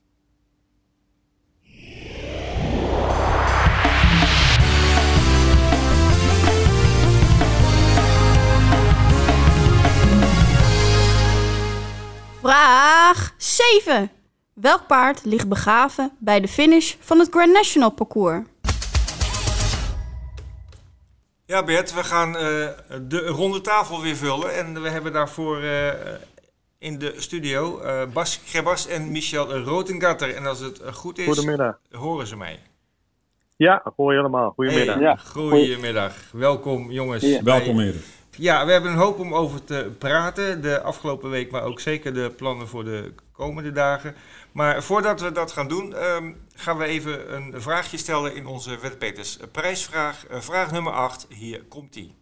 Vraag 12.40 13.34
7. 13.36 14.10
Welk 14.52 14.86
paard 14.86 15.24
ligt 15.24 15.48
begraven 15.48 16.12
bij 16.18 16.40
de 16.40 16.48
finish 16.48 16.94
van 17.00 17.18
het 17.18 17.28
Grand 17.30 17.52
National 17.52 17.90
parcours? 17.90 18.44
Ja, 21.46 21.64
Bert, 21.64 21.94
we 21.94 22.04
gaan 22.04 22.28
uh, 22.28 22.68
de 23.02 23.26
ronde 23.26 23.60
tafel 23.60 24.02
weer 24.02 24.16
vullen. 24.16 24.54
En 24.54 24.82
we 24.82 24.88
hebben 24.88 25.12
daarvoor 25.12 25.62
uh, 25.62 25.88
in 26.78 26.98
de 26.98 27.14
studio 27.16 27.82
uh, 27.82 28.02
Bas 28.12 28.40
Grebas 28.46 28.86
en 28.86 29.12
Michel 29.12 29.58
Rotengatter. 29.58 30.34
En 30.34 30.46
als 30.46 30.60
het 30.60 30.80
goed 30.92 31.18
is, 31.18 31.24
Goedemiddag. 31.24 31.78
horen 31.90 32.26
ze 32.26 32.36
mij. 32.36 32.60
Ja, 33.56 33.82
hoor 33.96 34.12
je 34.12 34.18
allemaal. 34.18 34.50
Goedemiddag. 34.50 34.94
Hey, 34.94 35.04
ja. 35.04 35.16
Goedemiddag. 35.16 36.14
Welkom 36.32 36.90
jongens. 36.90 37.22
Ja. 37.22 37.42
Welkom 37.42 37.78
heren. 37.78 38.02
Ja, 38.36 38.66
we 38.66 38.72
hebben 38.72 38.90
een 38.90 38.98
hoop 38.98 39.18
om 39.18 39.34
over 39.34 39.64
te 39.64 39.90
praten. 39.98 40.62
De 40.62 40.80
afgelopen 40.80 41.30
week, 41.30 41.50
maar 41.50 41.62
ook 41.62 41.80
zeker 41.80 42.14
de 42.14 42.32
plannen 42.36 42.68
voor 42.68 42.84
de 42.84 43.12
komende 43.32 43.72
dagen. 43.72 44.14
Maar 44.54 44.82
voordat 44.82 45.20
we 45.20 45.32
dat 45.32 45.52
gaan 45.52 45.68
doen, 45.68 46.04
um, 46.04 46.46
gaan 46.54 46.78
we 46.78 46.84
even 46.84 47.34
een 47.34 47.62
vraagje 47.62 47.96
stellen 47.96 48.34
in 48.34 48.46
onze 48.46 48.78
Wetpeters 48.78 49.38
prijsvraag. 49.52 50.30
Uh, 50.30 50.40
vraag 50.40 50.70
nummer 50.70 50.92
8, 50.92 51.26
hier 51.28 51.64
komt 51.64 51.92
die. 51.92 52.14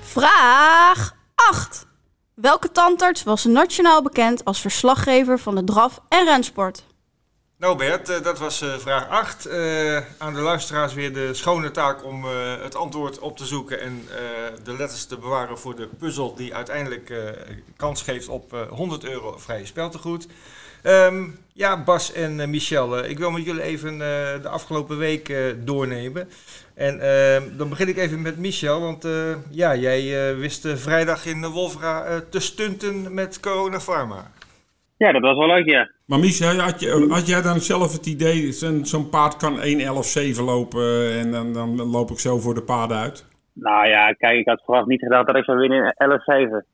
Vraag 0.00 1.16
8. 1.34 1.86
Welke 2.34 2.72
tandarts 2.72 3.22
was 3.22 3.44
nationaal 3.44 4.02
bekend 4.02 4.44
als 4.44 4.60
verslaggever 4.60 5.38
van 5.38 5.54
de 5.54 5.64
draf- 5.64 6.00
en 6.08 6.24
rensport? 6.24 6.85
Nou 7.58 7.76
Bert, 7.76 8.08
eh, 8.08 8.22
dat 8.22 8.38
was 8.38 8.60
eh, 8.60 8.78
vraag 8.78 9.08
8. 9.08 9.46
Uh, 9.46 9.96
eh, 9.96 10.04
aan 10.18 10.34
de 10.34 10.40
luisteraars 10.40 10.94
weer 10.94 11.12
de 11.12 11.34
schone 11.34 11.70
taak 11.70 12.04
om 12.04 12.24
het 12.62 12.74
antwoord 12.74 13.18
op 13.18 13.36
te 13.36 13.46
zoeken 13.46 13.80
en 13.80 14.08
de 14.64 14.76
letters 14.76 15.04
te 15.04 15.18
bewaren 15.18 15.58
voor 15.58 15.76
de 15.76 15.88
puzzel 15.98 16.34
die 16.34 16.54
uiteindelijk 16.54 17.12
kans 17.76 18.02
geeft 18.02 18.28
op 18.28 18.66
100 18.70 19.04
euro 19.04 19.38
vrije 19.38 19.66
speltegoed. 19.66 20.26
Um, 20.82 21.38
ja, 21.52 21.82
Bas 21.82 22.12
en 22.12 22.50
Michel, 22.50 23.04
ik 23.04 23.18
wil 23.18 23.30
met 23.30 23.44
jullie 23.44 23.62
even 23.62 23.98
de 24.42 24.48
afgelopen 24.48 24.98
week 24.98 25.34
doornemen. 25.56 26.28
En 26.74 26.96
uh, 26.96 27.58
dan 27.58 27.68
begin 27.68 27.88
ik 27.88 27.96
even 27.96 28.22
met 28.22 28.38
Michel, 28.38 28.80
want 28.80 29.06
ja, 29.50 29.76
jij 29.76 30.36
wist 30.36 30.68
vrijdag 30.74 31.26
in 31.26 31.46
Wolfra 31.46 32.22
te 32.30 32.40
stunten 32.40 33.14
met 33.14 33.40
Corona 33.40 33.80
Pharma. 33.80 34.30
Ja, 34.96 35.12
dat 35.12 35.22
was 35.22 35.36
wel 35.36 35.46
leuk, 35.46 35.70
ja. 35.70 35.90
Maar 36.06 36.18
Michel, 36.18 36.58
had, 36.58 36.80
je, 36.80 37.06
had 37.08 37.26
jij 37.26 37.42
dan 37.42 37.60
zelf 37.60 37.92
het 37.92 38.06
idee, 38.06 38.52
zo'n 38.82 39.08
paard 39.08 39.36
kan 39.36 39.56
1.11.7 40.36 40.44
lopen 40.44 41.12
en 41.12 41.32
dan, 41.32 41.52
dan 41.52 41.90
loop 41.90 42.10
ik 42.10 42.18
zo 42.18 42.38
voor 42.38 42.54
de 42.54 42.62
paarden 42.62 42.96
uit? 42.96 43.26
Nou 43.52 43.86
ja, 43.88 44.12
kijk, 44.12 44.38
ik 44.38 44.48
had 44.48 44.62
verwacht 44.64 44.86
niet 44.86 45.00
gedacht 45.00 45.26
dat 45.26 45.36
ik 45.36 45.44
zou 45.44 45.58
winnen 45.58 45.94
in 45.98 46.60
11.7. 46.62 46.66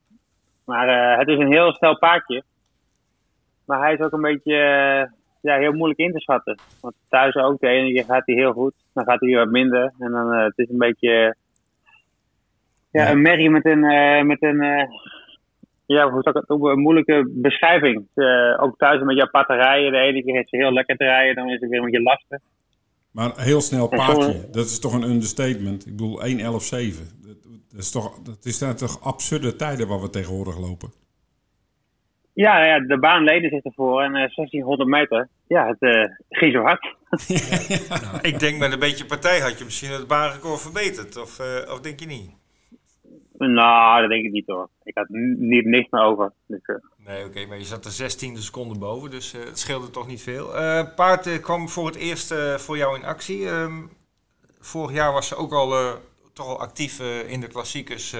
Maar 0.65 1.19
het 1.19 1.29
is 1.29 1.39
een 1.39 1.53
heel 1.53 1.73
snel 1.73 1.99
paardje. 1.99 2.43
Maar 3.67 3.81
hij 3.81 3.93
is 3.93 4.01
ook 4.01 4.13
een 4.13 4.21
beetje 4.21 4.57
ja, 5.41 5.59
heel 5.59 5.73
moeilijk 5.73 6.01
in 6.01 6.13
te 6.13 6.21
schatten. 6.21 6.59
Want 6.81 6.95
thuis 7.09 7.35
ook, 7.35 7.61
de 7.61 7.69
ene 7.69 7.93
keer 7.93 8.05
gaat 8.05 8.27
hij 8.27 8.35
heel 8.35 8.53
goed, 8.53 8.75
dan 8.93 9.05
gaat 9.05 9.21
hij 9.21 9.29
weer 9.29 9.39
wat 9.39 9.49
minder. 9.49 9.93
En 9.99 10.11
dan 10.11 10.33
uh, 10.35 10.45
het 10.45 10.59
is 10.59 10.69
een 10.69 10.79
beetje 10.79 11.37
ja, 12.91 13.11
een 13.11 13.23
merrie 13.23 13.51
met 13.51 13.67
een, 13.67 13.81
met 14.27 14.43
een 14.43 14.89
ja, 15.93 16.11
hoe 16.11 16.23
zou 16.23 16.39
ik 16.39 16.45
het, 16.49 16.61
een 16.61 16.81
moeilijke 16.81 17.31
beschrijving. 17.31 18.07
ook 18.61 18.77
thuis 18.77 19.01
een 19.01 19.07
beetje 19.07 19.23
aparte 19.23 19.55
rijden. 19.55 19.93
De 19.93 19.99
ene 19.99 20.23
keer 20.25 20.41
is 20.41 20.51
hij 20.51 20.61
heel 20.61 20.73
lekker 20.73 20.97
te 20.97 21.05
rijden, 21.05 21.35
dan 21.35 21.49
is 21.49 21.61
het 21.61 21.71
weer 21.71 21.79
een 21.79 21.85
beetje 21.85 22.03
lastig. 22.03 22.39
Maar 23.13 23.33
heel 23.37 23.61
snel 23.61 23.89
paardje, 23.89 24.49
dat 24.51 24.65
is 24.65 24.79
toch 24.79 24.93
een 24.93 25.11
understatement? 25.11 25.87
Ik 25.87 25.97
bedoel, 25.97 26.21
1.11.7. 26.21 26.43
Dat 27.71 27.81
is 27.81 27.91
toch, 27.91 28.23
dat 28.23 28.45
is 28.45 28.59
toch 28.59 29.05
absurde 29.05 29.57
tijden 29.57 29.89
waar 29.89 30.01
we 30.01 30.11
tegenwoordig 30.11 30.59
lopen? 30.59 30.93
Ja, 32.35 32.65
ja, 32.65 32.79
de 32.81 32.99
baan 32.99 33.25
leden 33.25 33.51
zich 33.51 33.65
ervoor 33.65 34.03
en 34.03 34.09
uh, 34.09 34.15
1600 34.15 34.89
meter. 34.89 35.29
Ja, 35.47 35.67
het 35.67 35.83
uh, 35.83 36.05
ging 36.29 36.53
zo 36.53 36.63
hard. 36.63 36.97
nou, 38.03 38.19
ik 38.33 38.39
denk 38.39 38.59
met 38.59 38.73
een 38.73 38.79
beetje 38.79 39.05
partij 39.05 39.41
had 39.41 39.59
je 39.59 39.65
misschien 39.65 39.91
het 39.91 40.07
baanrecord 40.07 40.61
verbeterd. 40.61 41.17
Of, 41.17 41.39
uh, 41.41 41.73
of 41.73 41.81
denk 41.81 42.01
je 42.01 42.07
niet? 42.07 42.31
Nou, 43.39 44.01
dat 44.01 44.11
denk 44.11 44.25
ik 44.25 44.33
niet 44.33 44.47
hoor. 44.47 44.69
Ik 44.83 44.97
had 44.97 45.09
niet 45.09 45.65
niks 45.65 45.91
meer 45.91 46.03
over. 46.03 46.33
Dus, 46.47 46.61
uh. 46.67 46.77
Nee, 47.07 47.19
oké, 47.19 47.29
okay, 47.29 47.47
maar 47.47 47.59
je 47.59 47.65
zat 47.65 47.85
er 47.85 47.91
16 47.91 48.37
seconden 48.37 48.79
boven, 48.79 49.11
dus 49.11 49.33
het 49.33 49.59
scheelde 49.59 49.91
toch 49.91 50.07
niet 50.07 50.23
veel. 50.23 50.47
paard 50.97 51.41
kwam 51.41 51.69
voor 51.69 51.87
het 51.87 51.97
eerst 51.97 52.35
voor 52.57 52.77
jou 52.77 52.99
in 52.99 53.05
actie. 53.05 53.49
Um, 53.49 53.91
vorig 54.59 54.97
jaar 54.97 55.13
was 55.13 55.29
ze 55.29 55.37
ook 55.37 55.53
al 55.53 55.99
toch 56.33 56.47
al 56.47 56.61
actief 56.61 57.01
in 57.27 57.41
de 57.41 57.49
klassiekers 57.49 58.15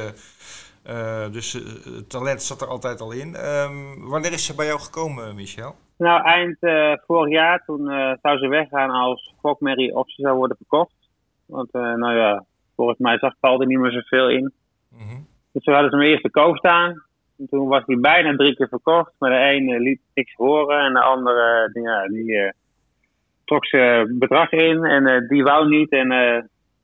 Eh, 0.83 1.33
dus 1.33 1.55
eh, 1.55 1.95
het 1.95 2.11
talent 2.11 2.43
zat 2.43 2.61
er 2.61 2.69
altijd 2.69 3.01
al 3.01 3.13
in. 3.13 3.35
Ehm, 3.35 3.75
wanneer 3.99 4.33
is 4.33 4.47
ze 4.47 4.55
bij 4.55 4.67
jou 4.67 4.81
gekomen, 4.81 5.35
Michel? 5.35 5.75
Nou, 5.97 6.23
eind 6.23 6.57
eh, 6.61 6.93
vorig 7.07 7.33
jaar, 7.33 7.65
toen 7.65 7.91
eh, 7.91 8.13
zou 8.23 8.39
ze 8.39 8.49
weggaan 8.49 8.91
als 8.91 9.35
fokmerrie 9.41 9.95
of 9.95 10.11
ze 10.11 10.23
zou 10.23 10.37
worden 10.37 10.57
verkocht. 10.57 10.95
Want, 11.47 11.73
eh, 11.73 11.95
nou 11.95 12.15
ja, 12.15 12.45
volgens 12.77 12.99
mij 12.99 13.19
zag 13.19 13.35
Paul 13.41 13.61
er 13.61 13.67
niet 13.67 13.79
meer 13.79 13.91
zoveel 13.91 14.31
in. 14.31 14.53
Dus 15.53 15.65
toen 15.65 15.75
hadden 15.75 15.91
ze 15.91 15.97
hem 15.97 16.07
eerst 16.07 16.23
te 16.23 16.31
koop 16.31 16.57
staan. 16.57 16.91
En 17.39 17.49
toen 17.49 17.69
was 17.69 17.83
hij 17.87 17.97
bijna 17.97 18.37
drie 18.37 18.57
keer 18.57 18.69
verkocht. 18.69 19.13
Maar 19.19 19.31
de 19.31 19.55
een 19.55 19.69
eh, 19.69 19.81
liet 19.81 20.01
niks 20.15 20.35
horen 20.35 20.79
en 20.79 20.93
de 20.93 21.01
andere 21.01 21.71
ja, 21.73 22.07
die 22.07 22.37
eh, 22.39 22.51
trok 23.45 23.67
zijn 23.67 24.19
bedrag 24.19 24.51
in 24.51 24.85
en 24.85 25.07
eh, 25.07 25.29
die 25.29 25.43
wou 25.43 25.69
niet. 25.69 25.91
En 25.91 26.13
eh, 26.13 26.43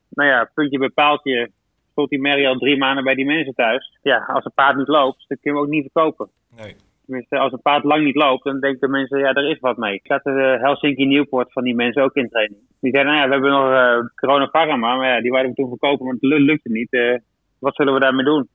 nou 0.09 0.29
ja, 0.29 0.51
puntje 0.55 0.79
bij 0.79 0.89
paaltje 0.89 1.51
stond 1.91 2.09
die 2.09 2.21
Mary 2.21 2.47
al 2.47 2.59
drie 2.59 2.79
maanden 2.79 3.05
bij 3.05 3.15
die 3.15 3.27
mensen 3.27 3.55
thuis. 3.55 3.99
Ja, 4.03 4.25
als 4.33 4.45
een 4.45 4.53
paard 4.55 4.77
niet 4.77 4.89
loopt, 4.89 5.25
dan 5.29 5.39
kun 5.41 5.51
je 5.51 5.57
hem 5.57 5.67
ook 5.67 5.73
niet 5.73 5.91
verkopen. 5.93 6.29
Nee. 6.57 6.77
Tenminste, 7.07 7.39
als 7.39 7.53
een 7.53 7.63
paard 7.63 7.85
lang 7.85 8.05
niet 8.05 8.15
loopt, 8.15 8.45
dan 8.45 8.61
denken 8.61 8.91
mensen, 8.91 9.19
ja, 9.19 9.33
er 9.33 9.51
is 9.51 9.59
wat 9.61 9.77
mee. 9.77 9.95
Ik 9.95 10.11
had 10.11 10.25
de 10.25 10.59
Helsinki 10.61 11.07
Newport 11.07 11.53
van 11.53 11.65
die 11.65 11.75
mensen 11.75 12.03
ook 12.03 12.15
in 12.15 12.29
training. 12.29 12.61
Die 12.81 12.93
zeiden, 12.93 13.13
nou 13.13 13.23
ja, 13.23 13.29
we 13.29 13.33
hebben 13.33 13.51
nog 13.51 14.11
Corona 14.15 14.47
Parama, 14.47 14.97
maar 14.97 15.09
ja, 15.09 15.21
die 15.21 15.31
wilden 15.31 15.49
we 15.51 15.55
toen 15.57 15.69
verkopen, 15.69 16.05
maar 16.05 16.15
het 16.15 16.23
lu- 16.23 16.45
lukte 16.45 16.71
niet. 16.71 17.21
Wat 17.59 17.75
zullen 17.75 17.95
we 17.95 18.01
daarmee 18.01 18.25
doen? 18.25 18.49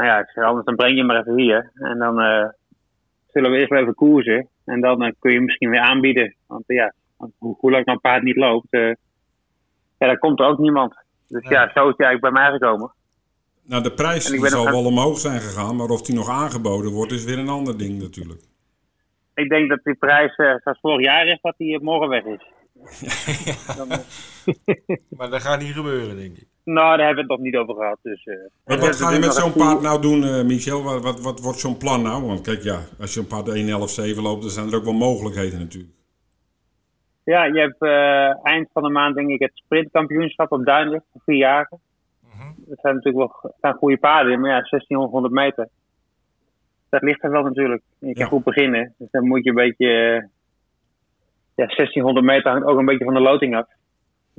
Nou 0.00 0.12
ja, 0.12 0.18
ik 0.18 0.44
anders 0.44 0.64
dan 0.64 0.76
breng 0.76 0.92
je 0.92 0.98
hem 0.98 1.06
maar 1.06 1.20
even 1.20 1.38
hier. 1.38 1.70
En 1.74 1.98
dan 1.98 2.20
eh, 2.20 2.48
zullen 3.28 3.50
we 3.50 3.56
eerst 3.56 3.70
wel 3.70 3.80
even 3.80 3.94
koersen. 3.94 4.48
En 4.64 4.80
dan 4.80 5.02
eh, 5.02 5.12
kun 5.18 5.30
je 5.30 5.36
hem 5.36 5.44
misschien 5.44 5.70
weer 5.70 5.80
aanbieden. 5.80 6.34
Want 6.46 6.64
eh, 6.66 6.76
ja, 6.76 6.92
hoe, 7.38 7.56
hoe 7.58 7.70
lang 7.70 7.86
een 7.86 8.00
paard 8.00 8.22
niet 8.22 8.36
loopt, 8.36 8.68
ja, 8.70 10.06
dan 10.06 10.18
komt 10.18 10.40
er 10.40 10.46
ook 10.46 10.58
niemand. 10.58 10.94
Dus 11.28 11.48
ja, 11.48 11.70
zo 11.74 11.88
is 11.88 11.94
hij 11.96 12.06
eigenlijk 12.06 12.20
bij 12.20 12.30
mij 12.30 12.50
gekomen. 12.50 12.92
Nou, 13.62 13.82
de 13.82 13.92
prijs 13.92 14.24
die 14.24 14.40
nog 14.40 14.48
zal 14.48 14.64
wel 14.64 14.84
omhoog 14.84 15.18
zijn 15.18 15.40
gegaan, 15.40 15.76
maar 15.76 15.88
of 15.88 16.02
die 16.02 16.14
nog 16.14 16.28
aangeboden 16.28 16.90
wordt, 16.90 17.12
is 17.12 17.24
weer 17.24 17.38
een 17.38 17.48
ander 17.48 17.78
ding 17.78 18.02
natuurlijk. 18.02 18.40
Ik 19.34 19.48
denk 19.48 19.68
dat 19.68 19.80
die 19.82 19.94
prijs 19.94 20.36
eh, 20.36 20.54
zoals 20.62 20.78
vorig 20.80 21.04
jaar 21.04 21.26
is, 21.26 21.38
dat 21.40 21.54
die 21.56 21.82
morgen 21.82 22.08
weg 22.08 22.24
is. 22.24 22.46
Dan, 23.76 23.88
Maar 25.16 25.30
dat 25.30 25.42
gaat 25.42 25.60
niet 25.60 25.72
gebeuren, 25.72 26.16
denk 26.16 26.36
ik. 26.36 26.49
Nou, 26.64 26.96
daar 26.96 27.06
hebben 27.06 27.14
we 27.14 27.20
het 27.20 27.28
nog 27.30 27.38
niet 27.40 27.56
over 27.56 27.74
gehad. 27.74 27.98
Dus, 28.02 28.24
eh, 28.24 28.34
Wat, 28.64 28.78
we 28.80 28.86
wat 28.86 28.96
ga 28.96 29.12
je 29.12 29.18
met 29.18 29.34
zo'n 29.34 29.52
paard 29.52 29.80
nou 29.80 30.00
doen, 30.00 30.24
eh, 30.24 30.44
Michel? 30.44 30.82
Wat, 30.82 31.02
wat, 31.02 31.20
wat 31.20 31.40
wordt 31.40 31.58
zo'n 31.58 31.76
plan 31.76 32.02
nou? 32.02 32.24
Want 32.26 32.40
kijk, 32.40 32.62
ja, 32.62 32.78
als 33.00 33.14
je 33.14 33.20
een 33.20 33.26
paard 33.26 33.48
1.11.7 33.48 34.22
loopt, 34.22 34.42
dan 34.42 34.50
zijn 34.50 34.68
er 34.68 34.74
ook 34.76 34.84
wel 34.84 34.92
mogelijkheden 34.92 35.58
natuurlijk. 35.58 35.92
Ja, 37.24 37.44
je 37.44 37.58
hebt 37.60 37.80
eh, 37.82 38.46
eind 38.46 38.68
van 38.72 38.82
de 38.82 38.90
maand 38.90 39.14
denk 39.14 39.28
ik 39.30 39.40
het 39.40 39.50
sprintkampioenschap 39.54 40.52
op 40.52 40.64
Duinlicht 40.64 41.04
voor 41.12 41.20
vier 41.24 41.36
jaar. 41.36 41.70
Mhm. 42.34 42.48
Dat 42.56 42.78
zijn 42.80 42.94
natuurlijk 42.94 43.32
wel 43.42 43.52
zijn 43.60 43.74
goede 43.74 43.98
paarden, 43.98 44.32
in, 44.32 44.40
maar 44.40 44.50
ja, 44.50 44.60
1600 44.70 45.32
meter. 45.34 45.68
Dat 46.88 47.02
ligt 47.02 47.22
er 47.24 47.30
wel 47.30 47.42
natuurlijk. 47.42 47.82
Je 47.98 48.12
kan 48.12 48.22
Ja. 48.24 48.30
goed 48.30 48.44
beginnen. 48.44 48.94
Dus 48.98 49.10
dan 49.10 49.26
moet 49.26 49.44
je 49.44 49.48
een 49.50 49.54
beetje... 49.56 49.86
eh, 49.86 50.22
ja, 51.54 51.66
1600 51.66 52.26
meter 52.26 52.50
hangt 52.50 52.66
ook 52.66 52.78
een 52.78 52.84
beetje 52.84 53.04
van 53.04 53.14
de 53.14 53.20
loting 53.20 53.56
af. 53.56 53.66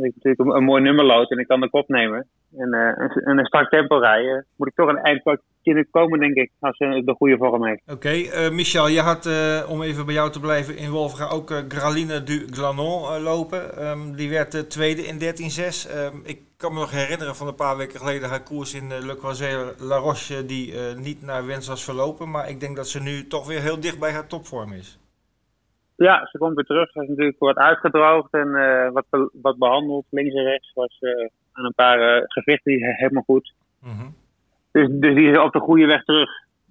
Ik 0.04 0.14
natuurlijk 0.16 0.58
een, 0.58 0.64
mooi 0.64 0.82
nummer 0.82 1.06
lood 1.06 1.32
en 1.32 1.38
ik 1.38 1.48
kan 1.48 1.60
de 1.60 1.70
kop 1.70 1.88
nemen. 1.88 2.28
En, 2.58 2.74
eh, 2.74 3.04
en, 3.04 3.10
en 3.10 3.38
een 3.38 3.46
strak 3.46 3.70
tempo 3.70 3.98
rijden. 3.98 4.46
Moet 4.56 4.68
ik 4.68 4.76
toch 4.76 4.90
een 4.90 4.98
eind 4.98 5.40
kunnen 5.64 5.88
komen, 5.92 6.20
denk 6.20 6.36
ik. 6.36 6.52
Als 6.60 6.78
ze 6.78 7.02
de 7.06 7.14
goede 7.14 7.38
vorm 7.38 7.66
heeft. 7.66 7.82
Oké, 7.92 8.10
eh, 8.10 8.52
Michel, 8.52 8.88
je 8.88 9.00
had, 9.00 9.26
eh, 9.26 9.70
om 9.70 9.82
even 9.82 10.06
bij 10.06 10.14
jou 10.14 10.32
te 10.32 10.40
blijven 10.40 10.78
in 10.78 10.90
Wolfga, 10.90 11.28
ook 11.28 11.64
Graline 11.68 12.24
du 12.24 12.48
Glanon 12.50 13.22
lopen. 13.22 13.78
Ehm, 13.78 14.16
die 14.16 14.30
werd 14.30 14.70
tweede 14.70 15.02
in 15.02 15.18
13-6. 15.18 15.88
Ehm, 15.88 16.16
ik 16.24 16.40
kan 16.58 16.74
me 16.74 16.80
nog 16.80 16.92
herinneren 16.92 17.36
van 17.36 17.48
een 17.48 17.56
paar 17.56 17.78
weken 17.78 18.00
geleden 18.00 18.30
haar 18.30 18.44
koers 18.44 18.74
in 18.74 19.06
Le 19.06 19.18
Croisé 19.18 19.74
La 19.78 19.98
Roche, 19.98 20.46
die 20.46 20.74
niet 20.98 21.22
naar 21.22 21.46
wens 21.46 21.68
was 21.68 21.84
verlopen. 21.84 22.30
Maar 22.30 22.50
ik 22.50 22.60
denk 22.60 22.76
dat 22.76 22.88
ze 22.88 23.02
nu 23.02 23.28
toch 23.28 23.48
weer 23.48 23.62
heel 23.62 23.80
dicht 23.80 24.00
bij 24.00 24.12
haar 24.12 24.28
topvorm 24.28 24.72
is. 24.74 25.01
Ja, 26.04 26.28
ze 26.32 26.38
komt 26.38 26.56
weer 26.56 26.66
terug. 26.66 26.92
Ze 26.92 27.02
is 27.02 27.08
natuurlijk 27.08 27.40
wat 27.40 27.56
uitgedroogd 27.56 28.34
en 28.34 28.56
eh, 28.56 28.92
wat, 28.92 29.06
be- 29.10 29.30
wat 29.42 29.58
behandeld. 29.58 30.06
Links 30.10 30.34
en 30.34 30.44
rechts 30.44 30.72
was 30.74 30.98
eh, 31.00 31.30
aan 31.52 31.66
een 31.66 31.74
paar 31.76 32.24
gevechten 32.28 32.72
die 32.72 32.86
helemaal 32.86 33.24
goed. 33.24 33.54
Mhm. 33.80 34.08
Dus, 34.72 34.88
dus 34.92 35.16
die 35.16 35.32
is 35.32 35.38
op 35.38 35.54
de 35.54 35.60
goede 35.60 35.86
weg 35.86 36.04
terug. 36.04 36.30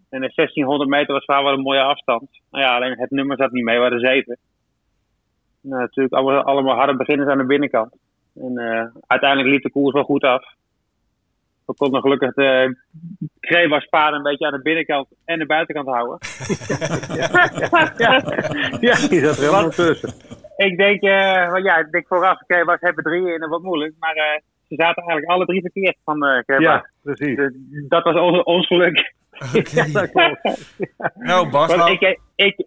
En 0.09 0.21
de 0.21 0.33
1600 0.35 0.90
meter 0.90 1.14
was 1.14 1.25
wel 1.25 1.49
een 1.49 1.61
mooie 1.61 1.83
afstand. 1.83 2.29
Nou 2.51 2.64
ja, 2.64 2.77
alleen 2.77 2.99
het 2.99 3.11
nummer 3.11 3.37
zat 3.37 3.51
niet 3.53 3.64
mee, 3.64 3.77
we 3.77 3.83
hadden 3.83 4.01
zeven. 4.01 4.38
Nou, 5.61 5.81
natuurlijk 5.81 6.14
allemaal, 6.14 6.43
allemaal 6.43 6.77
harde 6.77 6.97
beginners 6.97 7.31
aan 7.31 7.38
de 7.38 7.47
binnenkant. 7.47 7.95
En 8.35 8.55
uiteindelijk 9.07 9.51
liep 9.51 9.62
de 9.62 9.71
koers 9.71 9.95
wel 9.95 10.05
goed 10.05 10.25
af. 10.25 10.55
We 11.70 11.76
konden 11.76 12.00
gelukkig 12.00 12.35
de 12.35 12.76
paarden 13.90 14.16
een 14.16 14.22
beetje 14.30 14.46
aan 14.46 14.52
de 14.52 14.62
binnenkant 14.62 15.09
en 15.24 15.38
de 15.38 15.46
buitenkant 15.46 15.88
houden. 15.88 16.18
ja, 17.20 18.22
ja, 18.80 18.94
Die 19.09 19.20
zat 19.20 19.37
er 19.37 19.42
helemaal 19.44 19.70
tussen. 19.70 20.12
ik 20.56 20.76
denk, 20.76 21.00
eh, 21.02 21.52
wel 21.52 21.62
ja, 21.64 21.76
ik 21.78 21.90
denk 21.90 22.06
vooraf, 22.06 22.38
Krebas 22.46 22.80
hebben 22.80 23.04
drie 23.04 23.33
en 23.33 23.40
dat 23.40 23.48
wordt 23.48 23.64
moeilijk. 23.64 23.94
Maar 23.98 24.14
eh, 24.14 24.40
ze 24.68 24.74
zaten 24.74 25.02
eigenlijk 25.02 25.33
alle 25.33 25.44
drie 25.44 25.61
verkeerd 25.61 25.96
van 26.04 26.24
eh 26.26 26.42
Krebas. 26.44 26.64
Ja, 26.64 26.90
precies. 27.02 27.37
Dus 27.37 27.52
dat 27.88 28.04
was 28.04 28.14
ons, 28.14 28.42
ons 28.42 28.66
geluk. 28.66 29.14
Dat 29.92 30.11
klopt. 30.11 30.40
Nou, 31.14 31.50
Bas, 31.50 31.74
nou- 31.76 31.92
ik, 31.92 31.98
keek- 31.98 32.20
ik, 32.35 32.59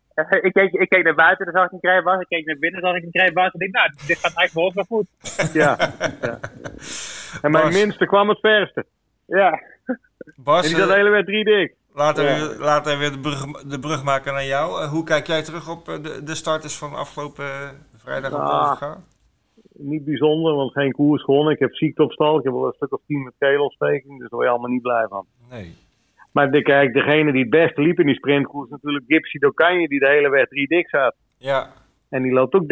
ik, 0.42 0.54
keek, 0.54 0.72
ik 0.74 0.90
keek 0.90 1.04
naar 1.04 1.16
buiten, 1.16 1.46
dan 1.46 1.54
zag 1.56 1.66
ik 1.66 1.72
een 1.72 1.80
krijtbas. 1.80 2.20
Ik 2.22 2.28
keek 2.28 2.46
naar 2.46 2.58
binnen, 2.60 2.82
dan 2.82 2.90
zag 2.90 3.00
ik 3.00 3.06
een 3.06 3.12
krijtbas. 3.12 3.52
En 3.52 3.60
ik 3.60 3.74
dacht, 3.74 3.86
nou, 3.96 4.08
dit 4.08 4.18
gaat 4.18 4.36
eigenlijk 4.36 4.54
wel 4.54 4.72
wel 4.74 4.84
goed. 4.84 5.08
Ja. 5.54 5.78
ja. 6.28 6.40
En 7.42 7.52
mijn 7.52 7.64
Bas. 7.64 7.74
minste 7.74 8.06
kwam 8.06 8.30
het 8.30 8.40
verste. 8.40 8.86
Ja, 9.26 9.52
En 9.86 10.00
Bas 10.36 10.62
die 10.68 10.76
zat 10.76 10.88
de 10.88 10.94
eh, 10.94 10.98
hele 10.98 11.10
weg 11.10 11.26
drie 11.26 11.44
dik. 11.44 11.76
laten, 11.94 12.24
Ja. 12.24 12.48
we, 12.48 12.56
laten 12.60 12.92
we 12.94 12.98
weer 13.00 13.12
de 13.12 13.20
brug, 13.20 13.46
de 13.64 13.80
brug 13.80 14.04
maken 14.04 14.34
naar 14.34 14.46
jou. 14.46 14.82
Eh, 14.82 14.90
hoe 14.90 15.04
kijk 15.04 15.28
jij 15.28 15.44
terug 15.44 15.70
op 15.70 15.88
eh, 15.90 16.04
de, 16.04 16.24
de 16.24 16.36
starters 16.36 16.78
van 16.78 16.94
afgelopen 16.94 17.46
eh, 17.46 17.70
vrijdag 17.98 18.32
op 18.34 18.40
Ah. 18.40 18.92
Niet 19.76 20.06
bijzonder, 20.06 20.54
want 20.56 20.72
geen 20.72 20.92
koers 20.92 21.24
gewonnen. 21.24 21.54
Ik 21.54 21.60
heb 21.60 21.74
ziekte 21.76 22.04
op 22.04 22.12
stal. 22.12 22.38
Ik 22.38 22.44
heb 22.44 22.54
wel 22.54 22.66
een 22.66 22.74
stuk 22.76 22.94
of 22.94 23.02
tien 23.08 23.24
met 23.24 23.34
keelontsteking. 23.38 24.12
Dus 24.20 24.20
daar 24.20 24.30
word 24.30 24.44
je 24.46 24.50
allemaal 24.50 24.70
niet 24.72 24.82
blij 24.82 25.06
van. 25.10 25.26
Nee. 25.50 25.76
Maar 26.32 26.52
de, 26.52 26.62
kijk, 26.62 26.94
degene 26.94 27.32
die 27.32 27.42
het 27.42 27.50
beste 27.50 27.82
liep 27.82 28.00
in 28.00 28.06
die 28.06 28.16
sprintkoers 28.16 28.70
natuurlijk 28.70 29.06
Gypsy 29.08 29.38
Docanje, 29.38 29.88
die 29.88 30.00
de 30.00 30.08
hele 30.08 30.30
weg 30.30 30.48
drie 30.48 30.68
dik 30.68 30.90
zat. 30.90 31.16
Ja, 31.38 31.70
En 32.14 32.22
die 32.24 32.32
loopt 32.32 32.54
ook 32.54 32.64
13-8. 32.64 32.68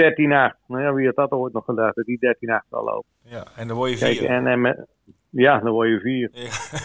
Nou 0.68 0.82
ja, 0.84 0.94
wie 0.94 1.06
had 1.06 1.16
dat 1.16 1.32
ooit 1.32 1.54
nog 1.54 1.66
gedacht, 1.66 1.96
dat 1.96 2.06
die 2.06 2.18
13-8 2.20 2.68
zal 2.70 2.84
lopen. 2.84 3.10
ja, 3.24 3.44
en 3.56 3.68
dan 3.68 3.78
word 3.78 3.92
je 3.92 3.98
Kijk, 3.98 4.18
vier. 4.18 4.30
en, 4.30 4.48
en 4.48 4.62
met- 4.62 4.86
ja, 5.30 5.60
dan 5.60 5.72
word 5.72 5.90
je 5.90 6.00
vier. 6.00 6.30
Ja. 6.34 6.50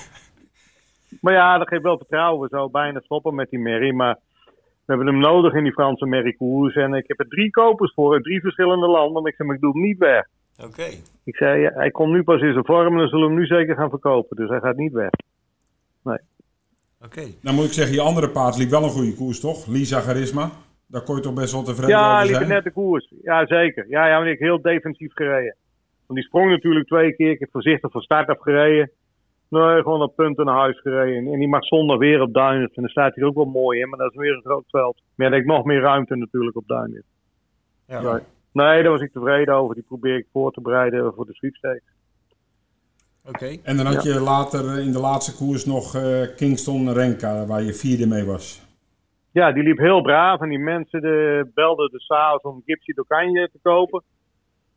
Maar 1.20 1.32
ja, 1.32 1.58
dat 1.58 1.68
geeft 1.68 1.82
wel 1.82 1.96
vertrouwen. 1.96 2.40
We 2.42 2.48
zouden 2.48 2.72
bijna 2.72 3.00
stoppen 3.00 3.34
met 3.34 3.50
die 3.50 3.58
merrie. 3.58 3.92
Maar 3.92 4.18
we 4.44 4.52
hebben 4.84 5.06
hem 5.06 5.18
nodig 5.18 5.54
in 5.54 5.62
die 5.62 5.72
Franse 5.72 6.06
merriekoers. 6.06 6.74
En 6.74 6.94
ik 6.94 7.04
heb 7.06 7.20
er 7.20 7.28
drie 7.28 7.50
kopers 7.50 7.92
voor 7.94 8.12
uit 8.14 8.22
drie 8.22 8.40
verschillende 8.40 8.86
landen. 8.86 9.22
Maar 9.22 9.30
ik 9.30 9.36
zei, 9.36 9.48
maar 9.48 9.56
ik 9.56 9.62
doe 9.62 9.72
hem 9.72 9.82
niet 9.82 9.98
weg. 9.98 10.26
Oké. 10.64 10.84
Ik 11.24 11.36
zei, 11.36 11.60
ja, 11.60 11.70
hij 11.74 11.90
komt 11.90 12.12
nu 12.12 12.22
pas 12.22 12.40
in 12.40 12.52
zijn 12.52 12.64
vorm 12.64 12.92
en 12.92 12.98
dan 12.98 13.08
zullen 13.08 13.24
we 13.28 13.32
hem 13.32 13.40
nu 13.40 13.46
zeker 13.46 13.74
gaan 13.76 13.90
verkopen. 13.90 14.36
Dus 14.36 14.48
hij 14.48 14.60
gaat 14.60 14.76
niet 14.76 14.92
weg. 14.92 15.10
Oké. 17.04 17.22
Nou 17.40 17.56
moet 17.56 17.64
ik 17.64 17.72
zeggen, 17.72 17.94
je 17.94 18.00
andere 18.00 18.30
paard 18.30 18.56
liep 18.56 18.70
wel 18.70 18.82
een 18.82 18.90
goede 18.90 19.14
koers, 19.14 19.40
toch? 19.40 19.66
Lisa 19.66 20.00
Charisma. 20.00 20.50
Daar 20.86 21.02
kon 21.02 21.16
je 21.16 21.22
toch 21.22 21.34
best 21.34 21.52
wel 21.52 21.62
tevreden 21.62 21.96
Ja, 21.96 22.12
over 22.12 22.26
liep 22.26 22.34
zijn? 22.34 22.42
een 22.42 22.54
nette 22.54 22.70
koers. 22.70 23.12
Ja, 23.22 23.46
zeker. 23.46 23.88
Ja, 23.88 24.06
ja, 24.08 24.18
maar 24.18 24.28
ik 24.28 24.38
heel 24.38 24.62
defensief 24.62 25.12
gereden. 25.14 25.56
Want 26.06 26.18
die 26.18 26.28
sprong 26.28 26.50
natuurlijk 26.50 26.86
twee 26.86 27.14
keer. 27.14 27.30
Ik 27.30 27.38
heb 27.40 27.50
voorzichtig 27.50 27.90
van 27.90 28.00
start 28.00 28.28
af 28.28 28.40
gereden. 28.40 28.90
Nee, 29.48 29.82
gewoon 29.82 30.02
op 30.02 30.16
punten 30.16 30.44
naar 30.44 30.58
huis 30.58 30.80
gereden. 30.80 31.32
En 31.32 31.38
die 31.38 31.48
mag 31.48 31.64
zondag 31.64 31.98
weer 31.98 32.20
op 32.20 32.34
Duinert. 32.34 32.76
En 32.76 32.82
dan 32.82 32.90
staat 32.90 33.14
hij 33.14 33.24
ook 33.24 33.34
wel 33.34 33.44
mooi 33.44 33.80
in, 33.80 33.88
maar 33.88 33.98
dat 33.98 34.10
is 34.10 34.16
weer 34.16 34.34
een 34.34 34.42
groot 34.44 34.64
veld. 34.68 35.02
Maar 35.14 35.30
ja, 35.30 35.36
ik 35.36 35.44
nog 35.44 35.64
meer 35.64 35.80
ruimte 35.80 36.16
natuurlijk 36.16 36.56
op 36.56 36.66
Duinert. 36.66 37.04
Ja. 37.86 38.00
Ja. 38.00 38.20
Nee, 38.52 38.82
daar 38.82 38.92
was 38.92 39.00
ik 39.00 39.12
tevreden 39.12 39.54
over. 39.54 39.74
Die 39.74 39.84
probeer 39.84 40.16
ik 40.16 40.26
voor 40.32 40.52
te 40.52 40.60
bereiden 40.60 41.12
voor 41.14 41.26
de 41.26 41.34
sweepstakes. 41.34 41.94
Oké. 43.28 43.56
En 43.62 43.76
dan 43.76 43.86
had 43.86 44.02
je 44.02 44.20
later 44.20 44.78
in 44.78 44.92
de 44.92 44.98
laatste 44.98 45.36
koers 45.36 45.64
nog 45.64 45.94
eh, 45.94 46.20
Kingston 46.36 46.92
Renka, 46.92 47.46
waar 47.46 47.62
je 47.62 47.74
vierde 47.74 48.06
mee 48.06 48.24
was. 48.24 48.65
Ja, 49.38 49.52
die 49.52 49.62
liep 49.62 49.78
heel 49.78 50.02
braaf. 50.02 50.40
En 50.40 50.48
die 50.48 50.58
mensen 50.58 51.00
de, 51.00 51.50
belden 51.54 51.90
de 51.90 52.00
s'avonds 52.00 52.44
om 52.44 52.62
Gypsy 52.66 52.92
Docanje 52.92 53.48
te 53.52 53.58
kopen. 53.62 54.02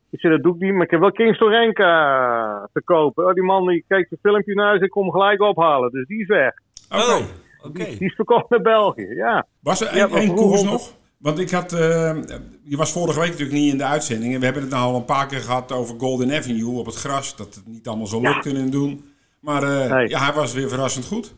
Ik 0.09 0.19
zei, 0.19 0.33
dat 0.33 0.43
doe 0.43 0.53
ik 0.55 0.61
niet, 0.61 0.73
maar 0.73 0.83
ik 0.85 0.91
heb 0.91 0.99
wel 0.99 1.11
Kingston 1.11 1.49
Renka 1.49 2.69
te 2.73 2.81
kopen. 2.83 3.25
Oh, 3.25 3.33
die 3.33 3.43
man 3.43 3.67
die 3.67 3.85
keek 3.87 4.09
het 4.09 4.19
filmpje 4.21 4.53
naar 4.53 4.65
huis, 4.65 4.81
ik 4.81 4.89
kom 4.89 5.03
hem 5.03 5.11
gelijk 5.11 5.41
ophalen. 5.41 5.91
Dus 5.91 6.07
die 6.07 6.21
is 6.21 6.27
weg. 6.27 6.53
Oké. 6.89 7.01
Oh, 7.01 7.21
oké. 7.67 7.83
Die 7.83 8.07
is 8.09 8.15
verkocht 8.15 8.49
naar 8.49 8.61
België, 8.61 9.07
ja. 9.15 9.47
Was 9.61 9.81
er 9.81 9.87
één 10.17 10.35
koers 10.35 10.63
nog? 10.63 10.93
Want 11.17 11.39
ik 11.39 11.49
had, 11.49 11.73
eh, 11.73 12.15
je 12.63 12.77
was 12.77 12.91
vorige 12.91 13.19
week 13.19 13.29
natuurlijk 13.29 13.59
niet 13.59 13.71
in 13.71 13.77
de 13.77 13.85
uitzending. 13.85 14.33
En 14.33 14.39
we 14.39 14.45
hebben 14.45 14.63
het 14.63 14.71
nou 14.71 14.83
al 14.91 14.95
een 14.95 15.05
paar 15.05 15.27
keer 15.27 15.39
gehad 15.39 15.71
over 15.71 15.99
Golden 15.99 16.31
Avenue 16.31 16.79
op 16.79 16.85
het 16.85 16.95
gras. 16.95 17.35
Dat 17.35 17.55
het 17.55 17.67
niet 17.67 17.87
allemaal 17.87 18.07
zo 18.07 18.21
Ja. 18.21 18.29
lukt 18.29 18.41
kunnen 18.41 18.71
doen. 18.71 19.05
Maar 19.41 19.63
eh, 19.63 19.91
Nee. 19.91 20.09
ja, 20.09 20.19
hij 20.19 20.33
was 20.33 20.53
weer 20.53 20.69
verrassend 20.69 21.05
goed. 21.05 21.35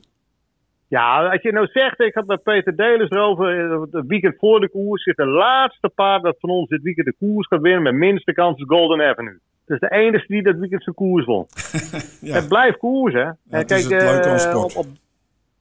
Ja, 0.91 1.29
als 1.29 1.41
je 1.41 1.51
nou 1.51 1.67
zegt, 1.67 1.99
ik 1.99 2.13
had 2.13 2.25
met 2.25 2.43
Peter 2.43 2.75
Delis 2.75 3.09
erover, 3.09 3.71
eh, 3.71 3.81
het 3.91 4.07
weekend 4.07 4.35
voor 4.37 4.59
de 4.59 4.69
koers, 4.69 5.03
zit 5.03 5.15
de 5.15 5.25
laatste 5.25 5.89
paard 5.95 6.23
dat 6.23 6.35
van 6.39 6.49
ons 6.49 6.69
dit 6.69 6.81
weekend 6.81 7.05
de 7.05 7.15
koers 7.19 7.47
gaat 7.47 7.61
winnen 7.61 7.83
met 7.83 7.93
minste 7.93 8.33
kans 8.33 8.59
is 8.59 8.65
Golden 8.67 9.01
Avenue. 9.01 9.39
Dus 9.65 9.79
de 9.79 9.91
enige 9.91 10.27
die 10.27 10.43
dat 10.43 10.55
weekend 10.55 10.83
zijn 10.83 10.95
koers 10.95 11.25
won. 11.25 11.45
Ja. 12.29 12.35
Het 12.35 12.47
blijft 12.47 12.77
koers, 12.77 13.13
hè. 13.13 13.19
Ja, 13.19 13.35
en 13.49 13.59
het 13.59 13.71
is 13.71 13.87
kijk, 13.87 14.01
het 14.01 14.25
eh, 14.25 14.37
sport. 14.37 14.75
op, 14.75 14.85
op, 14.85 14.91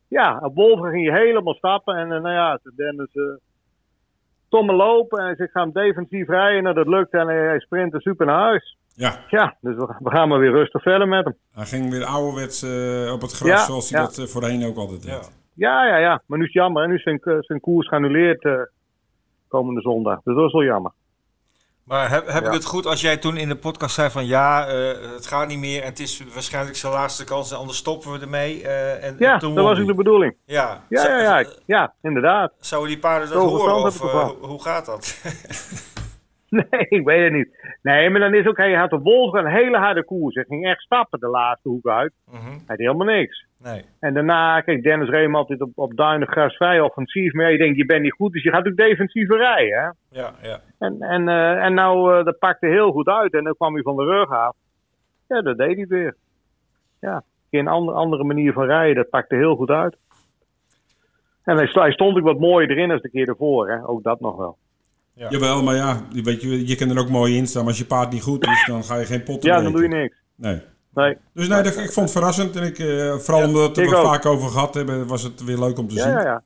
ja, 0.09 0.39
op 0.43 0.55
Wolver 0.55 0.91
ging 0.91 1.05
je 1.05 1.13
helemaal 1.13 1.55
stappen. 1.55 1.97
En 1.97 2.13
eh, 2.13 2.21
nou 2.21 2.35
ja, 2.35 2.59
Dennis 2.77 3.15
uh, 3.15 3.25
stomme 4.47 4.73
lopen. 4.73 5.19
En 5.19 5.25
hij 5.25 5.35
zegt, 5.37 5.49
ik 5.49 5.55
ga 5.55 5.63
hem 5.63 5.73
defensief 5.73 6.29
rijden. 6.29 6.63
Nou, 6.63 6.75
dat 6.75 6.87
lukt. 6.87 7.13
En 7.13 7.27
hij, 7.27 7.47
hij 7.47 7.61
sprintte 7.61 8.01
super 8.01 8.27
naar 8.27 8.41
huis. 8.41 8.77
Ja, 8.95 9.25
Ja, 9.29 9.57
dus 9.61 9.77
we, 9.77 9.95
we 9.99 10.11
gaan 10.11 10.29
maar 10.29 10.39
weer 10.39 10.51
rustig 10.53 10.83
verder 10.83 11.09
met 11.09 11.25
hem. 11.25 11.37
hij 11.53 11.67
ging 11.67 11.91
weer 11.91 12.05
ouderwets 12.05 12.63
eh, 12.63 13.13
op 13.13 13.21
het 13.21 13.33
gras, 13.33 13.49
Ja, 13.51 13.65
zoals 13.65 13.91
hij 13.91 14.01
ja. 14.01 14.07
dat 14.07 14.19
eh, 14.19 14.25
voorheen 14.25 14.67
ook 14.67 14.77
altijd 14.77 15.03
deed. 15.03 15.11
Ja. 15.13 15.21
Ja, 15.55 15.87
ja, 15.87 15.97
ja. 15.97 16.23
Maar 16.27 16.39
nu 16.39 16.45
is 16.45 16.53
het 16.53 16.63
jammer. 16.63 16.83
hè. 16.83 16.89
Nu 16.89 16.95
is 16.95 17.03
zijn, 17.03 17.19
eh, 17.21 17.35
zijn 17.41 17.61
koers 17.61 17.89
geannuleerd 17.89 18.45
eh, 18.45 18.53
komende 19.49 19.81
zondag. 19.81 20.21
Dus 20.25 20.35
dat 20.35 20.47
is 20.47 20.53
wel 20.53 20.65
jammer. 20.65 20.93
Maar 21.85 22.11
heb, 22.11 22.27
heb 22.27 22.43
Ja. 22.43 22.49
ik 22.49 22.55
het 22.55 22.65
goed 22.65 22.87
als 22.87 23.01
jij 23.01 23.17
toen 23.17 23.37
in 23.37 23.49
de 23.49 23.57
podcast 23.57 23.95
zei 23.95 24.11
van 24.11 24.27
ja, 24.27 24.67
eh, 24.67 25.13
het 25.15 25.27
gaat 25.27 25.49
niet 25.49 25.59
meer 25.59 25.81
en 25.83 25.89
het 25.89 25.99
is 25.99 26.25
waarschijnlijk 26.35 26.77
zijn 26.77 26.93
laatste 26.93 27.25
kans 27.25 27.51
en 27.51 27.57
anders 27.59 27.79
stoppen 27.79 28.13
we 28.13 28.19
ermee. 28.19 28.63
eh, 28.63 29.05
en, 29.05 29.17
Ja, 29.19 29.33
en 29.33 29.39
toen 29.39 29.55
dat 29.55 29.65
was 29.65 29.79
ook 29.81 29.87
de 29.87 29.95
bedoeling. 29.95 30.35
Ja, 30.45 30.85
Ja, 30.89 31.07
ja, 31.09 31.39
ja. 31.39 31.47
Ja, 31.67 31.95
inderdaad. 32.03 32.53
Zouden 32.61 32.91
die 32.91 32.99
paarden 33.01 33.29
dat 33.29 33.43
Zo 33.43 33.49
horen 33.49 33.75
of 33.75 33.99
hoe 34.41 34.63
gaat 34.63 34.87
dat? 34.87 35.17
Nee, 36.71 36.87
ik 36.89 37.05
weet 37.05 37.23
het 37.23 37.33
niet. 37.33 37.77
Nee, 37.83 38.11
maar 38.11 38.21
dan 38.21 38.35
is 38.35 38.47
ook, 38.47 38.57
hij 38.57 38.75
had 38.75 38.91
de 38.91 38.99
Wolver 38.99 39.41
een 39.41 39.53
hele 39.53 39.79
harde 39.79 40.05
koers. 40.05 40.35
Hij 40.35 40.45
ging 40.49 40.67
echt 40.67 40.81
stappen 40.81 41.21
de 41.21 41.29
laatste 41.29 41.69
hoek 41.69 41.89
uit. 41.89 42.13
Mhm. 42.27 42.51
Hij 42.51 42.63
had 42.67 42.79
helemaal 42.79 43.07
niks. 43.07 43.47
Nee. 43.59 43.85
En 44.01 44.15
daarna, 44.15 44.61
kijk, 44.61 44.83
Dennis 44.83 45.09
reed 45.09 45.25
hem 45.25 45.37
altijd 45.37 45.61
op, 45.61 45.71
op 45.75 45.97
duinen 45.97 46.29
grasvrij 46.29 46.81
offensief. 46.81 47.33
Maar 47.33 47.53
je 47.53 47.59
denkt, 47.59 47.77
je 47.77 47.87
bent 47.87 48.03
niet 48.03 48.13
goed, 48.13 48.33
dus 48.33 48.43
je 48.43 48.51
gaat 48.51 48.67
ook 48.67 48.77
defensiever 48.77 49.37
rijden. 49.37 49.79
Hè? 49.79 50.19
Ja, 50.21 50.35
ja. 50.43 50.61
En, 50.79 51.01
en, 51.01 51.29
eh, 51.29 51.65
en 51.65 51.75
nou, 51.75 52.19
eh, 52.19 52.25
dat 52.25 52.39
pakte 52.39 52.67
heel 52.67 52.93
goed 52.93 53.09
uit. 53.09 53.33
En 53.33 53.45
dan 53.45 53.55
kwam 53.55 53.75
hij 53.75 53.83
van 53.83 53.97
de 53.97 54.05
rug 54.05 54.31
af. 54.31 54.57
Ja, 55.29 55.43
dat 55.43 55.59
deed 55.59 55.77
hij 55.77 55.87
weer. 55.87 56.17
Ja, 57.01 57.23
een 57.51 57.69
andere, 57.69 57.97
andere 57.97 58.25
manier 58.25 58.53
van 58.53 58.65
rijden, 58.65 58.97
dat 58.97 59.11
pakte 59.11 59.35
heel 59.35 59.57
goed 59.57 59.71
uit. 59.71 59.97
En 61.45 61.57
hij 61.57 61.93
stond 61.93 62.17
ook 62.17 62.25
wat 62.25 62.39
mooier 62.39 62.71
erin 62.71 62.91
als 62.91 63.03
de 63.03 63.11
keer 63.11 63.29
ervoor. 63.29 63.69
Hè? 63.69 63.89
Ook 63.89 64.03
dat 64.03 64.21
nog 64.21 64.37
wel. 64.37 64.57
Jawel, 65.15 65.63
maar 65.63 65.75
ja, 65.75 66.01
je 66.13 66.23
weet 66.23 66.43
je, 66.43 66.67
je 66.67 66.75
kan 66.77 66.91
er 66.91 66.99
ook 66.99 67.09
mooi 67.09 67.37
in 67.37 67.47
staan. 67.47 67.61
Maar 67.63 67.71
als 67.71 67.79
je 67.81 67.87
paard 67.87 68.13
niet 68.13 68.23
goed 68.23 68.47
is, 68.47 68.65
dan 68.67 68.85
ga 68.85 68.97
je 68.97 69.05
geen 69.05 69.23
pot 69.23 69.43
Ja, 69.43 69.61
dan 69.61 69.73
doe 69.73 69.83
je 69.83 69.89
niks. 69.89 70.17
Nee. 70.37 70.61
Nee. 70.95 71.17
Dus 71.35 71.49
nee, 71.49 71.63
dat, 71.63 71.77
ik 71.77 71.93
vond 71.93 72.09
het 72.09 72.11
verrassend. 72.11 72.57
En 72.57 72.63
ik, 72.63 72.79
eh, 72.79 73.15
vooral 73.15 73.45
omdat 73.47 73.77
we 73.77 73.83
het 73.83 73.91
er 73.93 73.99
ook. 73.99 74.05
vaak 74.07 74.27
over 74.27 74.49
gehad 74.51 74.75
hebben, 74.75 75.07
was 75.07 75.23
het 75.23 75.45
weer 75.45 75.59
leuk 75.59 75.79
om 75.79 75.89
te 75.89 75.95
Ja, 75.95 76.03
zien. 76.03 76.13
ja, 76.13 76.23
ja. 76.23 76.43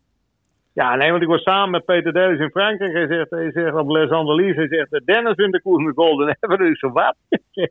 Ja, 0.72 0.94
nee, 0.94 1.10
want 1.10 1.22
ik 1.22 1.28
was 1.28 1.42
samen 1.42 1.70
met 1.70 1.84
Peter 1.84 2.12
Dennis 2.12 2.40
in 2.40 2.50
Frankrijk. 2.50 2.92
Hij 2.92 3.06
zegt, 3.06 3.30
hij 3.30 3.50
zegt 3.52 3.74
op 3.74 3.88
Les 3.88 4.10
Andelys, 4.10 4.56
hij 4.56 4.68
zegt, 4.68 5.06
Dennis 5.06 5.34
wint 5.34 5.52
de 5.52 5.62
koers 5.62 5.84
met 5.84 5.94
Golden 5.94 6.36
Avenue. 6.40 6.70
Ik 6.70 6.76
zo, 6.78 6.90
wat? 6.92 7.16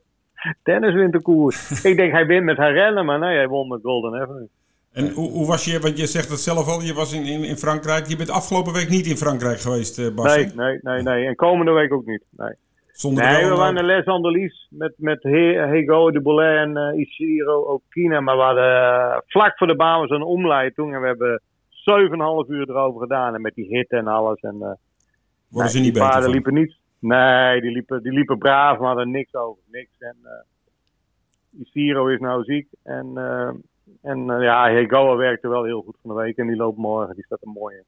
Dennis 0.62 0.94
wint 0.94 1.12
de 1.12 1.20
koers. 1.22 1.84
ik 1.84 1.96
denk, 1.96 2.12
hij 2.12 2.26
wint 2.26 2.44
met 2.44 2.56
haar 2.56 2.72
rennen, 2.72 3.04
maar 3.04 3.18
nee, 3.18 3.36
hij 3.36 3.48
won 3.48 3.68
met 3.68 3.80
Golden 3.82 4.20
Avenue. 4.20 4.48
En 4.94 5.10
hoe, 5.10 5.30
hoe 5.30 5.46
was 5.46 5.64
je, 5.64 5.78
want 5.80 5.98
je 5.98 6.06
zegt 6.06 6.28
het 6.28 6.40
zelf 6.40 6.68
al, 6.68 6.82
je 6.82 6.94
was 6.94 7.12
in, 7.12 7.24
in, 7.24 7.44
in 7.44 7.56
Frankrijk. 7.56 8.06
Je 8.06 8.16
bent 8.16 8.30
afgelopen 8.30 8.72
week 8.72 8.88
niet 8.88 9.06
in 9.06 9.16
Frankrijk 9.16 9.60
geweest, 9.60 9.98
eh 9.98 10.14
Bas. 10.14 10.36
Nee, 10.36 10.46
nee, 10.54 10.78
nee, 10.82 11.02
nee. 11.02 11.26
En 11.26 11.34
komende 11.36 11.72
week 11.72 11.92
ook 11.92 12.06
niet. 12.06 12.24
Nee, 12.30 12.54
Zonder 12.92 13.24
nee 13.24 13.44
we 13.48 13.54
waren 13.56 13.74
naar 13.74 13.84
Les 13.84 14.04
Andelys 14.06 14.66
met, 14.70 14.94
met 14.96 15.22
He- 15.22 15.66
Hego 15.68 16.10
de 16.10 16.20
Bolet 16.20 16.56
en 16.56 16.76
eh 16.76 16.98
Ichiro 17.00 17.60
Okina. 17.60 18.20
Maar 18.20 18.36
we 18.36 18.42
hadden 18.42 18.82
eh, 18.82 19.18
vlak 19.26 19.56
voor 19.58 19.66
de 19.66 19.76
baan 19.76 20.00
was 20.00 20.10
een 20.10 20.22
omleiding. 20.22 20.94
En 20.94 21.00
we 21.00 21.06
hebben 21.06 21.42
7,5 22.44 22.48
uur 22.48 22.70
erover 22.70 23.00
gedaan. 23.00 23.34
En 23.34 23.40
met 23.40 23.54
die 23.54 23.66
hitte 23.66 23.96
en 23.96 24.06
alles. 24.06 24.40
En, 24.40 24.56
eh, 24.60 24.72
worden 25.48 25.70
ze 25.70 25.76
Nee, 25.78 25.90
niet 25.90 25.98
beter 25.98 26.30
liepen 26.30 26.54
niet. 26.54 26.76
Nee, 26.98 27.60
die 27.60 27.70
liepen, 27.70 28.02
die 28.02 28.12
liepen 28.12 28.38
braaf, 28.38 28.78
maar 28.78 28.86
hadden 28.86 29.10
niks 29.10 29.34
over. 29.34 29.62
Niks. 29.70 29.90
En 29.98 30.16
uh, 30.24 31.60
Isiro 31.62 32.06
is 32.06 32.20
nou 32.20 32.44
ziek. 32.44 32.68
En, 32.82 33.12
en 34.04 34.30
eh, 34.30 34.42
ja, 34.42 34.70
Hegoa 34.70 35.16
werkte 35.16 35.48
wel 35.48 35.64
heel 35.64 35.82
goed 35.82 35.96
van 36.02 36.16
de 36.16 36.22
week. 36.22 36.36
En 36.36 36.46
die 36.46 36.56
loopt 36.56 36.78
morgen. 36.78 37.14
Die 37.14 37.24
staat 37.24 37.42
er 37.42 37.48
mooi 37.48 37.76
in. 37.76 37.84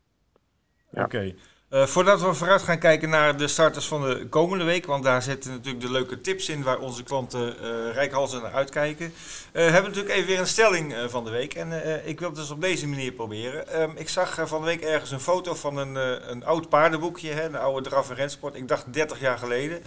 Ja. 0.91 1.05
Oké. 1.05 1.35
Eh, 1.69 1.83
voordat 1.83 2.23
we 2.23 2.35
vooruit 2.35 2.63
gaan 2.63 2.79
kijken 2.79 3.09
naar 3.09 3.37
de 3.37 3.49
starters 3.49 3.89
van 3.89 4.01
de 4.01 4.27
komende 4.29 4.65
week, 4.65 4.87
want 4.87 5.05
daar 5.05 5.23
zitten 5.23 5.51
natuurlijk 5.51 5.85
de 5.85 5.91
leuke 5.91 6.21
tips 6.21 6.49
in 6.49 6.63
waar 6.63 6.79
onze 6.79 7.03
klanten 7.03 7.53
rijkhalzen 7.93 8.43
naar 8.43 8.53
uitkijken, 8.53 9.07
eh, 9.07 9.63
hebben 9.63 9.83
we 9.83 9.89
natuurlijk 9.89 10.15
even 10.15 10.27
weer 10.27 10.39
een 10.39 10.47
stelling 10.47 10.95
van 11.07 11.25
de 11.25 11.31
week. 11.31 11.55
En 11.55 11.73
ik 12.09 12.19
wil 12.19 12.29
het 12.29 12.39
dus 12.39 12.51
op 12.51 12.61
deze 12.61 12.89
manier 12.89 13.13
proberen. 13.13 13.69
Ehm, 13.69 13.91
ik 13.95 14.09
zag 14.09 14.49
van 14.49 14.61
de 14.61 14.67
week 14.67 14.81
ergens 14.81 15.11
een 15.11 15.21
foto 15.21 15.55
van 15.55 15.77
een, 15.77 15.95
een 16.31 16.45
oud 16.45 16.69
paardenboekje, 16.69 17.31
hè, 17.31 17.45
een 17.45 17.57
oude 17.57 17.89
draf 17.89 18.11
en 18.11 18.17
rensport. 18.17 18.57
Ik 18.57 18.69
dacht 18.69 18.93
30 18.93 19.21
jaar 19.21 19.39
geleden. 19.39 19.83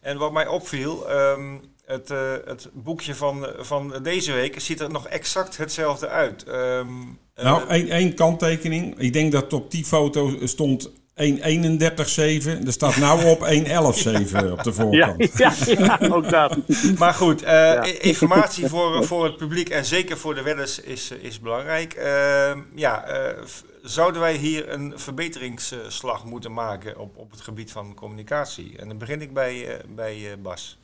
En 0.00 0.18
wat 0.18 0.32
mij 0.32 0.46
opviel, 0.46 1.08
ehm, 1.08 1.58
het, 1.84 2.10
eh, 2.10 2.32
het 2.44 2.68
boekje 2.72 3.14
van, 3.14 3.46
van 3.58 3.94
deze 4.02 4.32
week 4.32 4.60
ziet 4.60 4.80
er 4.80 4.90
nog 4.90 5.06
exact 5.06 5.56
hetzelfde 5.56 6.08
uit. 6.08 6.44
Ehm, 6.44 6.88
eh, 7.34 7.44
Nou, 7.44 7.68
één, 7.68 7.88
één 7.88 8.14
kanttekening. 8.14 8.98
Ik 8.98 9.12
denk 9.12 9.32
dat 9.32 9.52
op 9.52 9.70
die 9.70 9.84
foto 9.84 10.46
stond 10.46 10.90
1.31.7. 11.14 12.66
Er 12.66 12.72
staat 12.72 12.96
nou 12.96 13.24
op 13.24 13.42
1.11.7 13.52 14.52
op 14.52 14.62
de 14.62 14.70
Ja, 14.70 14.74
voorkant. 14.74 15.32
ja, 15.38 15.54
ja, 15.66 15.98
ook 16.08 16.30
dat. 16.30 16.58
Maar 16.98 17.14
goed, 17.14 17.42
eh, 17.42 17.80
informatie 18.00 18.68
voor, 18.68 19.04
voor 19.04 19.24
het 19.24 19.36
publiek 19.36 19.68
en 19.68 19.84
zeker 19.84 20.18
voor 20.18 20.34
de 20.34 20.42
wedders 20.42 20.80
is, 20.80 21.10
is 21.10 21.40
belangrijk. 21.40 21.92
Ehm, 21.92 22.60
ja, 22.74 23.04
eh, 23.04 23.42
zouden 23.82 24.20
wij 24.20 24.36
hier 24.36 24.72
een 24.72 24.92
verbeteringsslag 24.96 26.24
moeten 26.24 26.52
maken 26.52 26.98
op, 26.98 27.16
op 27.16 27.30
het 27.30 27.40
gebied 27.40 27.72
van 27.72 27.94
communicatie? 27.94 28.78
En 28.78 28.88
dan 28.88 28.98
begin 28.98 29.20
ik 29.22 29.34
bij, 29.34 29.68
eh, 29.68 29.84
bij 29.88 30.30
eh, 30.30 30.38
Bas. 30.42 30.78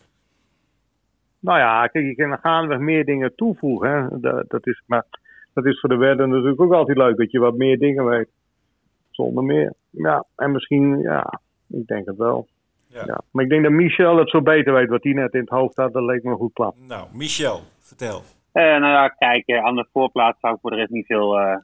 Nou 1.41 1.59
ja, 1.59 1.87
kijk, 1.87 2.05
je 2.07 2.15
kan 2.15 2.39
gaandeweg 2.39 2.79
meer 2.79 3.05
dingen 3.05 3.35
toevoegen. 3.35 3.91
Hè. 3.91 4.21
Dat, 4.21 4.45
dat, 4.51 4.67
is, 4.67 4.83
maar 4.87 5.05
dat 5.55 5.65
is 5.67 5.81
voor 5.81 5.89
de 5.89 5.97
wedden 5.97 6.29
natuurlijk 6.29 6.61
ook 6.61 6.73
altijd 6.73 6.97
leuk. 6.97 7.17
Dat 7.17 7.31
je 7.31 7.39
wat 7.39 7.57
meer 7.57 7.79
dingen 7.79 8.05
weet. 8.05 8.29
Zonder 9.11 9.45
meer. 9.45 9.73
Ja, 9.91 10.25
en 10.37 10.53
misschien, 10.53 10.99
ja, 11.01 11.41
ik 11.69 11.87
denk 11.87 12.07
het 12.07 12.17
wel. 12.17 12.47
Ja. 12.87 13.03
Ja. 13.07 13.21
Maar 13.31 13.45
ik 13.45 13.51
denk 13.51 13.63
dat 13.63 13.73
Michel 13.73 14.17
het 14.17 14.31
zo 14.31 14.43
beter 14.43 14.73
weet 14.73 14.89
wat 14.89 15.03
hij 15.03 15.13
net 15.13 15.35
in 15.35 15.41
het 15.41 15.49
hoofd 15.49 15.77
had. 15.77 15.93
Dat 15.93 16.03
leek 16.03 16.23
me 16.23 16.31
een 16.31 16.37
goed 16.37 16.53
plan. 16.53 16.75
Nou, 16.89 17.07
Michel, 17.13 17.61
vertel. 17.81 18.23
Eh, 18.53 18.63
nou 18.63 18.87
ja, 18.93 19.09
kijk, 19.09 19.47
eh, 19.47 19.65
aan 19.65 19.75
de 19.75 19.87
voorplaats 19.93 20.41
zou 20.41 20.55
ik 20.55 20.61
voor 20.61 20.71
de 20.71 20.77
rest 20.77 20.91
niet 20.91 21.07
veel. 21.07 21.39
eh 21.41 21.57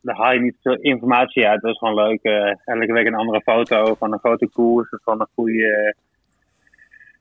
daar 0.00 0.16
haal 0.16 0.32
je 0.32 0.40
niet 0.40 0.56
veel 0.62 0.76
informatie 0.76 1.46
uit. 1.48 1.60
Dat 1.60 1.70
is 1.70 1.78
gewoon 1.78 1.94
leuk. 1.94 2.22
eh, 2.22 2.54
elke 2.64 2.92
week 2.92 3.06
een 3.06 3.14
andere 3.14 3.40
foto 3.40 3.94
van 3.94 4.12
een 4.12 4.18
grote 4.18 4.48
koers. 4.52 4.90
of 4.90 5.02
Van 5.02 5.20
een 5.20 5.26
goede, 5.34 5.94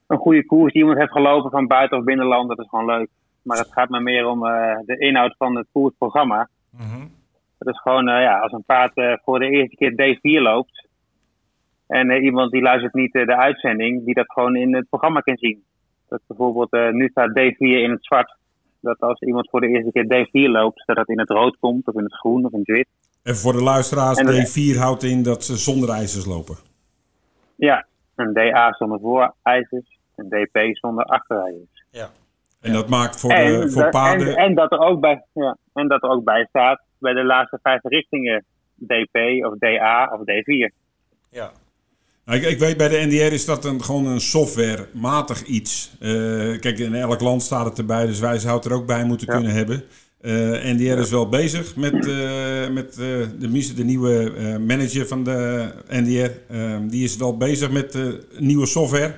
een 0.07 0.17
goede 0.17 0.45
koers 0.45 0.71
die 0.73 0.81
iemand 0.81 0.99
heeft 0.99 1.11
gelopen 1.11 1.51
van 1.51 1.67
buiten 1.67 1.97
of 1.97 2.03
binnenland. 2.03 2.49
Dat 2.49 2.59
is 2.59 2.69
gewoon 2.69 2.85
leuk. 2.85 3.09
Maar 3.41 3.57
het 3.57 3.71
gaat 3.71 3.89
me 3.89 3.99
meer 3.99 4.27
om 4.27 4.45
eh, 4.45 4.77
de 4.85 4.97
inhoud 4.97 5.35
van 5.37 5.55
het 5.55 5.67
koersprogramma. 5.71 6.49
Mhm. 6.69 7.07
Dat 7.57 7.73
is 7.73 7.81
gewoon, 7.81 8.07
eh, 8.07 8.21
ja, 8.21 8.39
als 8.39 8.51
een 8.51 8.63
paard 8.63 8.95
eh, 8.95 9.13
voor 9.23 9.39
de 9.39 9.49
eerste 9.49 9.75
keer 9.75 9.91
D4 9.91 10.41
loopt. 10.41 10.87
En 11.87 12.11
iemand 12.11 12.51
die 12.51 12.61
luistert 12.61 12.93
niet 12.93 13.11
de 13.11 13.35
uitzending, 13.37 14.05
die 14.05 14.13
dat 14.13 14.31
gewoon 14.31 14.55
in 14.55 14.75
het 14.75 14.89
programma 14.89 15.19
kan 15.19 15.37
zien. 15.37 15.63
Dat 16.09 16.21
bijvoorbeeld, 16.27 16.93
nu 16.93 17.07
staat 17.07 17.29
D4 17.29 17.55
in 17.57 17.91
het 17.91 18.05
zwart. 18.05 18.35
Dat 18.79 18.99
als 18.99 19.19
iemand 19.19 19.49
voor 19.49 19.61
de 19.61 19.67
eerste 19.67 19.91
keer 19.91 20.05
D4 20.05 20.51
loopt, 20.51 20.83
dat 20.85 20.95
dat 20.95 21.09
in 21.09 21.19
het 21.19 21.29
rood 21.29 21.57
komt, 21.59 21.87
of 21.87 21.95
in 21.95 22.03
het 22.03 22.15
groen, 22.15 22.45
of 22.45 22.51
in 22.51 22.59
het 22.59 22.67
wit. 22.67 22.87
En 23.23 23.35
voor 23.35 23.53
de 23.53 23.63
luisteraars, 23.63 24.17
En 24.17 24.25
dat- 24.25 24.35
D4 24.35 24.77
houdt 24.77 25.03
in 25.03 25.23
dat 25.23 25.43
ze 25.43 25.57
zonder 25.57 25.89
ijzers 25.89 26.25
lopen. 26.25 26.55
Ja, 27.55 27.85
een 28.15 28.33
DA 28.33 28.73
zonder 28.73 28.99
voorijzers, 28.99 29.97
een 30.15 30.29
DP 30.29 30.75
zonder 30.75 31.05
achterijzers. 31.05 31.85
Ja. 31.89 32.09
En 32.61 32.73
dat 32.73 32.89
maakt 32.89 33.19
voor, 33.19 33.31
En, 33.31 33.59
de, 33.59 33.69
voor 33.71 33.81
dat- 33.81 33.91
paarden... 33.91 34.27
en, 34.27 34.35
en, 34.35 34.55
dat 34.55 34.71
er 34.71 34.79
ook 34.79 34.99
bij, 34.99 35.25
ja, 35.33 35.57
en 35.73 35.87
dat 35.87 36.03
er 36.03 36.09
ook 36.09 36.23
bij 36.23 36.45
staat, 36.49 36.81
bij 36.99 37.13
de 37.13 37.23
laatste 37.23 37.59
vijf 37.61 37.79
richtingen, 37.83 38.45
DP 38.75 39.45
of 39.45 39.57
DA 39.57 40.09
of 40.13 40.19
D4. 40.19 40.75
Ja. 41.29 41.51
Nou, 42.25 42.39
ik, 42.39 42.45
ik 42.45 42.59
weet 42.59 42.77
bij 42.77 42.87
de 42.89 43.05
NDR 43.05 43.33
is 43.33 43.45
dat 43.45 43.65
een, 43.65 43.83
gewoon 43.83 44.05
een 44.05 44.19
softwarematig 44.21 45.43
iets. 45.43 45.95
Eh, 45.99 46.09
kijk, 46.59 46.79
in 46.79 46.95
elk 46.95 47.21
land 47.21 47.41
staat 47.41 47.65
het 47.65 47.77
erbij, 47.77 48.05
dus 48.05 48.19
wij 48.19 48.39
zouden 48.39 48.63
het 48.63 48.71
er 48.71 48.77
ook 48.81 48.87
bij 48.87 49.03
moeten 49.03 49.27
Ja. 49.27 49.33
kunnen 49.33 49.51
hebben. 49.53 49.83
NDR 50.73 50.99
is 50.99 51.09
wel 51.09 51.29
bezig 51.29 51.75
met, 51.75 51.93
met 52.71 52.89
eh, 52.89 52.97
de, 53.39 53.73
de 53.75 53.83
nieuwe 53.83 54.31
manager 54.67 55.07
van 55.07 55.23
de 55.23 55.69
NDR. 55.89 56.31
Die 56.89 57.03
is 57.03 57.17
wel 57.17 57.37
bezig 57.37 57.71
met 57.71 57.97
nieuwe 58.39 58.65
software. 58.65 59.13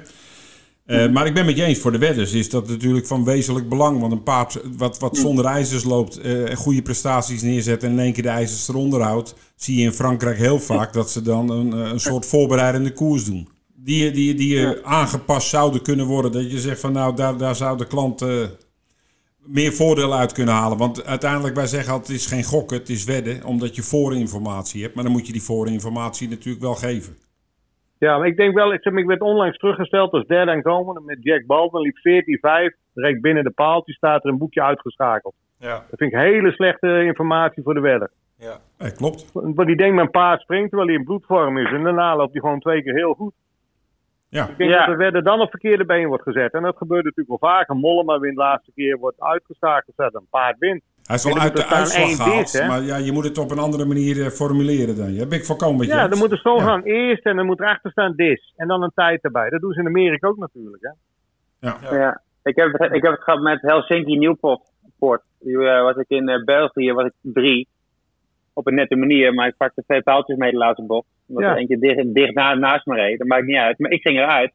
Eh, 0.85 1.09
maar 1.09 1.25
ik 1.25 1.33
ben 1.33 1.45
met 1.45 1.57
je 1.57 1.63
eens, 1.63 1.79
voor 1.79 1.91
de 1.91 1.97
wedders 1.97 2.33
is 2.33 2.49
dat 2.49 2.67
natuurlijk 2.67 3.07
van 3.07 3.23
wezenlijk 3.23 3.69
belang. 3.69 3.99
Want 3.99 4.11
een 4.11 4.23
paard 4.23 4.59
wat, 4.77 4.99
wat 4.99 5.17
zonder 5.17 5.45
ijzers 5.45 5.83
loopt, 5.83 6.17
eh, 6.17 6.49
en 6.49 6.55
goede 6.55 6.81
prestaties 6.81 7.41
neerzet 7.41 7.83
en 7.83 7.91
in 7.91 7.99
één 7.99 8.13
keer 8.13 8.23
de 8.23 8.29
ijzers 8.29 8.67
eronder 8.67 9.01
houdt, 9.01 9.35
zie 9.55 9.77
je 9.77 9.83
in 9.83 9.91
Frankrijk 9.91 10.37
heel 10.37 10.59
vaak 10.59 10.93
dat 10.93 11.09
ze 11.11 11.21
dan 11.21 11.49
een, 11.49 11.71
een 11.71 11.99
soort 11.99 12.25
voorbereidende 12.25 12.93
koers 12.93 13.25
doen. 13.25 13.47
Die, 13.75 14.11
die, 14.11 14.33
die 14.33 14.59
eh, 14.59 14.91
aangepast 14.91 15.49
zouden 15.49 15.81
kunnen 15.81 16.05
worden. 16.05 16.31
Dat 16.31 16.51
je 16.51 16.59
zegt 16.59 16.79
van 16.79 16.91
nou, 16.91 17.15
daar, 17.15 17.37
daar 17.37 17.55
zou 17.55 17.77
de 17.77 17.87
klant 17.87 18.25
meer 19.45 19.71
voordeel 19.71 20.13
uit 20.13 20.33
kunnen 20.33 20.53
halen. 20.53 20.77
Want 20.77 21.05
uiteindelijk, 21.05 21.55
wij 21.55 21.67
zeggen 21.67 21.93
altijd, 21.93 22.11
het 22.11 22.17
is 22.17 22.27
geen 22.33 22.43
gokken, 22.43 22.77
het 22.77 22.89
is 22.89 23.03
wedden. 23.05 23.43
Omdat 23.45 23.75
je 23.75 23.81
voorinformatie 23.81 24.81
hebt. 24.83 24.95
Maar 24.95 25.03
dan 25.03 25.13
moet 25.13 25.27
je 25.27 25.33
die 25.33 25.43
voorinformatie 25.43 26.29
natuurlijk 26.29 26.63
wel 26.63 26.73
geven. 26.75 27.13
Ja, 27.99 28.17
maar 28.17 28.27
ik 28.27 28.37
denk 28.37 28.53
wel, 28.55 28.73
ik, 28.73 28.83
ik 28.85 29.05
werd 29.05 29.21
onlangs 29.21 29.57
teruggesteld 29.57 30.11
als 30.11 30.27
derde 30.27 30.51
en 30.51 30.61
komende 30.61 31.01
met 31.01 31.17
Jack 31.21 31.45
Baldwin. 31.45 31.81
Liep 31.81 31.97
14-5, 31.97 32.77
reed 32.93 33.21
binnen 33.21 33.43
de 33.43 33.51
paaltjes, 33.51 33.95
staat 33.95 34.23
er 34.23 34.29
een 34.29 34.37
boekje 34.37 34.63
uitgeschakeld. 34.63 35.33
Ja, 35.59 35.85
Dat 35.89 35.99
vind 35.99 36.13
ik 36.13 36.19
hele 36.19 36.51
slechte 36.51 37.03
informatie 37.03 37.63
voor 37.63 37.73
de 37.73 37.79
wedder. 37.79 38.11
ja. 38.37 38.57
Eh, 38.77 38.91
klopt. 38.91 39.29
Want 39.33 39.67
die 39.67 39.75
denkt 39.75 39.95
mijn 39.95 40.09
paard 40.09 40.41
springt 40.41 40.69
terwijl 40.69 40.89
hij 40.89 40.97
in 40.99 41.05
bloedvorm 41.05 41.57
is. 41.57 41.71
En 41.71 41.83
daarna 41.83 42.15
loopt 42.15 42.31
hij 42.31 42.41
gewoon 42.41 42.59
twee 42.59 42.83
keer 42.83 42.93
heel 42.93 43.13
goed. 43.13 43.33
Ja. 44.35 44.47
Ik 44.49 44.57
denk 44.57 44.69
Ja. 44.69 44.77
dat 44.85 44.97
de 44.97 45.03
wedder 45.03 45.23
dan 45.23 45.39
op 45.41 45.49
verkeerde 45.49 45.85
been 45.85 46.07
wordt 46.07 46.23
gezet. 46.23 46.53
En 46.53 46.61
dat 46.63 46.77
gebeurt 46.77 47.03
natuurlijk 47.03 47.39
wel 47.41 47.51
vaker. 47.51 47.75
Mollema 47.75 48.19
wint 48.19 48.35
de 48.35 48.41
laatste 48.41 48.71
keer, 48.75 48.97
wordt 48.97 49.21
uitgeschakeld, 49.21 49.95
zet 49.97 50.15
een 50.15 50.27
paard 50.29 50.57
wint. 50.59 50.81
Hij 51.03 51.15
is 51.15 51.25
er 51.25 51.39
uit 51.39 51.55
de 51.55 51.65
uitslag 51.65 52.15
gehaald, 52.15 52.67
maar 52.67 52.81
ja, 52.81 52.95
je 52.97 53.11
moet 53.11 53.23
het 53.23 53.37
op 53.37 53.51
een 53.51 53.59
andere 53.59 53.85
manier 53.85 54.21
eh, 54.21 54.27
formuleren 54.27 54.95
dan. 54.95 55.29
Ben 55.29 55.37
ik 55.39 55.45
volkomen 55.45 55.77
met 55.77 55.87
je 55.87 55.93
Ja, 55.93 56.07
dan 56.07 56.17
moet 56.19 56.31
er 56.31 56.37
zo 56.37 56.55
Ja. 56.55 56.63
gaan 56.63 56.81
eerst 56.83 57.25
en 57.25 57.35
dan 57.35 57.45
moet 57.45 57.59
erachter 57.59 57.91
staan 57.91 58.13
dis. 58.15 58.53
En 58.55 58.67
dan 58.67 58.83
een 58.83 58.91
tijd 58.95 59.23
erbij. 59.23 59.49
Dat 59.49 59.61
doen 59.61 59.73
ze 59.73 59.79
in 59.79 59.87
Amerika 59.87 60.27
ook 60.27 60.37
natuurlijk. 60.37 60.83
Hè? 60.83 60.91
Ja. 61.69 61.77
Ja. 61.97 62.21
Ik, 62.43 62.55
heb, 62.55 62.71
het- 62.71 62.93
ik 62.93 63.03
heb 63.03 63.11
het 63.11 63.23
gehad 63.23 63.41
met 63.41 63.61
Helsinki 63.61 64.17
Newport. 64.17 64.61
Port. 64.99 65.21
Die, 65.39 65.57
eh, 65.67 65.81
was 65.81 65.95
ik 65.95 66.05
in 66.09 66.29
eh, 66.29 66.43
België, 66.43 66.93
was 66.93 67.05
ik 67.05 67.13
drie. 67.21 67.67
Op 68.53 68.67
een 68.67 68.75
nette 68.75 68.95
manier, 68.95 69.33
maar 69.33 69.47
ik 69.47 69.57
pakte 69.57 69.83
twee 69.87 70.01
paaltjes 70.01 70.37
mee 70.37 70.51
de 70.51 70.57
laatste 70.57 70.85
bocht. 70.85 71.07
Omdat 71.27 71.43
Ja. 71.43 71.51
er 71.51 71.57
eentje 71.57 71.77
dicht, 71.79 72.13
dicht 72.13 72.33
na, 72.33 72.53
naast 72.53 72.85
me 72.85 72.95
reed. 72.95 73.17
Dat 73.17 73.27
maakt 73.27 73.45
niet 73.45 73.55
uit. 73.57 73.79
Maar 73.79 73.91
ik 73.91 74.01
ging 74.01 74.17
eruit. 74.17 74.51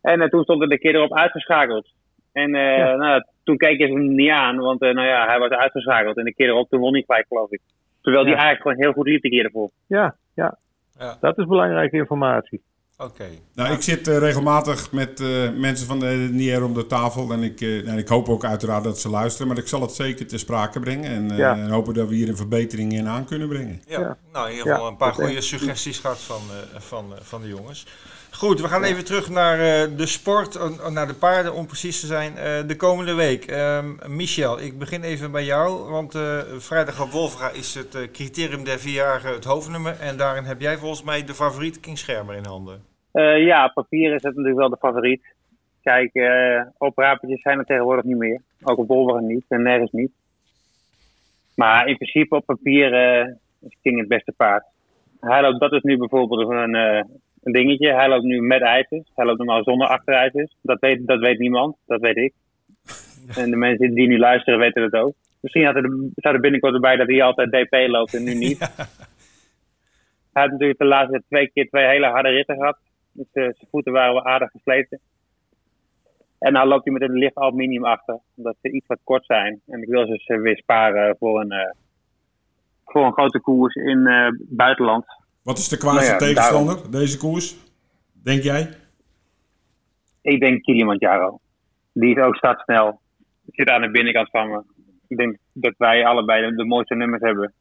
En 0.00 0.20
eh, 0.20 0.28
toen 0.28 0.42
stond 0.42 0.62
er 0.62 0.68
de 0.68 0.78
keer 0.78 0.94
erop 0.94 1.14
uitgeschakeld. 1.16 1.88
En 2.32 2.54
eh, 2.54 2.76
Ja. 2.78 2.96
nou, 2.96 3.22
toen 3.44 3.56
keken 3.56 3.86
ze 3.88 3.92
hem 3.92 4.14
niet 4.14 4.30
aan, 4.30 4.56
want 4.58 4.82
eh, 4.82 4.90
nou 4.94 5.06
ja, 5.06 5.26
hij 5.26 5.38
was 5.38 5.50
uitgeschakeld. 5.50 6.16
En 6.16 6.24
de 6.24 6.34
keer 6.34 6.48
erop, 6.48 6.68
toen 6.68 6.80
won 6.80 6.92
hij 6.92 7.02
gelijk, 7.06 7.26
geloof 7.28 7.50
ik. 7.50 7.60
Terwijl 8.00 8.24
hij 8.24 8.32
Ja. 8.34 8.38
eigenlijk 8.40 8.68
gewoon 8.68 8.84
heel 8.84 9.02
goed 9.02 9.06
liep 9.12 9.22
de 9.22 9.28
keer 9.28 9.44
ervoor. 9.44 9.70
Ja, 9.86 10.16
ja. 10.34 10.58
Ja. 10.98 11.16
Dat 11.20 11.38
is 11.38 11.46
belangrijke 11.46 11.96
informatie. 11.96 12.62
Oké. 13.02 13.24
Nou, 13.54 13.72
ik 13.72 13.82
zit 13.82 14.08
eh, 14.08 14.18
regelmatig 14.18 14.92
met 14.92 15.20
eh, 15.20 15.50
mensen 15.50 15.86
van 15.86 15.98
de 16.00 16.28
NIR 16.32 16.64
om 16.64 16.74
de 16.74 16.86
tafel. 16.86 17.32
En 17.32 17.42
ik, 17.42 17.60
eh, 17.60 17.88
en 17.88 17.98
ik 17.98 18.08
hoop 18.08 18.28
ook 18.28 18.44
uiteraard 18.44 18.84
dat 18.84 18.98
ze 19.00 19.08
luisteren. 19.08 19.48
Maar 19.48 19.58
ik 19.58 19.68
zal 19.68 19.80
het 19.80 19.92
zeker 19.92 20.26
ter 20.26 20.38
sprake 20.38 20.80
brengen. 20.80 21.10
En, 21.10 21.30
eh, 21.30 21.36
Ja. 21.38 21.56
en 21.56 21.70
hopen 21.70 21.94
dat 21.94 22.08
we 22.08 22.14
hier 22.14 22.28
een 22.28 22.36
verbetering 22.36 22.92
in 22.92 23.08
aan 23.08 23.24
kunnen 23.24 23.48
brengen. 23.48 23.82
Ja. 23.86 24.00
Ja. 24.00 24.16
nou 24.32 24.46
in 24.46 24.52
ieder 24.56 24.66
geval 24.70 24.84
Ja, 24.86 24.90
een 24.90 24.96
paar 24.96 25.14
goede 25.14 25.40
suggesties 25.40 25.98
gehad 25.98 26.18
van, 26.18 26.40
eh, 26.50 26.80
van, 26.80 27.12
eh, 27.14 27.18
van 27.22 27.42
de 27.42 27.48
jongens. 27.48 27.86
Goed, 28.30 28.60
we 28.60 28.68
gaan 28.68 28.82
even 28.84 29.04
terug 29.04 29.28
naar 29.30 29.58
eh, 29.60 29.96
de 29.96 30.06
sport, 30.06 30.58
naar 30.90 31.06
de 31.06 31.14
paarden 31.14 31.52
om 31.54 31.66
precies 31.66 32.00
te 32.00 32.06
zijn, 32.06 32.36
eh, 32.36 32.66
de 32.66 32.76
komende 32.76 33.12
week. 33.14 33.44
Ehm, 33.46 33.86
Michel, 34.06 34.60
ik 34.60 34.78
begin 34.78 35.02
even 35.02 35.30
bij 35.30 35.44
jou, 35.44 35.90
want 35.90 36.14
eh, 36.14 36.38
vrijdag 36.58 37.00
op 37.00 37.10
Wolfga 37.10 37.50
is 37.50 37.74
het 37.74 37.96
criterium 38.12 38.64
der 38.64 38.78
vierjarige 38.78 39.26
het 39.26 39.44
hoofdnummer. 39.44 39.96
En 40.00 40.16
daarin 40.16 40.44
heb 40.44 40.60
jij 40.60 40.78
volgens 40.78 41.02
mij 41.02 41.24
de 41.24 41.34
favoriet 41.34 41.80
King 41.80 41.98
Schermer 41.98 42.34
in 42.36 42.44
handen. 42.46 42.82
Eh, 43.12 43.44
ja, 43.44 43.68
papier 43.68 44.14
is 44.14 44.22
het 44.22 44.34
natuurlijk 44.34 44.58
wel 44.58 44.68
de 44.68 44.76
favoriet. 44.76 45.34
Kijk, 45.82 46.10
operapertjes 46.78 47.42
zijn 47.42 47.58
er 47.58 47.64
tegenwoordig 47.64 48.04
niet 48.04 48.16
meer. 48.16 48.40
Ook 48.62 48.78
op 48.78 48.88
Wolverine 48.88 49.32
niet 49.32 49.44
en 49.48 49.62
nergens 49.62 49.90
niet. 49.90 50.12
Maar 51.54 51.86
in 51.86 51.96
principe 51.96 52.36
op 52.36 52.46
papier 52.46 52.92
is 53.60 53.76
King 53.82 53.98
het 53.98 54.08
beste 54.08 54.32
paard. 54.36 54.64
Hij 55.20 55.42
loopt, 55.42 55.60
dat 55.60 55.72
is 55.72 55.82
nu 55.82 55.96
bijvoorbeeld 55.96 56.50
een, 56.50 56.74
een 57.42 57.52
dingetje. 57.52 57.92
Hij 57.92 58.08
loopt 58.08 58.24
nu 58.24 58.40
met 58.40 58.62
ijzers. 58.62 59.10
Hij 59.14 59.24
loopt 59.24 59.38
normaal 59.38 59.62
zonder 59.62 59.88
achterijzers. 59.88 60.56
Dat 60.60 60.80
weet, 60.80 61.06
dat 61.06 61.20
weet 61.20 61.38
niemand, 61.38 61.76
dat 61.86 62.00
weet 62.00 62.16
ik. 62.16 62.32
En 63.36 63.50
de 63.50 63.56
mensen 63.56 63.94
die 63.94 64.08
nu 64.08 64.18
luisteren 64.18 64.58
weten 64.58 64.90
dat 64.90 65.00
ook. 65.02 65.14
Misschien 65.40 65.64
had 65.64 65.74
er, 65.74 65.90
staat 66.16 66.34
er 66.34 66.40
binnenkort 66.40 66.74
erbij 66.74 66.96
dat 66.96 67.08
hij 67.08 67.22
altijd 67.22 67.50
DP 67.50 67.88
loopt 67.88 68.14
en 68.14 68.24
nu 68.24 68.34
niet. 68.34 68.58
Hij 70.32 70.42
had 70.42 70.50
natuurlijk 70.50 70.78
de 70.78 70.84
laatste 70.84 71.22
twee 71.28 71.50
keer 71.50 71.68
twee 71.68 71.86
hele 71.86 72.06
harde 72.06 72.28
ritten 72.28 72.56
gehad. 72.56 72.78
Dus 73.12 73.26
zijn 73.32 73.56
voeten 73.70 73.92
waren 73.92 74.14
wel 74.14 74.24
aardig 74.24 74.50
gesleten. 74.50 75.00
En 76.38 76.52
nou 76.52 76.68
loopt 76.68 76.84
hij 76.84 76.92
met 76.92 77.02
een 77.02 77.18
licht 77.18 77.36
aluminium 77.36 77.84
achter, 77.84 78.18
omdat 78.34 78.56
ze 78.62 78.70
iets 78.70 78.86
wat 78.86 78.98
kort 79.04 79.26
zijn. 79.26 79.60
En 79.66 79.82
ik 79.82 79.88
wil 79.88 80.06
ze 80.06 80.12
dus 80.12 80.26
weer 80.26 80.56
sparen 80.56 81.16
voor 81.18 81.40
een, 81.40 81.50
eh, 81.50 81.70
voor 82.84 83.04
een 83.04 83.12
grote 83.12 83.40
koers 83.40 83.74
in 83.74 84.06
eh 84.06 84.28
buitenland. 84.38 85.04
Wat 85.42 85.58
is 85.58 85.68
de 85.68 85.76
kwaadste 85.76 86.10
Nou 86.10 86.24
ja, 86.24 86.26
tegenstander, 86.26 86.90
deze 86.90 87.18
koers? 87.18 87.56
Denk 88.12 88.42
jij? 88.42 88.68
Ik 90.22 90.40
denk 90.40 90.62
Kilimanjaro. 90.62 91.38
Die 91.92 92.16
is 92.16 92.22
ook 92.22 92.36
startsnel. 92.36 93.00
Zit 93.50 93.68
aan 93.68 93.80
de 93.80 93.90
binnenkant 93.90 94.30
van 94.30 94.50
me. 94.50 94.62
Ik 95.08 95.16
denk 95.16 95.36
dat 95.52 95.74
wij 95.78 96.06
allebei 96.06 96.48
de, 96.48 96.56
de 96.56 96.64
mooiste 96.64 96.94
nummers 96.94 97.22
hebben. 97.22 97.52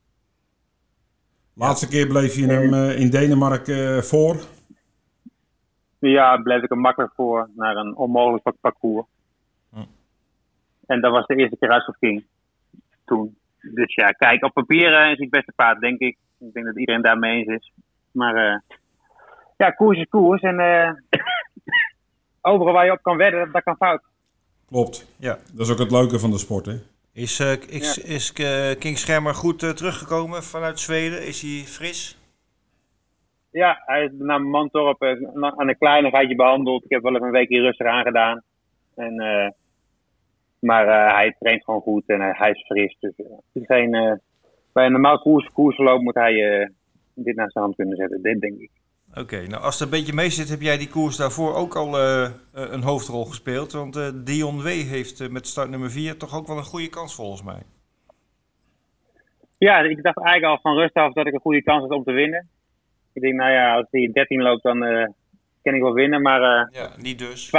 Laatste 1.54 1.88
keer 1.88 2.08
bleef 2.08 2.36
je 2.36 2.46
hem 2.46 2.74
in 2.74 3.10
Denemarken 3.10 4.04
voor. 4.04 4.36
Ja, 6.10 6.38
bleef 6.38 6.64
ik 6.64 6.72
er 6.72 6.78
makkelijk 6.78 7.14
voor 7.16 7.50
naar 7.56 7.76
een 7.76 7.96
onmogelijk 7.96 8.44
pak- 8.44 8.60
parcours. 8.62 9.06
Hm. 9.74 9.84
En 10.86 11.02
dat 11.02 11.12
was 11.12 11.26
de 11.26 11.36
eerste 11.36 11.58
keer 11.58 11.70
uit 11.70 11.96
King. 12.00 12.26
Toen. 13.06 13.38
Dus 13.60 13.96
ja, 13.96 14.08
kijk, 14.08 14.44
op 14.44 14.54
papier 14.54 14.94
eh, 14.94 15.12
is 15.12 15.18
hij 15.18 15.28
het 15.30 15.30
beste 15.30 15.54
paard, 15.56 15.80
denk 15.80 16.00
ik. 16.00 16.18
Ik 16.40 16.54
denk 16.54 16.66
dat 16.66 16.78
iedereen 16.78 17.02
daarmee 17.02 17.38
eens 17.38 17.48
is. 17.48 17.72
Maar 18.12 18.36
eh, 18.36 18.60
ja, 19.58 19.70
koers 19.70 19.98
is 19.98 20.10
koers. 20.10 20.42
En 20.42 20.60
eh, 20.60 20.92
overal 22.52 22.74
waar 22.74 22.86
je 22.86 22.92
op 22.92 23.02
kan 23.02 23.18
wedden, 23.18 23.52
dat 23.52 23.64
kan 23.64 23.76
fout. 23.76 24.04
Klopt. 24.68 25.14
Ja. 25.18 25.38
Dat 25.54 25.66
is 25.66 25.72
ook 25.72 25.80
het 25.80 25.92
leuke 25.92 26.20
van 26.20 26.32
de 26.32 26.38
sport, 26.38 26.66
hè? 26.66 26.76
Is, 27.14 27.40
is, 27.40 27.98
is 27.98 28.34
King 28.80 28.98
Schermer 28.98 29.36
goed 29.36 29.60
teruggekomen 29.60 30.44
vanuit 30.44 30.80
Zweden? 30.80 31.26
Is 31.28 31.42
hij 31.42 31.64
fris? 31.66 32.21
Ja, 33.52 33.82
hij 33.86 34.04
is 34.04 34.12
naar 34.18 34.42
Mantorp 34.42 35.04
aan 35.04 35.70
een 35.70 35.78
kleinigheidje 35.78 36.36
behandeld. 36.36 36.84
Ik 36.84 36.90
heb 36.90 37.02
wel 37.02 37.16
even 37.16 37.26
een 37.26 37.32
weekje 37.32 37.62
rustig 37.62 37.88
aangedaan. 37.88 38.42
En, 38.96 39.20
eh, 39.20 39.50
maar 40.62 40.88
eh, 40.88 41.16
hij 41.16 41.36
traint 41.40 41.64
gewoon 41.64 41.82
goed 41.82 42.04
en 42.06 42.22
eh, 42.22 42.40
hij 42.40 42.52
is 42.52 42.66
fris. 42.66 42.98
Dus 43.00 43.14
geen, 43.66 43.94
eh, 43.94 44.14
bij 44.74 44.86
een 44.86 44.92
normaal 44.92 45.20
koers, 45.20 45.50
koersverloop 45.54 46.02
moet 46.02 46.16
hij 46.16 46.34
dit 47.14 47.36
naar 47.36 47.52
zijn 47.52 47.64
hand 47.64 47.76
kunnen 47.76 47.98
zetten. 47.98 48.22
Dit 48.22 48.40
denk 48.40 48.60
ik. 48.60 48.70
Oké, 49.14 49.48
nou 49.48 49.64
als 49.64 49.80
het 49.80 49.84
een 49.84 49.98
beetje 50.00 50.14
mee 50.14 50.30
zit, 50.30 50.50
heb 50.50 50.62
jij 50.62 50.78
die 50.78 50.90
koers 50.90 51.18
daarvoor 51.18 51.56
ook 51.56 51.76
al 51.76 52.00
een 52.52 52.82
hoofdrol 52.82 53.26
gespeeld. 53.26 53.72
Want 53.72 54.26
Dion 54.26 54.62
W. 54.62 54.66
heeft 54.68 55.32
met 55.32 55.48
start 55.48 55.70
nummer 55.70 55.92
4 55.92 56.18
toch 56.18 56.36
ook 56.36 56.48
wel 56.48 56.58
een 56.58 56.64
goede 56.64 56.90
kans 56.90 57.16
volgens 57.16 57.44
mij. 57.44 57.62
Ja, 59.58 59.80
ik 59.80 60.04
dacht 60.04 60.18
eigenlijk 60.18 60.54
al 60.54 60.60
van 60.62 60.82
rust 60.82 60.94
af 60.94 61.14
dat 61.14 61.28
ik 61.28 61.34
een 61.34 61.40
goede 61.40 61.64
kans 61.64 61.82
had 61.82 61.92
om 61.92 62.04
te 62.04 62.12
winnen. 62.12 62.50
Ik 63.14 63.22
denk, 63.22 63.36
nou 63.36 63.52
ja, 63.52 63.76
als 63.76 63.88
hij 63.92 64.10
13 64.14 64.42
loopt, 64.42 64.64
dan 64.64 64.84
eh, 64.84 65.08
kan 65.64 65.74
ik 65.74 65.82
wel 65.82 65.94
winnen. 65.94 66.22
Maar 66.22 66.42
eh 66.42 66.82
Ja, 66.82 66.90
niet 66.98 67.20
dus. 67.20 67.48
12-4 67.48 67.50
12-4 67.50 67.52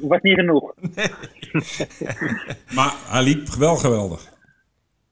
was 0.12 0.20
niet 0.20 0.38
genoeg. 0.38 0.74
Maar 2.76 2.92
hij 3.12 3.22
liep 3.22 3.48
wel 3.48 3.76
geweldig. 3.76 4.34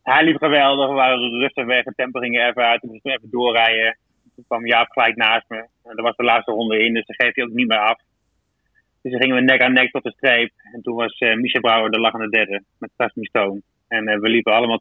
Hij 0.03 0.25
liep 0.25 0.37
geweldig, 0.37 0.89
we 0.89 0.95
waren 0.95 1.31
rustig 1.31 1.65
weg, 1.65 1.85
het 1.85 1.97
tempo 1.97 2.21
ging 2.21 2.39
er 2.39 2.49
even 2.49 2.65
uit, 2.65 2.83
moest 2.83 3.05
ik 3.05 3.13
even 3.13 3.31
doorrijden. 3.31 3.99
Toen 4.35 4.45
kwam 4.47 4.67
Jaap 4.67 4.91
gelijk 4.91 5.17
naast 5.17 5.49
me. 5.49 5.57
En 5.57 5.97
dat 5.97 6.05
was 6.05 6.17
de 6.17 6.25
laatste 6.25 6.53
ronde 6.53 6.85
in, 6.85 6.95
dus 6.95 7.07
dan 7.07 7.17
geeft 7.17 7.37
hij 7.37 7.45
ook 7.45 7.53
niet 7.53 7.69
meer 7.69 7.79
af. 7.79 7.99
Dus 9.03 9.13
dan 9.13 9.21
gingen 9.21 9.37
we 9.37 9.43
nek 9.43 9.63
aan 9.63 9.73
nek 9.73 9.91
tot 9.91 10.03
de 10.03 10.13
streep. 10.17 10.53
En 10.73 10.83
toen 10.83 10.95
was 10.95 11.19
eh 11.19 11.35
Michel 11.35 11.61
Brouwer 11.61 11.91
de 11.91 12.01
lachende 12.01 12.29
derde 12.29 12.63
met 12.79 12.91
Casmi 12.97 13.25
Stone. 13.25 13.63
En 13.89 14.21
we 14.21 14.29
liepen 14.29 14.53
allemaal 14.53 14.81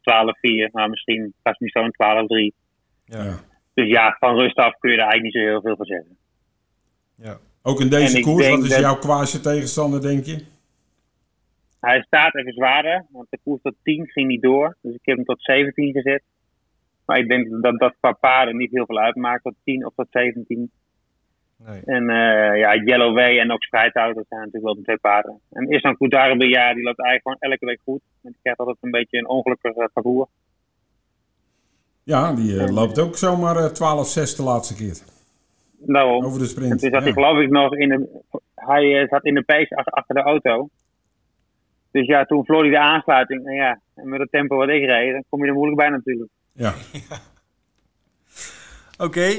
12-4, 0.68 0.70
maar 0.72 0.90
misschien 0.90 1.34
Casmi 1.42 1.68
Stone 1.68 2.48
12-3. 2.52 2.56
Ja. 3.04 3.38
Dus 3.74 3.88
ja, 3.88 4.16
van 4.18 4.36
rust 4.36 4.56
af 4.56 4.78
kun 4.78 4.90
je 4.90 4.96
er 4.96 5.02
eigenlijk 5.02 5.34
niet 5.34 5.42
zo 5.42 5.50
heel 5.50 5.60
veel 5.60 5.76
van 5.76 5.86
zeggen. 5.86 6.16
Ja. 7.14 7.38
Ook 7.62 7.80
in 7.80 7.88
deze 7.88 8.18
ik 8.18 8.24
koers, 8.24 8.48
wat 8.48 8.62
is 8.62 8.68
dat- 8.68 8.80
jouw 8.80 8.98
kwaadste 8.98 9.40
tegenstander, 9.40 10.02
denk 10.02 10.24
je? 10.24 10.44
Hij 11.80 12.02
staat 12.02 12.34
even 12.34 12.52
zwaarder, 12.52 13.06
want 13.10 13.26
de 13.30 13.38
koers 13.44 13.62
tot 13.62 13.74
10 13.82 14.06
ging 14.06 14.28
niet 14.28 14.42
door. 14.42 14.76
Dus 14.80 14.94
ik 14.94 15.00
heb 15.02 15.16
hem 15.16 15.24
tot 15.24 15.42
17 15.42 15.92
gezet. 15.92 16.22
Maar 17.06 17.18
ik 17.18 17.28
denk 17.28 17.62
dat 17.62 17.78
dat 17.78 17.94
qua 18.00 18.12
paarden 18.12 18.56
niet 18.56 18.70
heel 18.70 18.86
veel 18.86 18.98
uitmaakt, 18.98 19.42
tot 19.42 19.54
10 19.64 19.86
of 19.86 19.92
tot 19.94 20.06
17. 20.10 20.70
Nee. 21.56 21.80
En 21.84 22.10
eh, 22.10 22.58
ja, 22.58 22.76
Yellow 22.76 23.14
Way 23.14 23.38
en 23.38 23.52
ook 23.52 23.62
Strijdhout, 23.62 24.14
dat 24.14 24.24
zijn 24.28 24.40
natuurlijk 24.40 24.64
wel 24.64 24.74
de 24.74 24.82
twee 24.82 24.98
paarden. 24.98 25.40
En 25.50 25.68
Islam 25.68 25.96
Koudarbe, 25.96 26.48
ja, 26.48 26.74
die 26.74 26.82
loopt 26.82 27.02
eigenlijk 27.02 27.22
gewoon 27.22 27.52
elke 27.52 27.66
week 27.66 27.80
goed. 27.84 28.00
En 28.22 28.30
die 28.30 28.38
krijgt 28.42 28.58
altijd 28.58 28.78
een 28.80 28.90
beetje 28.90 29.18
een 29.18 29.28
ongelukkig 29.28 29.74
eh, 29.74 29.86
parcours. 29.92 30.28
Ja, 32.04 32.32
die 32.32 32.60
eh, 32.60 32.72
loopt 32.72 32.98
ook 32.98 33.16
zomaar 33.16 33.56
eh 33.56 33.70
12-6 33.70 34.36
de 34.36 34.42
laatste 34.42 34.74
keer. 34.74 34.98
Daarom. 35.78 36.24
Over 36.24 36.38
de 36.38 36.44
En 36.44 36.50
sprint. 36.50 36.80
toen 36.80 36.90
zat 36.90 36.98
hij 37.02 37.08
Ja. 37.08 37.12
geloof 37.14 37.38
ik 37.40 37.50
nog 37.50 37.76
in 37.76 37.88
de... 37.88 38.20
Hij 38.54 39.00
eh, 39.02 39.08
zat 39.08 39.24
in 39.24 39.34
de 39.34 39.42
pace 39.42 39.76
achter, 39.76 39.92
achter 39.92 40.14
de 40.14 40.20
auto. 40.22 40.68
Dus 41.90 42.06
ja, 42.06 42.24
toen 42.24 42.44
verloor 42.44 42.62
hij 42.62 42.70
de 42.72 42.78
aansluiting. 42.78 43.46
En 43.46 43.54
ja, 43.54 43.80
en 43.94 44.08
met 44.08 44.20
het 44.20 44.30
tempo 44.30 44.56
wat 44.56 44.68
ik 44.68 44.84
reed, 44.84 45.12
dan 45.12 45.24
kom 45.28 45.40
je 45.42 45.48
er 45.48 45.54
moeilijk 45.54 45.78
bij 45.78 45.88
natuurlijk. 45.88 46.30
Ja. 46.52 46.74
Oké, 49.06 49.30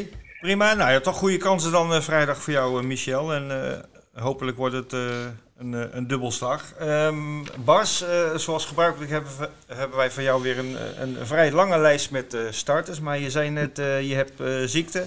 prima. 0.41 0.73
Nou 0.73 0.91
ja, 0.91 0.99
toch 0.99 1.17
goede 1.17 1.37
kansen 1.37 1.71
dan 1.71 1.93
eh, 1.93 1.99
vrijdag 2.01 2.37
voor 2.41 2.53
jou, 2.53 2.79
eh, 2.79 2.85
Michel. 2.85 3.33
En 3.33 3.51
eh, 3.51 3.79
hopelijk 4.23 4.57
wordt 4.57 4.75
het 4.75 4.93
eh, 4.93 5.25
een, 5.57 5.73
eh, 5.73 5.81
een 5.91 6.07
dubbelslag. 6.07 6.73
Ehm, 6.73 7.43
Bas, 7.65 8.07
eh, 8.07 8.35
zoals 8.35 8.65
gebruikelijk 8.65 9.11
hebben, 9.11 9.31
hebben 9.67 9.97
wij 9.97 10.09
van 10.09 10.23
jou 10.23 10.41
weer 10.41 10.57
een, 10.59 10.75
eh, 10.75 11.01
een, 11.01 11.25
vrij 11.25 11.51
lange 11.51 11.77
lijst 11.77 12.11
met 12.11 12.37
starters. 12.49 13.01
Maar 13.01 13.19
je 13.19 13.29
zei 13.29 13.49
net, 13.49 13.79
eh, 13.79 14.09
je 14.09 14.15
hebt 14.15 14.69
ziekte. 14.69 15.05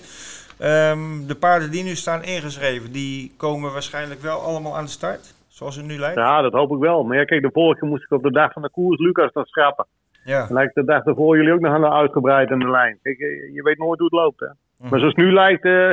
Ehm, 0.58 1.26
de 1.26 1.36
paarden 1.40 1.70
die 1.70 1.84
nu 1.84 1.94
staan 1.94 2.22
ingeschreven, 2.22 2.92
die 2.92 3.32
komen 3.36 3.72
waarschijnlijk 3.72 4.20
wel 4.20 4.40
allemaal 4.40 4.76
aan 4.76 4.84
de 4.84 4.90
start, 4.90 5.34
zoals 5.48 5.76
het 5.76 5.86
nu 5.86 5.98
lijkt. 5.98 6.16
Ja, 6.16 6.42
dat 6.42 6.52
hoop 6.52 6.70
ik 6.70 6.78
wel. 6.78 7.04
Maar 7.04 7.16
ja, 7.16 7.24
kijk, 7.24 7.42
de 7.42 7.50
vorige 7.52 7.86
moest 7.86 8.04
ik 8.04 8.10
op 8.10 8.22
de 8.22 8.32
dag 8.32 8.52
van 8.52 8.62
de 8.62 8.70
koers 8.70 9.00
Lucas 9.00 9.32
dan 9.32 9.44
schrappen. 9.44 9.86
Ja. 10.24 10.46
Lijkt 10.48 10.74
de 10.74 10.84
dag 10.84 11.04
ervoor 11.04 11.36
jullie 11.36 11.52
ook 11.52 11.60
nog 11.60 11.72
aan 11.72 11.80
de 11.80 11.90
uitgebreid 11.90 12.48
de 12.48 12.70
lijn. 12.70 12.98
Kijk, 13.02 13.18
je 13.18 13.50
je 13.52 13.62
weet 13.62 13.78
nooit 13.78 13.98
hoe 13.98 14.08
het 14.08 14.18
loopt, 14.18 14.40
hè. 14.40 14.46
Maar 14.78 14.98
zoals 14.98 15.14
nu 15.14 15.32
lijkt, 15.32 15.64
eh, 15.64 15.92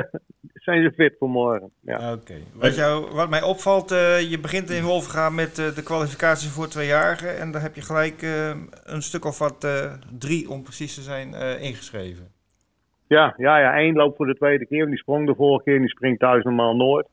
zijn 0.54 0.84
ze 0.84 0.92
fit 0.96 1.16
voor 1.20 1.30
morgen. 1.30 1.70
Ja. 1.82 2.14
Oké. 2.14 2.34
Wat, 2.54 2.76
jou, 2.76 3.12
wat 3.14 3.30
mij 3.30 3.42
opvalt, 3.42 3.92
eh, 3.92 4.30
je 4.32 4.40
begint 4.40 4.70
in 4.70 4.84
Wolvergaan 4.84 5.36
met 5.36 5.60
eh, 5.60 5.76
de 5.76 5.84
kwalificatie 5.84 6.50
voor 6.50 6.68
tweejarigen. 6.68 7.38
En 7.40 7.52
daar 7.52 7.62
heb 7.62 7.76
je 7.76 7.82
gelijk 7.82 8.22
een 8.84 9.02
stuk 9.02 9.26
of 9.26 9.40
wat, 9.40 9.68
drie 10.20 10.50
om 10.50 10.64
precies 10.64 10.96
te 10.96 11.02
zijn, 11.02 11.34
ingeschreven. 11.62 12.28
Ja, 13.08 13.34
ja, 13.38 13.58
ja, 13.60 13.78
één 13.78 13.96
loopt 13.96 14.18
voor 14.18 14.26
de 14.28 14.36
tweede 14.36 14.66
keer. 14.68 14.86
Die 14.86 14.98
sprong 14.98 15.28
de 15.28 15.36
vorige 15.36 15.64
keer 15.64 15.76
en 15.76 15.82
die 15.82 15.90
springt 15.90 16.20
thuis 16.20 16.44
normaal 16.44 16.76
nooit. 16.76 17.08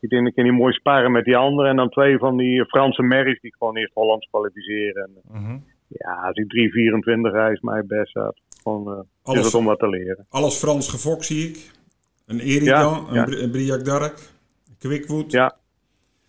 Ik 0.00 0.08
denk, 0.08 0.22
dan 0.22 0.32
kan 0.32 0.44
hij 0.44 0.52
mooi 0.52 0.72
sparren 0.72 1.12
met 1.12 1.24
die 1.24 1.36
anderen. 1.36 1.70
En 1.70 1.76
dan 1.76 1.88
twee 1.88 2.18
van 2.18 2.36
die 2.36 2.64
Franse 2.64 3.02
merries 3.02 3.40
die 3.40 3.54
gewoon 3.58 3.76
eerst 3.76 3.94
Hollands 3.94 4.28
kwalificeren. 4.30 5.04
En, 5.04 5.40
Mhm. 5.42 5.58
ja, 5.88 6.12
als 6.12 6.34
die 6.34 6.46
3,24 6.46 7.32
reist, 7.32 7.62
mij 7.62 7.82
best 7.86 8.16
uit. 8.16 8.40
Gewoon, 8.68 8.92
eh, 8.98 9.02
Alles. 9.22 9.40
is 9.40 9.46
het 9.46 9.54
om 9.54 9.64
wat 9.64 9.78
te 9.78 9.88
leren. 9.88 10.26
Alles 10.28 10.54
Frans 10.54 10.88
gefokt 10.88 11.24
zie 11.24 11.48
ik. 11.48 11.70
Een 12.26 12.40
Eridan, 12.40 12.92
Ja, 13.04 13.08
een, 13.08 13.14
ja. 13.14 13.24
Bri- 13.24 13.42
een 13.42 13.50
Briac 13.50 13.84
Dark, 13.84 14.18
een 14.68 14.76
Quickwood. 14.78 15.30
Ja, 15.32 15.56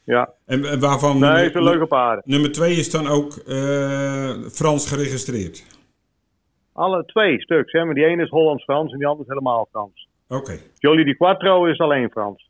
ja. 0.04 0.34
En, 0.46 0.66
en 0.66 0.80
waarvan 0.80 1.12
Nee, 1.12 1.20
nummer, 1.20 1.44
het 1.44 1.52
zijn 1.52 1.64
leuke 1.64 1.86
paarden. 1.88 2.24
nummer 2.26 2.52
twee 2.52 2.76
is 2.76 2.92
dan 2.92 3.08
ook 3.08 3.36
eh, 3.36 4.32
Frans 4.52 4.88
geregistreerd. 4.88 5.64
Alle 6.74 7.06
twee 7.06 7.42
stuks, 7.42 7.72
hè. 7.72 7.86
Maar 7.86 7.94
die 7.96 8.06
ene 8.06 8.24
is 8.24 8.30
Hollands-Frans 8.30 8.92
en 8.92 8.98
die 8.98 9.08
andere 9.08 9.24
is 9.28 9.34
helemaal 9.34 9.68
Frans. 9.72 10.08
Oké. 10.28 10.60
Jolie 10.78 11.06
di 11.06 11.16
Quattro 11.16 11.66
is 11.66 11.80
alleen 11.80 12.10
Frans. 12.10 12.48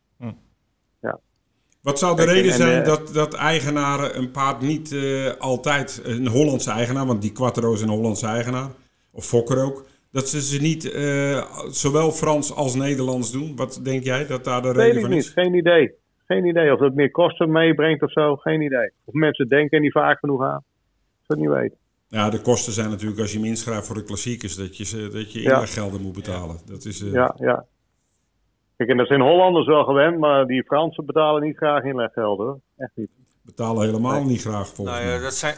Wat 1.82 2.00
zou 2.00 2.16
de 2.16 2.24
Kijk, 2.24 2.36
reden 2.36 2.52
en, 2.52 2.58
zijn 2.58 2.82
eh, 2.82 2.88
dat, 2.88 3.14
dat 3.14 3.34
eigenaren 3.34 4.18
een 4.18 4.32
paard 4.32 4.62
niet 4.62 4.92
eh, 4.92 5.32
altijd, 5.38 6.02
een 6.04 6.28
Hollandse 6.28 6.72
eigenaar, 6.72 7.06
want 7.06 7.22
die 7.22 7.32
Quattro 7.32 7.74
is 7.74 7.82
een 7.82 7.90
Hollandse 7.90 8.28
eigenaar, 8.28 8.70
of 9.20 9.26
Fokker 9.26 9.64
ook, 9.64 9.86
dat 10.12 10.30
ze 10.30 10.42
ze 10.42 10.62
niet 10.62 10.92
eh, 10.92 11.44
zowel 11.70 12.12
Frans 12.12 12.56
als 12.56 12.76
Nederlands 12.76 13.32
doen? 13.32 13.56
Wat 13.56 13.80
denk 13.84 14.04
jij 14.04 14.26
dat 14.28 14.44
daar 14.44 14.62
de 14.62 14.68
Weet 14.68 14.78
reden 14.78 14.96
ik 14.96 15.02
van 15.02 15.10
niet, 15.10 15.20
is? 15.24 15.30
geen 15.30 15.54
idee. 15.54 15.92
Geen 16.28 16.46
idee 16.46 16.74
of 16.74 16.80
dat 16.80 16.94
meer 16.94 17.12
kosten 17.12 17.52
meebrengt 17.52 18.02
of 18.04 18.12
zo, 18.12 18.36
geen 18.36 18.62
idee. 18.62 18.92
Of 19.06 19.14
mensen 19.14 19.48
denken 19.48 19.82
die 19.82 19.92
vaak 19.92 20.20
genoeg 20.20 20.44
aan. 20.44 20.64
Ik 21.20 21.26
zou 21.28 21.40
het 21.40 21.50
niet 21.50 21.58
weten. 21.60 21.78
Ja, 22.08 22.30
de 22.30 22.42
kosten 22.42 22.74
zijn 22.74 22.90
natuurlijk 22.90 23.20
als 23.22 23.32
je 23.32 23.38
hem 23.38 23.48
inschrijft 23.48 23.88
voor 23.88 23.96
de 23.96 24.04
klassiekers, 24.04 24.56
dat 24.56 24.78
je, 24.78 25.10
dat 25.14 25.32
je 25.34 25.42
Ja. 25.42 25.54
inleggelden 25.54 26.02
moet 26.02 26.14
betalen. 26.14 26.58
Dat 26.66 26.86
is, 26.86 27.02
eh, 27.04 27.12
Ja, 27.12 27.36
ja. 27.40 27.66
Kijk, 28.78 28.90
en 28.90 28.98
dat 28.98 29.08
zijn 29.08 29.22
Hollanders 29.22 29.68
wel 29.68 29.84
gewend, 29.84 30.20
maar 30.20 30.46
die 30.46 30.64
Fransen 30.64 31.06
betalen 31.06 31.42
niet 31.44 31.58
graag 31.58 31.84
inleggelden. 31.84 32.46
hoor. 32.46 32.60
Echt 32.78 32.92
niet. 32.96 33.10
Betalen 33.56 33.86
helemaal 33.86 34.24
niet 34.26 34.42
graag 34.42 34.68
volgens 34.68 34.98
Nou 34.98 35.10
ja, 35.10 35.14
mij. 35.16 35.24
dat 35.24 35.34
zijn, 35.34 35.56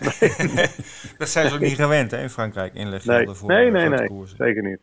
dat 1.22 1.30
zijn 1.30 1.48
ze 1.50 1.54
ook 1.54 1.60
niet 1.60 1.76
gewend 1.76 2.12
hè, 2.12 2.22
in 2.22 2.30
Frankrijk, 2.30 2.74
Nee, 2.74 2.84
inleggelden 2.84 3.36
voor 3.36 3.50
nee, 3.50 3.72
nee, 3.72 3.89
nee. 3.89 4.08
koersen. 4.08 4.38
Zeker 4.38 4.64
niet. 4.64 4.80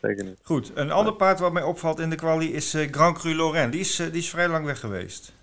Zeker 0.00 0.24
niet. 0.24 0.40
Goed, 0.42 0.72
een 0.74 0.90
ander 0.90 1.12
paard 1.12 1.38
wat 1.40 1.52
mij 1.52 1.62
opvalt 1.62 2.00
in 2.00 2.10
de 2.10 2.16
kwalie 2.16 2.52
is 2.52 2.74
eh, 2.74 2.88
Grand 2.90 3.18
Cru 3.18 3.34
Lorraine. 3.34 3.70
Die 3.70 3.80
is, 3.80 3.98
eh, 3.98 4.06
die 4.06 4.20
is 4.20 4.30
vrij 4.30 4.48
lang 4.48 4.64
weg 4.66 4.80
geweest. 4.80 5.38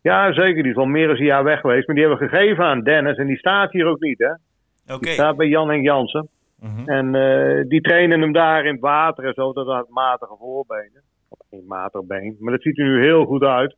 Ja, 0.00 0.32
zeker. 0.32 0.62
Die 0.62 0.72
is 0.72 0.78
al 0.78 0.84
meer 0.84 1.06
dan 1.06 1.16
een 1.16 1.24
jaar 1.24 1.44
weg 1.44 1.60
geweest. 1.60 1.86
Maar 1.86 1.96
die 1.96 2.04
hebben 2.04 2.22
we 2.22 2.28
gegeven 2.28 2.64
aan 2.64 2.82
Dennis. 2.82 3.16
En 3.16 3.26
die 3.26 3.36
staat 3.36 3.72
hier 3.72 3.86
ook 3.86 4.00
niet, 4.00 4.18
hè. 4.18 4.32
Oké. 4.94 5.04
Die 5.04 5.12
staat 5.12 5.36
bij 5.36 5.46
Jan 5.48 5.68
Henk 5.68 5.84
Jansen. 5.84 6.28
Mhm. 6.60 6.88
En 6.88 7.14
eh, 7.14 7.68
die 7.68 7.80
trainen 7.80 8.20
hem 8.20 8.32
daar 8.32 8.64
in 8.64 8.72
het 8.72 8.80
water 8.80 9.24
en 9.24 9.34
zo. 9.34 9.52
Dat 9.52 9.66
had 9.66 9.88
matige 9.88 10.36
voorbenen. 10.38 11.02
Of 11.28 11.38
geen 11.50 11.64
matig 11.66 12.04
been. 12.04 12.36
Maar 12.38 12.52
dat 12.52 12.62
ziet 12.62 12.78
er 12.78 12.84
nu 12.84 13.02
heel 13.02 13.24
goed 13.24 13.42
uit. 13.42 13.76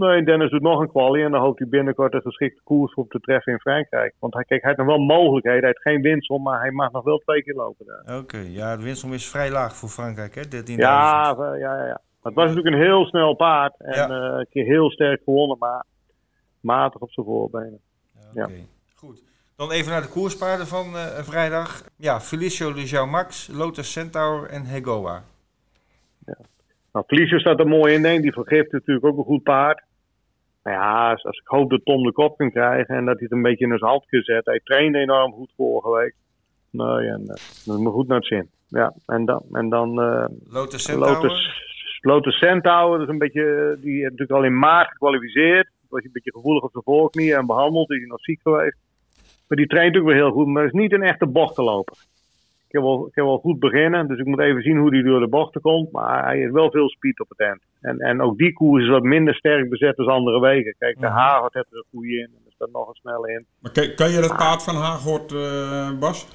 Nee, 0.00 0.22
Dennis 0.24 0.50
doet 0.50 0.62
nog 0.62 0.80
een 0.80 0.88
kwalie. 0.90 1.24
En 1.24 1.30
dan 1.30 1.40
hoopt 1.40 1.58
hij 1.58 1.68
binnenkort 1.68 2.14
een 2.14 2.20
geschikte 2.20 2.60
koers 2.64 2.94
op 2.94 3.10
te 3.10 3.20
treffen 3.20 3.52
in 3.52 3.58
Frankrijk. 3.58 4.14
Want 4.18 4.34
hij, 4.34 4.44
kijk, 4.44 4.60
hij 4.62 4.70
heeft 4.74 4.86
nog 4.86 4.96
wel 4.96 5.06
mogelijkheden. 5.06 5.60
Hij 5.60 5.68
heeft 5.68 5.82
geen 5.82 6.02
winsel, 6.02 6.38
maar 6.38 6.60
hij 6.60 6.70
mag 6.70 6.92
nog 6.92 7.04
wel 7.04 7.18
twee 7.18 7.42
keer 7.42 7.54
lopen 7.54 7.86
daar. 7.86 8.18
Oké, 8.18 8.38
ja, 8.38 8.76
de 8.76 8.82
winstsom 8.82 9.12
is 9.12 9.28
vrij 9.30 9.50
laag 9.50 9.76
voor 9.76 9.88
Frankrijk, 9.88 10.34
hè? 10.34 10.42
13.000. 10.44 10.64
Ja, 10.64 11.36
ja, 11.38 11.54
ja, 11.56 11.86
ja. 11.86 12.00
Het 12.22 12.34
was 12.34 12.48
natuurlijk 12.48 12.74
een 12.76 12.82
heel 12.82 13.04
snel 13.04 13.34
paard. 13.34 13.74
En 13.78 13.94
Ja. 13.94 14.08
eh, 14.08 14.38
een 14.38 14.46
keer 14.50 14.64
heel 14.64 14.90
sterk 14.90 15.22
gewonnen, 15.24 15.56
maar 15.58 15.84
matig 16.60 17.00
op 17.00 17.10
zijn 17.12 17.26
voorbenen. 17.26 17.80
Oké, 18.34 18.50
goed. 18.94 19.22
Dan 19.56 19.70
even 19.70 19.90
naar 19.92 20.02
de 20.02 20.08
koerspaarden 20.08 20.66
van 20.66 20.96
eh, 20.96 21.02
vrijdag. 21.22 21.82
Ja, 21.96 22.20
Felicio 22.20 22.72
Jou 22.72 23.08
Max, 23.08 23.48
Lotus 23.52 23.92
Centaur 23.92 24.48
en 24.48 24.64
Hegoa. 24.64 25.22
Nou, 26.92 27.04
Felicio 27.06 27.38
staat 27.38 27.58
er 27.58 27.68
mooi 27.68 27.94
in, 27.94 28.02
denk 28.02 28.16
ik. 28.16 28.22
Die 28.22 28.32
vergeeft 28.32 28.72
natuurlijk 28.72 29.06
ook 29.06 29.18
een 29.18 29.24
goed 29.24 29.42
paard. 29.42 29.82
Maar 30.62 30.72
ja, 30.72 31.10
als, 31.10 31.38
ik 31.38 31.46
hoop 31.46 31.70
dat 31.70 31.84
Tom 31.84 32.02
de 32.02 32.12
kop 32.12 32.36
kan 32.36 32.50
krijgen 32.50 32.96
en 32.96 33.04
dat 33.04 33.14
hij 33.14 33.24
het 33.28 33.32
een 33.32 33.42
beetje 33.42 33.64
in 33.64 33.78
zijn 33.78 33.90
hand 33.90 34.06
kan 34.06 34.22
zetten. 34.22 34.52
Hij 34.52 34.60
trainde 34.64 34.98
enorm 34.98 35.32
goed 35.32 35.52
vorige 35.56 35.90
week. 35.90 36.14
Nee, 36.70 37.08
en 37.08 37.20
uh, 37.20 37.26
dat 37.26 37.38
is 37.38 37.78
me 37.78 37.90
goed 37.90 38.08
naar 38.08 38.18
het 38.18 38.26
zin. 38.26 38.48
Ja, 38.68 38.94
en 39.06 39.24
dan, 39.24 39.42
en 39.52 39.68
dan 39.68 40.00
eh, 40.00 40.24
Lotus 40.50 40.82
Centaur. 40.82 41.12
Lotus, 41.12 41.62
Lotus 42.00 42.38
Centaur, 42.38 42.90
dat 42.90 43.00
is 43.00 43.08
een 43.08 43.18
beetje, 43.18 43.76
die 43.80 43.92
heeft 43.92 44.10
natuurlijk 44.10 44.38
al 44.38 44.44
in 44.44 44.58
maart 44.58 44.88
gekwalificeerd. 44.88 45.68
Was 45.88 46.04
een 46.04 46.10
beetje 46.12 46.32
gevoelig 46.32 46.62
op 46.62 46.70
zijn 46.72 46.84
voorknieën 46.84 47.36
en 47.36 47.46
behandeld, 47.46 47.90
is 47.90 47.98
hij 47.98 48.06
nog 48.06 48.20
ziek 48.20 48.40
geweest. 48.42 48.76
Maar 49.48 49.58
die 49.58 49.66
traint 49.66 49.96
ook 49.96 50.04
weer 50.04 50.14
heel 50.14 50.30
goed, 50.30 50.46
maar 50.46 50.64
is 50.64 50.72
niet 50.72 50.92
een 50.92 51.02
echte 51.02 51.26
bochtenloper. 51.26 51.96
Ik 52.66 52.76
heb, 52.76 52.82
wel, 52.82 53.06
ik 53.06 53.14
heb 53.14 53.24
wel 53.24 53.38
goed 53.38 53.58
beginnen, 53.58 54.08
dus 54.08 54.18
ik 54.18 54.26
moet 54.26 54.40
even 54.40 54.62
zien 54.62 54.78
hoe 54.78 54.94
hij 54.94 55.02
door 55.02 55.20
de 55.20 55.28
bochten 55.28 55.60
komt. 55.60 55.92
Maar 55.92 56.24
hij 56.24 56.38
heeft 56.38 56.52
wel 56.52 56.70
veel 56.70 56.88
speed 56.88 57.20
op 57.20 57.28
het 57.28 57.40
eind. 57.40 57.62
En, 57.80 57.98
en 57.98 58.20
ook 58.20 58.38
die 58.38 58.52
koers 58.52 58.82
is 58.84 58.90
wat 58.90 59.02
minder 59.02 59.34
sterk 59.34 59.68
bezet 59.70 59.96
dan 59.96 60.06
andere 60.06 60.40
weken. 60.40 60.74
Kijk, 60.78 61.00
de 61.00 61.06
Mhm. 61.06 61.14
Hagert 61.16 61.54
heeft 61.54 61.70
er 61.72 61.76
een 61.78 61.84
goede 61.90 62.08
in 62.18 62.24
en 62.24 62.42
er 62.46 62.52
staat 62.52 62.70
nog 62.72 62.88
een 62.88 62.94
snelle 62.94 63.32
in. 63.32 63.46
Maar 63.58 63.72
kan, 63.72 63.94
kan 63.94 64.10
je 64.10 64.20
dat 64.20 64.36
paard 64.36 64.62
van 64.62 64.74
Haaghoort, 64.76 65.32
eh 65.32 65.98
Bas? 65.98 66.28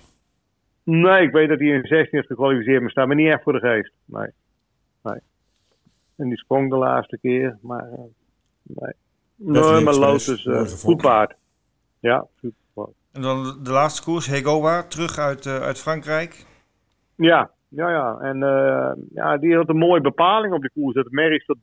Nee, 0.84 1.22
ik 1.24 1.32
weet 1.32 1.50
dat 1.50 1.60
hij 1.60 1.68
in 1.68 1.86
16 1.86 2.08
heeft 2.12 2.28
gekwalificeerd, 2.28 2.82
maar 2.82 2.90
staat 2.92 3.08
me 3.08 3.16
niet 3.16 3.32
echt 3.32 3.44
voor 3.44 3.54
de 3.54 3.60
geest. 3.60 3.92
Nee. 4.06 4.28
nee. 5.04 5.20
En 6.16 6.28
die 6.28 6.38
sprong 6.38 6.70
de 6.70 6.76
laatste 6.78 7.18
keer, 7.22 7.58
maar 7.62 7.84
eh, 7.92 8.00
nee. 8.64 8.94
Nee, 9.36 9.84
maar 9.84 9.96
Lotus, 9.96 10.46
eh, 10.46 10.62
goed 10.66 11.02
paard. 11.02 11.34
Ja, 12.00 12.26
super 12.42 12.58
paard. 12.74 12.92
En 13.12 13.22
dan 13.22 13.60
de- 13.64 13.72
laatste 13.72 14.04
koers, 14.04 14.28
Hegoa, 14.28 14.84
terug 14.84 15.18
uit, 15.18 15.46
eh, 15.46 15.62
uit 15.62 15.80
Frankrijk. 15.80 16.46
Ja, 17.16 17.52
ja, 17.76 17.90
ja. 17.90 18.18
En 18.20 18.44
eh, 18.44 18.92
ja, 19.14 19.38
die 19.38 19.56
had 19.56 19.70
een 19.70 19.78
mooie 19.78 20.02
bepaling 20.02 20.54
op 20.54 20.62
die 20.62 20.72
koers. 20.74 20.96
Dat 20.96 21.04
de 21.06 21.12
merries 21.12 21.46
tot 21.46 21.58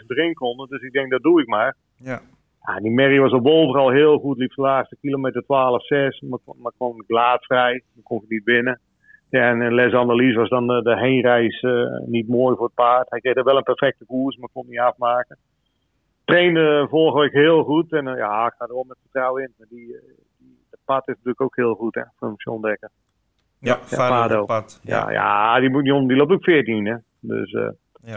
30.000 0.00 0.06
erin 0.06 0.34
konden. 0.34 0.68
Dus 0.68 0.82
ik 0.82 0.92
denk, 0.92 1.10
dat 1.10 1.22
doe 1.22 1.40
ik 1.40 1.46
maar. 1.46 1.76
Ja. 1.96 2.20
Ja, 2.66 2.80
die 2.80 2.90
merrie 2.90 3.20
was 3.20 3.32
op 3.32 3.42
Wolver 3.42 3.80
al 3.80 3.90
heel 3.90 4.18
goed. 4.18 4.38
Liep 4.38 4.54
de 4.54 4.62
laatste 4.62 4.96
kilometer 5.00 5.42
12, 5.42 5.86
6. 5.86 6.20
Maar, 6.20 6.38
maar 6.56 6.72
kwam 6.76 7.04
laadvrij. 7.06 7.82
Dan 7.94 8.02
kon 8.02 8.22
ik 8.22 8.28
niet 8.28 8.44
binnen. 8.44 8.80
Ja, 9.30 9.48
en 9.50 9.74
Les 9.74 9.94
Annelies 9.94 10.34
was 10.34 10.48
dan 10.48 10.66
de, 10.66 10.82
de 10.82 10.98
heenreis 10.98 11.60
eh, 11.60 11.98
niet 12.06 12.28
mooi 12.28 12.56
voor 12.56 12.64
het 12.64 12.74
paard. 12.74 13.10
Hij 13.10 13.20
kreeg 13.20 13.34
er 13.34 13.44
wel 13.44 13.56
een 13.56 13.62
perfecte 13.62 14.04
koers, 14.04 14.36
maar 14.36 14.48
kon 14.52 14.66
niet 14.68 14.78
afmaken. 14.78 15.38
Trainde 16.24 16.86
vorige 16.90 17.18
week 17.18 17.32
heel 17.32 17.62
goed. 17.64 17.92
En 17.92 18.08
eh, 18.08 18.16
ja, 18.16 18.46
ik 18.46 18.54
ga 18.58 18.64
er 18.64 18.74
wel 18.74 18.84
met 18.88 18.98
vertrouwen 19.00 19.42
in. 19.42 19.54
Maar 19.58 19.66
die, 19.70 19.86
die, 20.38 20.58
het 20.70 20.80
pad 20.84 21.08
is 21.08 21.14
natuurlijk 21.14 21.40
ook 21.40 21.56
heel 21.56 21.74
goed, 21.74 21.94
hè, 21.94 22.02
van 22.16 22.34
John 22.36 22.62
Dekker. 22.62 22.90
Ja, 23.62 23.78
Fado. 23.84 24.44
pad. 24.44 24.80
Ja, 24.82 25.10
Ja, 25.10 25.10
ja 25.10 25.60
die, 25.60 25.70
moet, 25.70 25.84
die, 25.84 26.06
die 26.06 26.16
loopt 26.16 26.32
ook 26.32 26.44
14, 26.44 26.86
hè. 26.86 26.96
Dus 27.20 27.52
eh 27.52 28.16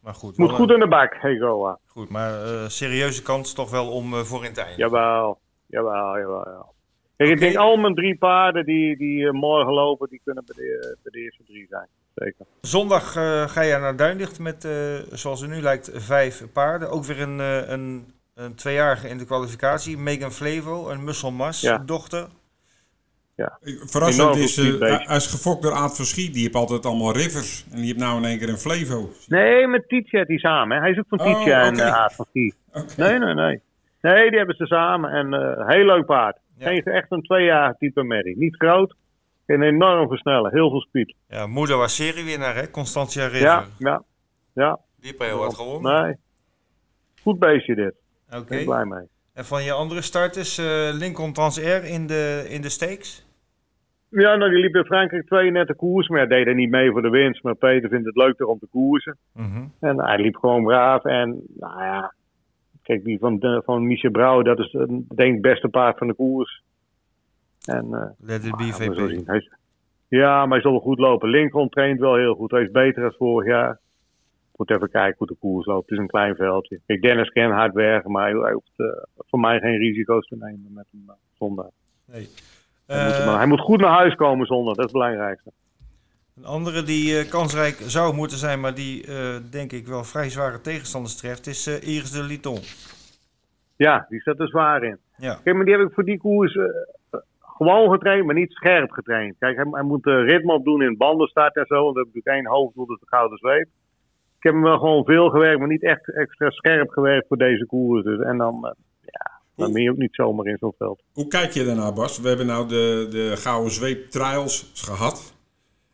maar 0.00 0.14
goed. 0.14 0.36
moet 0.36 0.50
goed 0.50 0.68
een- 0.68 0.74
in 0.74 0.80
de 0.80 0.88
bak, 0.88 1.14
hey 1.20 1.36
Goa. 1.38 1.78
goed 1.86 2.08
maar 2.08 2.42
eh, 2.42 2.68
serieuze 2.68 3.22
kans 3.22 3.52
toch 3.54 3.70
wel 3.70 3.90
om 3.90 4.12
eh, 4.14 4.18
voor 4.20 4.42
in 4.44 4.48
het 4.50 4.58
einde. 4.58 4.76
Jawel, 4.76 5.38
jawel, 5.66 6.18
jawel. 6.18 6.42
jawel. 6.44 6.74
Kijk, 7.16 7.30
ik 7.30 7.38
denk 7.40 7.56
al 7.56 7.76
mijn 7.76 7.94
drie 7.94 8.16
paarden 8.18 8.64
die, 8.64 8.96
die 8.96 9.26
eh, 9.26 9.32
morgen 9.32 9.72
lopen, 9.72 10.08
die 10.08 10.20
kunnen 10.24 10.44
bij 10.46 10.56
de, 10.64 10.96
bij 11.02 11.12
de 11.12 11.18
eerste 11.20 11.42
drie 11.46 11.66
zijn. 11.70 11.86
Zeker. 12.14 12.46
Zondag 12.60 13.16
eh, 13.16 13.48
ga 13.48 13.60
je 13.60 13.76
naar 13.78 13.96
Duinlicht 13.96 14.38
met, 14.38 14.64
eh, 14.64 14.72
zoals 15.12 15.40
het 15.40 15.50
nu 15.50 15.60
lijkt, 15.60 15.90
vijf 15.94 16.44
paarden. 16.52 16.90
Ook 16.90 17.04
weer 17.04 17.20
een, 17.20 17.40
eh, 17.40 17.68
een, 17.68 18.12
een 18.34 18.54
tweejarige 18.54 19.08
in 19.08 19.18
de 19.18 19.24
kwalificatie. 19.24 19.98
Megan 19.98 20.32
Flevo, 20.32 20.88
een 20.88 21.04
Musselmas 21.04 21.60
Ja. 21.60 21.78
dochter. 21.78 22.26
Verrassend 23.84 24.28
Enorm 24.28 24.40
is, 24.40 24.58
eh, 24.80 25.16
is 25.16 25.26
gefokt 25.26 25.62
door 25.62 25.72
Aad 25.72 25.96
Verschiet. 25.96 26.32
Die 26.32 26.42
heeft 26.42 26.54
altijd 26.54 26.86
allemaal 26.86 27.12
rivers. 27.12 27.64
En 27.70 27.76
die 27.76 27.86
heeft 27.86 27.98
nou 27.98 28.16
in 28.16 28.24
één 28.24 28.38
keer 28.38 28.48
een 28.48 28.58
Flevo. 28.58 29.10
Nee, 29.26 29.66
met 29.66 29.88
Tietje 29.88 30.24
hij 30.26 30.38
samen. 30.38 30.76
Hè. 30.76 30.82
Hij 30.82 30.90
is 30.90 30.98
ook 30.98 31.08
van 31.08 31.20
Oh, 31.20 31.26
Tietje 31.26 31.52
en 31.52 31.78
eh, 31.78 31.94
Aad 31.94 32.14
van 32.14 32.26
Kie. 32.32 32.54
Oké. 32.72 32.92
Nee, 32.96 33.18
nee, 33.18 33.34
nee. 33.34 33.60
Nee, 34.00 34.28
die 34.28 34.38
hebben 34.38 34.56
ze 34.56 34.66
samen. 34.66 35.10
En 35.10 35.34
eh 35.34 35.68
heel 35.68 35.84
leuk 35.84 36.06
paard. 36.06 36.38
Ja. 36.58 36.66
Geen, 36.66 36.82
echt 36.82 37.06
een 37.08 37.22
tweejarig 37.22 37.76
type 37.76 38.02
merrie. 38.02 38.38
Niet 38.38 38.56
groot. 38.56 38.94
En 39.46 39.62
enorm 39.62 40.08
versnellen. 40.08 40.52
Heel 40.52 40.70
veel 40.70 40.80
speed. 40.80 41.14
Ja, 41.28 41.46
moeder 41.46 41.76
was 41.76 41.94
seriewinnaar, 41.94 42.54
hè? 42.54 42.70
Constantia 42.70 43.26
River. 43.26 43.40
Ja, 43.40 43.64
ja, 43.78 44.02
ja. 44.54 44.78
Die 45.00 45.10
heeft 45.10 45.30
heel 45.30 45.38
wat 45.38 45.54
gewonnen. 45.54 46.02
Nee. 46.02 46.16
Goed 47.22 47.38
beestje 47.38 47.74
dit. 47.74 47.94
Oké. 48.30 48.44
Ben 48.48 48.58
ik 48.58 48.64
blij 48.64 48.84
mee. 48.84 49.08
En 49.32 49.44
van 49.44 49.62
je 49.62 49.72
andere 49.72 50.02
starters, 50.02 50.58
eh 50.58 50.88
Lincoln 50.92 51.32
Transair 51.32 51.84
in 51.84 52.06
de, 52.06 52.46
in 52.48 52.62
de 52.62 52.68
stakes? 52.68 53.26
Ja, 54.12 54.36
nou, 54.36 54.50
die 54.50 54.60
liep 54.60 54.74
in 54.74 54.84
Frankrijk 54.84 55.26
twee 55.26 55.50
nette 55.50 55.74
koers, 55.74 56.08
maar 56.08 56.18
hij 56.18 56.28
deed 56.28 56.46
er 56.46 56.54
niet 56.54 56.70
mee 56.70 56.90
voor 56.90 57.02
de 57.02 57.10
winst. 57.10 57.42
Maar 57.42 57.54
Peter 57.54 57.88
vindt 57.88 58.06
het 58.06 58.16
leuker 58.16 58.46
om 58.46 58.58
te 58.58 58.66
koersen. 58.70 59.16
Mhm. 59.32 59.64
En 59.80 60.04
hij 60.04 60.18
liep 60.18 60.36
gewoon 60.36 60.64
braaf. 60.64 61.04
En 61.04 61.42
nou 61.54 61.82
ja, 61.82 62.14
kijk, 62.82 63.04
die 63.04 63.18
van, 63.18 63.38
de, 63.38 63.62
van 63.64 63.86
Michel 63.86 64.10
Brouw, 64.10 64.42
dat 64.42 64.58
is 64.58 64.70
denk 64.70 65.28
ik 65.28 65.32
het 65.32 65.40
beste 65.40 65.68
paard 65.68 65.98
van 65.98 66.06
de 66.06 66.14
koers. 66.14 66.62
En, 67.64 67.94
eh, 67.94 68.10
Let 68.18 68.44
it 68.44 68.56
be, 68.56 68.72
VP. 68.72 68.94
zien. 68.94 69.22
Hij 69.26 69.48
ja, 70.18 70.40
maar 70.40 70.52
hij 70.52 70.60
zal 70.60 70.70
wel 70.70 70.80
goed 70.80 70.98
lopen. 70.98 71.28
Lincoln 71.28 71.68
traint 71.68 72.00
wel 72.00 72.14
heel 72.14 72.34
goed. 72.34 72.50
Hij 72.50 72.62
is 72.62 72.70
beter 72.70 73.02
dan 73.02 73.12
vorig 73.12 73.48
jaar. 73.48 73.80
Moet 74.56 74.70
even 74.70 74.90
kijken 74.90 75.18
hoe 75.18 75.26
de 75.26 75.36
koers 75.40 75.66
loopt. 75.66 75.90
Het 75.90 75.98
is 75.98 75.98
een 75.98 76.10
klein 76.10 76.34
veldje. 76.34 76.80
Kijk, 76.86 77.02
Dennis 77.02 77.28
kan 77.28 77.50
hard 77.50 77.74
werken, 77.74 78.10
maar 78.10 78.30
hij, 78.30 78.40
hij 78.40 78.52
hoeft 78.52 78.72
eh, 78.76 78.86
voor 79.16 79.40
mij 79.40 79.58
geen 79.60 79.76
risico's 79.76 80.26
te 80.26 80.36
nemen 80.36 80.70
met 80.74 80.86
hem 80.90 81.02
eh, 81.06 81.14
zondag. 81.38 81.70
Nee. 82.04 82.28
Hij, 82.86 83.04
moet, 83.04 83.14
Eh, 83.14 83.26
maar 83.26 83.36
hij 83.36 83.46
moet 83.46 83.60
goed 83.60 83.80
naar 83.80 83.98
huis 83.98 84.14
komen 84.14 84.46
zondag, 84.46 84.74
dat 84.74 84.86
is 84.86 84.92
het 84.92 85.00
belangrijkste. 85.00 85.52
Een 86.36 86.44
andere 86.44 86.82
die 86.82 87.18
eh, 87.18 87.30
kansrijk 87.30 87.76
zou 87.80 88.14
moeten 88.14 88.38
zijn, 88.38 88.60
maar 88.60 88.74
die 88.74 89.06
eh, 89.06 89.36
denk 89.50 89.72
ik 89.72 89.86
wel 89.86 90.04
vrij 90.04 90.30
zware 90.30 90.60
tegenstanders 90.60 91.16
treft, 91.16 91.46
is 91.46 91.66
eh, 91.66 91.94
Iris 91.94 92.10
de 92.10 92.22
Liton. 92.22 92.58
Ja, 93.76 94.06
die 94.08 94.20
zit 94.20 94.40
er 94.40 94.48
zwaar 94.48 94.82
in. 94.82 94.98
Ja. 95.16 95.38
Kijk, 95.44 95.56
maar 95.56 95.64
die 95.64 95.76
heb 95.76 95.86
ik 95.86 95.94
voor 95.94 96.04
die 96.04 96.18
koers 96.18 96.58
gewoon 97.40 97.90
getraind, 97.90 98.24
maar 98.24 98.34
niet 98.34 98.52
scherp 98.52 98.90
getraind. 98.90 99.34
Kijk, 99.38 99.56
hij, 99.56 99.66
hij 99.70 99.82
moet 99.82 100.06
uh, 100.06 100.24
ritme 100.24 100.52
opdoen 100.52 100.82
in 100.82 100.96
bandenstart 100.96 101.56
en 101.56 101.66
zo. 101.66 101.82
Want 101.84 101.96
dat 101.96 102.06
heb 102.06 102.14
ik 102.14 102.24
één 102.24 102.46
hoofddoel, 102.46 102.86
dat 102.86 102.96
is 102.96 103.02
de 103.02 103.16
gouden 103.16 103.38
zweep. 103.38 103.68
Ik 104.36 104.42
heb 104.42 104.52
hem 104.52 104.62
wel 104.62 104.78
gewoon 104.78 105.04
veel 105.04 105.30
gewerkt, 105.30 105.58
maar 105.58 105.68
niet 105.68 105.82
echt 105.82 106.14
extra 106.14 106.50
scherp 106.50 106.90
gewerkt 106.90 107.26
voor 107.28 107.36
deze 107.36 107.66
koers. 107.66 108.04
Dus, 108.04 108.20
en 108.20 108.38
dan, 108.38 108.74
ja, 109.54 109.64
dan 109.64 109.72
ben 109.72 109.82
je 109.82 109.90
ook 109.90 109.96
niet 109.96 110.14
zomaar 110.14 110.46
in 110.46 110.56
zo'n 110.60 110.74
veld. 110.78 111.02
Hoe 111.12 111.28
kijk 111.28 111.52
je 111.52 111.64
daarnaar, 111.64 111.92
Bas? 111.92 112.18
We 112.20 112.28
hebben 112.28 112.46
nou 112.46 112.68
de, 112.68 113.06
de 113.10 113.32
Gouden 113.36 113.72
Zweep 113.72 114.10
Trials 114.10 114.70
gehad. 114.74 115.34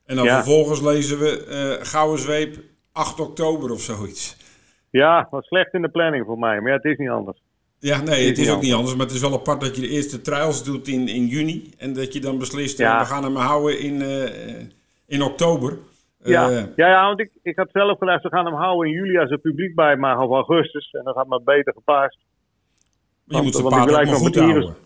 En 0.07 0.17
dan 0.17 0.25
Ja. 0.25 0.35
vervolgens 0.35 0.81
lezen 0.81 1.19
we 1.19 1.45
eh 1.45 1.87
Gouden 1.87 2.19
Zweep 2.19 2.57
8 2.93 3.21
oktober 3.21 3.71
of 3.71 3.81
zoiets. 3.81 4.37
Ja, 4.91 5.29
was 5.31 5.47
slecht 5.47 5.75
in 5.75 5.83
de 5.83 5.89
planning 5.89 6.27
voor 6.27 6.39
mij, 6.39 6.61
maar 6.61 6.71
ja, 6.71 6.77
het 6.77 6.85
is 6.85 6.97
niet 6.97 7.09
anders. 7.09 7.43
Ja, 7.79 8.01
nee, 8.03 8.21
Is 8.21 8.29
het 8.29 8.39
is 8.39 8.47
niet 8.47 8.55
ook 8.55 8.63
niet 8.63 8.73
anders. 8.73 8.97
Maar 8.97 9.07
het 9.07 9.15
is 9.15 9.21
wel 9.21 9.33
apart 9.33 9.61
dat 9.61 9.75
je 9.77 9.81
de 9.81 9.89
eerste 9.89 10.21
trials 10.21 10.65
doet 10.65 10.89
in, 10.89 11.09
in 11.09 11.27
juni. 11.27 11.71
En 11.79 11.93
dat 11.93 12.13
je 12.13 12.21
dan 12.21 12.39
beslist, 12.39 12.81
eh, 12.81 12.87
Ja. 12.87 12.99
we 12.99 13.05
gaan 13.05 13.23
hem 13.25 13.37
houden 13.37 13.81
in, 13.81 14.03
eh, 14.03 14.65
in 15.07 15.23
oktober. 15.23 15.79
Ja, 16.25 16.49
ja, 16.51 16.69
ja, 16.77 17.07
want 17.07 17.21
ik, 17.21 17.31
ik 17.43 17.57
had 17.57 17.69
zelf 17.73 17.99
gedacht, 17.99 18.23
we 18.23 18.29
gaan 18.29 18.45
hem 18.45 18.55
houden 18.55 18.89
in 18.91 18.95
juli 18.99 19.19
als 19.19 19.31
er 19.31 19.39
publiek 19.39 19.75
bij 19.75 19.97
mag 19.97 20.21
of 20.21 20.31
augustus. 20.31 20.91
En 20.91 21.05
dan 21.05 21.15
gaat 21.15 21.29
me 21.29 21.41
beter 21.45 21.73
gepast. 21.73 22.19
Je 23.29 23.43
moet 23.43 23.63
paard 23.69 23.91
ook 23.91 24.05
maar 24.05 24.15
goed 24.15 24.37
houden. 24.37 24.77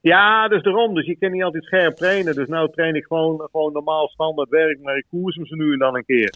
Ja, 0.00 0.48
dus 0.48 0.62
daarom. 0.62 0.94
Dus 0.94 1.06
je 1.06 1.16
kan 1.16 1.30
niet 1.30 1.42
altijd 1.42 1.64
scherp 1.64 1.96
trainen. 1.96 2.34
Dus 2.34 2.48
nou 2.48 2.72
train 2.72 2.94
ik 2.94 3.04
gewoon, 3.04 3.48
gewoon 3.50 3.72
normaal 3.72 4.08
standaard 4.08 4.48
werk, 4.48 4.82
maar 4.82 4.96
ik 4.96 5.06
koers 5.10 5.36
hem 5.36 5.46
ze 5.46 5.56
nu 5.56 5.72
en 5.72 5.78
dan 5.78 5.96
een 5.96 6.04
keer. 6.04 6.34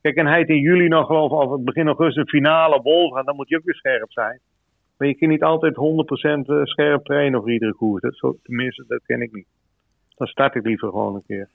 Kijk, 0.00 0.16
en 0.16 0.26
hij 0.26 0.36
heeft 0.36 0.48
in 0.48 0.60
juli 0.60 0.88
nog 0.88 1.06
geloof 1.06 1.32
ik, 1.32 1.38
of 1.38 1.62
begin 1.62 1.86
augustus 1.86 2.30
finale 2.30 2.82
bol 2.82 3.10
gaan, 3.10 3.24
dan 3.24 3.36
moet 3.36 3.48
je 3.48 3.56
ook 3.56 3.64
weer 3.64 3.74
scherp 3.74 4.12
zijn. 4.12 4.40
Maar 4.96 5.08
je 5.08 5.14
kan 5.14 5.28
niet 5.28 5.42
altijd 5.42 5.76
100% 5.76 5.78
eh, 5.80 6.64
scherp 6.64 7.04
trainen 7.04 7.40
voor 7.40 7.52
iedere 7.52 7.74
koers. 7.74 8.02
Dat 8.02 8.16
zo, 8.16 8.36
tenminste, 8.42 8.84
dat 8.88 9.00
ken 9.06 9.20
ik 9.20 9.32
niet. 9.32 9.46
Dan 10.16 10.26
start 10.26 10.54
ik 10.54 10.64
liever 10.64 10.88
gewoon 10.88 11.14
een 11.14 11.24
keer. 11.26 11.48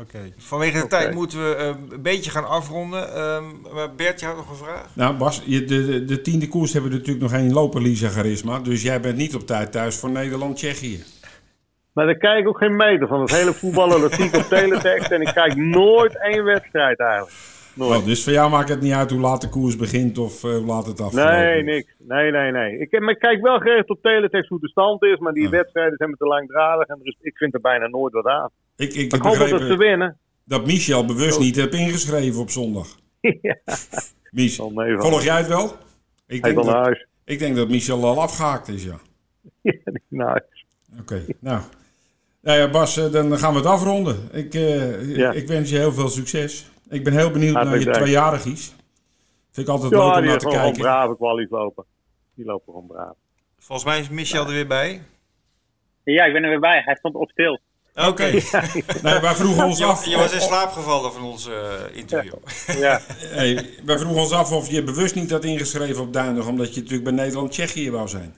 Oké. 0.00 0.32
Vanwege 0.36 0.80
de 0.80 0.86
tijd 0.86 1.14
moeten 1.14 1.48
we 1.48 1.54
eh, 1.54 1.66
een 1.66 2.02
beetje 2.02 2.30
gaan 2.30 2.48
afronden. 2.48 3.14
Ehm, 3.14 3.44
maar 3.74 3.94
Bert, 3.94 4.20
je 4.20 4.26
had 4.26 4.36
nog 4.36 4.50
een 4.50 4.56
vraag? 4.56 4.86
Nou 4.92 5.14
Bas, 5.14 5.42
je, 5.44 5.64
de, 5.64 5.86
de, 5.86 6.04
de 6.04 6.20
tiende 6.20 6.48
koers 6.48 6.72
hebben 6.72 6.90
we 6.90 6.96
natuurlijk 6.96 7.22
nog 7.22 7.40
geen 7.40 7.52
loper 7.52 7.82
Lisa 7.82 8.08
Charisma. 8.08 8.58
Dus 8.58 8.82
jij 8.82 9.00
bent 9.00 9.16
niet 9.16 9.34
op 9.34 9.46
tijd 9.46 9.72
thuis 9.72 9.96
voor 9.96 10.10
Nederland-Tsjechië. 10.10 11.04
Maar 11.92 12.06
daar 12.06 12.16
kijk 12.16 12.40
ik 12.40 12.48
ook 12.48 12.58
geen 12.58 12.76
meter 12.76 13.08
van. 13.08 13.20
Het 13.20 13.30
hele 13.30 13.52
voetballen, 13.52 14.00
dat 14.00 14.12
zie 14.12 14.24
ik 14.24 14.36
op 14.36 14.42
teletext. 14.42 15.10
En 15.10 15.20
ik 15.20 15.34
kijk 15.34 15.56
nooit 15.56 16.22
één 16.22 16.44
wedstrijd 16.44 17.00
eigenlijk. 17.00 17.32
Nooit. 17.74 18.00
Oh, 18.00 18.04
dus 18.06 18.24
voor 18.24 18.32
jou 18.32 18.50
maakt 18.50 18.68
het 18.68 18.80
niet 18.80 18.92
uit 18.92 19.10
hoe 19.10 19.20
laat 19.20 19.40
de 19.40 19.48
koers 19.48 19.76
begint 19.76 20.18
of 20.18 20.44
eh, 20.44 20.50
hoe 20.50 20.64
laat 20.66 20.86
het 20.86 21.00
afgelopen 21.00 21.34
Nee, 21.38 21.62
niks. 21.62 21.94
Nee, 21.98 22.30
nee, 22.30 22.50
nee. 22.52 22.78
Ik, 22.78 23.00
maar 23.00 23.10
ik 23.14 23.18
kijk 23.18 23.40
wel 23.42 23.58
geregeld 23.58 23.88
op 23.88 24.02
teletext 24.02 24.48
hoe 24.48 24.60
de 24.60 24.68
stand 24.68 25.02
is, 25.02 25.18
maar 25.18 25.32
die 25.32 25.42
Ja. 25.42 25.50
wedstrijden 25.50 25.96
zijn 25.96 26.10
me 26.10 26.16
te 26.16 26.24
langdradig 26.26 26.86
en 26.88 26.98
is, 27.02 27.16
ik 27.20 27.36
vind 27.36 27.54
er 27.54 27.60
bijna 27.60 27.86
nooit 27.86 28.12
wat 28.12 28.26
aan. 28.26 28.50
Ik, 28.76 28.92
ik 28.94 29.12
ik 29.12 29.22
hoop 29.22 29.36
dat 29.38 29.60
ze 29.60 29.76
winnen. 29.76 30.18
dat 30.44 30.66
Michel 30.66 31.04
bewust 31.04 31.38
niet 31.40 31.56
heb 31.56 31.72
ingeschreven 31.72 32.40
op 32.40 32.50
zondag. 32.50 32.86
ja, 33.42 33.56
meevallen. 34.30 35.00
volg 35.00 35.22
jij 35.22 35.36
het 35.36 35.46
wel? 35.48 35.64
Ik 35.64 35.72
Hij 36.26 36.40
denk, 36.40 36.54
wil 36.54 36.64
naar 36.64 36.74
dat, 36.74 36.84
huis. 36.84 37.06
ik 37.24 37.38
denk 37.38 37.56
dat 37.56 37.68
Michel 37.68 38.04
al 38.04 38.20
afgehaakt 38.20 38.68
is, 38.68 38.84
ja. 38.84 38.98
Ja, 39.62 39.72
naar 40.08 40.26
huis. 40.28 40.66
Oké, 41.00 41.24
nou. 41.40 41.60
Nou 42.42 42.58
ja, 42.58 42.70
Bas, 42.70 42.96
eh, 42.96 43.12
dan 43.12 43.38
gaan 43.38 43.52
we 43.52 43.58
het 43.58 43.68
afronden. 43.68 44.16
Ik, 44.32 44.54
eh, 44.54 45.16
Ja. 45.16 45.32
ik 45.32 45.46
wens 45.48 45.70
je 45.70 45.76
heel 45.76 45.92
veel 45.92 46.08
succes. 46.08 46.70
Ik 46.90 47.04
ben 47.04 47.12
heel 47.12 47.30
benieuwd 47.30 47.54
naar 47.54 47.78
je 47.78 47.90
tweejarigies. 47.90 48.74
Vind 49.50 49.66
ik 49.66 49.72
altijd 49.72 49.92
leuk 49.92 50.00
Ja, 50.00 50.14
om 50.14 50.20
die 50.20 50.28
naar 50.28 50.38
te 50.38 50.46
gewoon 50.46 50.62
kijken. 50.62 50.80
brave 50.82 51.16
kwalies 51.16 51.50
lopen. 51.50 51.84
Die 52.34 52.44
lopen 52.44 52.72
gewoon 52.72 52.86
braaf. 52.86 53.14
Volgens 53.58 53.88
mij 53.88 54.00
is 54.00 54.08
Michel 54.08 54.46
er 54.46 54.52
weer 54.52 54.66
bij. 54.66 55.02
Ja, 56.04 56.24
ik 56.24 56.32
ben 56.32 56.42
er 56.42 56.48
weer 56.48 56.60
bij. 56.60 56.82
Hij 56.84 56.94
stond 56.94 57.14
op 57.14 57.30
stil. 57.30 57.60
Oké. 57.94 58.24
Nee, 59.02 59.20
wij 59.20 59.34
vroegen 59.34 59.64
ons 59.64 59.82
af. 59.82 60.04
je 60.04 60.16
was 60.16 60.34
in 60.34 60.40
slaap 60.40 60.70
gevallen 60.70 61.12
van 61.12 61.22
ons 61.22 61.48
eh, 61.48 61.96
interview. 61.96 62.34
Ja, 62.84 63.00
Hey, 63.18 63.66
wij 63.84 63.98
vroegen 63.98 64.20
ons 64.20 64.32
af 64.32 64.52
of 64.52 64.70
je 64.70 64.82
bewust 64.84 65.14
niet 65.14 65.30
had 65.30 65.44
ingeschreven 65.44 66.02
op 66.02 66.12
Duinig, 66.12 66.48
omdat 66.48 66.74
je 66.74 66.80
natuurlijk 66.80 67.04
bij 67.04 67.18
Nederland-Tsjechië 67.18 67.90
wou 67.90 68.08
zijn. 68.08 68.34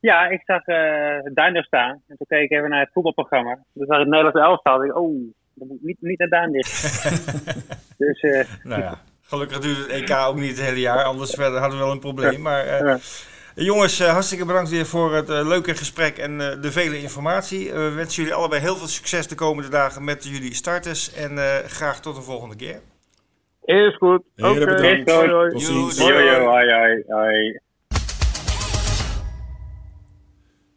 Ja, 0.00 0.28
ik 0.28 0.42
zag 0.44 0.66
uh, 0.66 1.62
staan. 1.62 2.02
En 2.06 2.16
toen 2.16 2.26
keek 2.26 2.42
ik 2.42 2.50
even 2.50 2.70
naar 2.70 2.80
het 2.80 2.92
voetbalprogramma. 2.92 3.54
Toen 3.74 3.86
zag 3.86 3.96
ik 3.96 4.02
het 4.02 4.08
Nederlands 4.08 4.38
elftal. 4.40 4.76
Dacht 4.78 4.88
ik, 4.88 4.96
oh, 4.96 5.34
dat 5.58 5.68
moet 5.68 5.82
niet, 5.82 5.96
niet 6.00 6.18
naar 6.18 6.28
Duinders. 6.28 6.82
dus 7.98 8.20
eh, 8.20 8.44
Nou 8.62 8.82
ja, 8.82 9.00
gelukkig 9.22 9.58
duurt 9.58 9.76
het 9.78 9.88
EK 9.88 10.10
ook 10.10 10.36
niet 10.36 10.56
het 10.56 10.66
hele 10.66 10.80
jaar, 10.80 11.04
anders 11.04 11.34
hadden 11.34 11.70
we 11.70 11.76
wel 11.76 11.90
een 11.90 11.98
probleem. 12.00 12.40
Maar 12.40 12.64
eh, 12.66 12.80
Ja. 12.86 12.98
jongens, 13.64 14.00
eh, 14.00 14.08
hartstikke 14.12 14.44
bedankt 14.44 14.70
weer 14.70 14.86
voor 14.86 15.14
het 15.14 15.28
leuke 15.28 15.74
gesprek 15.74 16.18
en 16.18 16.40
eh, 16.40 16.62
de 16.62 16.72
vele 16.72 17.00
informatie. 17.00 17.72
We 17.72 17.90
wensen 17.90 18.22
jullie 18.22 18.38
allebei 18.38 18.60
heel 18.60 18.76
veel 18.76 18.86
succes 18.86 19.26
de 19.26 19.34
komende 19.34 19.68
dagen 19.70 20.04
met 20.04 20.24
jullie 20.24 20.54
starters. 20.54 21.12
En 21.14 21.38
eh, 21.38 21.64
graag 21.66 22.00
tot 22.00 22.16
een 22.16 22.22
volgende 22.22 22.56
keer. 22.56 22.80
is 23.64 23.96
goed. 23.96 24.22
Oké. 24.36 24.64
bedankt. 24.64 25.06
Tot 25.06 25.62
ziens. 25.62 25.98
hoi, 25.98 27.04
hoi. 27.08 27.58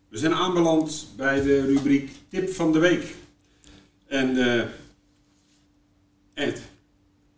We 0.10 0.18
zijn 0.18 0.34
aanbeland 0.34 1.14
bij 1.18 1.42
de 1.42 1.66
rubriek 1.66 2.12
Tip 2.30 2.50
van 2.50 2.72
de 2.72 2.80
Week. 2.80 3.16
En 4.12 4.38
eh, 4.58 4.64
Ed, 6.48 6.62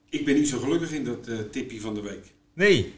ik 0.10 0.26
ben 0.26 0.36
niet 0.36 0.50
zo 0.50 0.60
gelukkig 0.60 0.92
in 0.92 1.04
dat 1.04 1.28
eh, 1.28 1.36
tipje 1.52 1.82
van 1.82 1.94
de 1.94 2.02
week. 2.02 2.26
Nee. 2.54 2.94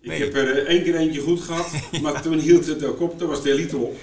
Ik 0.00 0.08
Nee. 0.08 0.20
heb 0.20 0.34
er 0.34 0.58
eh, 0.58 0.74
één 0.74 0.82
keer 0.82 0.94
eentje 0.96 1.20
goed 1.20 1.40
gehad, 1.40 1.70
maar 2.02 2.22
toen 2.22 2.38
hield 2.38 2.66
het 2.66 2.84
ook 2.84 3.00
op. 3.00 3.18
Toen 3.18 3.28
was 3.28 3.42
de 3.42 3.50
elite 3.52 3.76
op. 3.76 3.96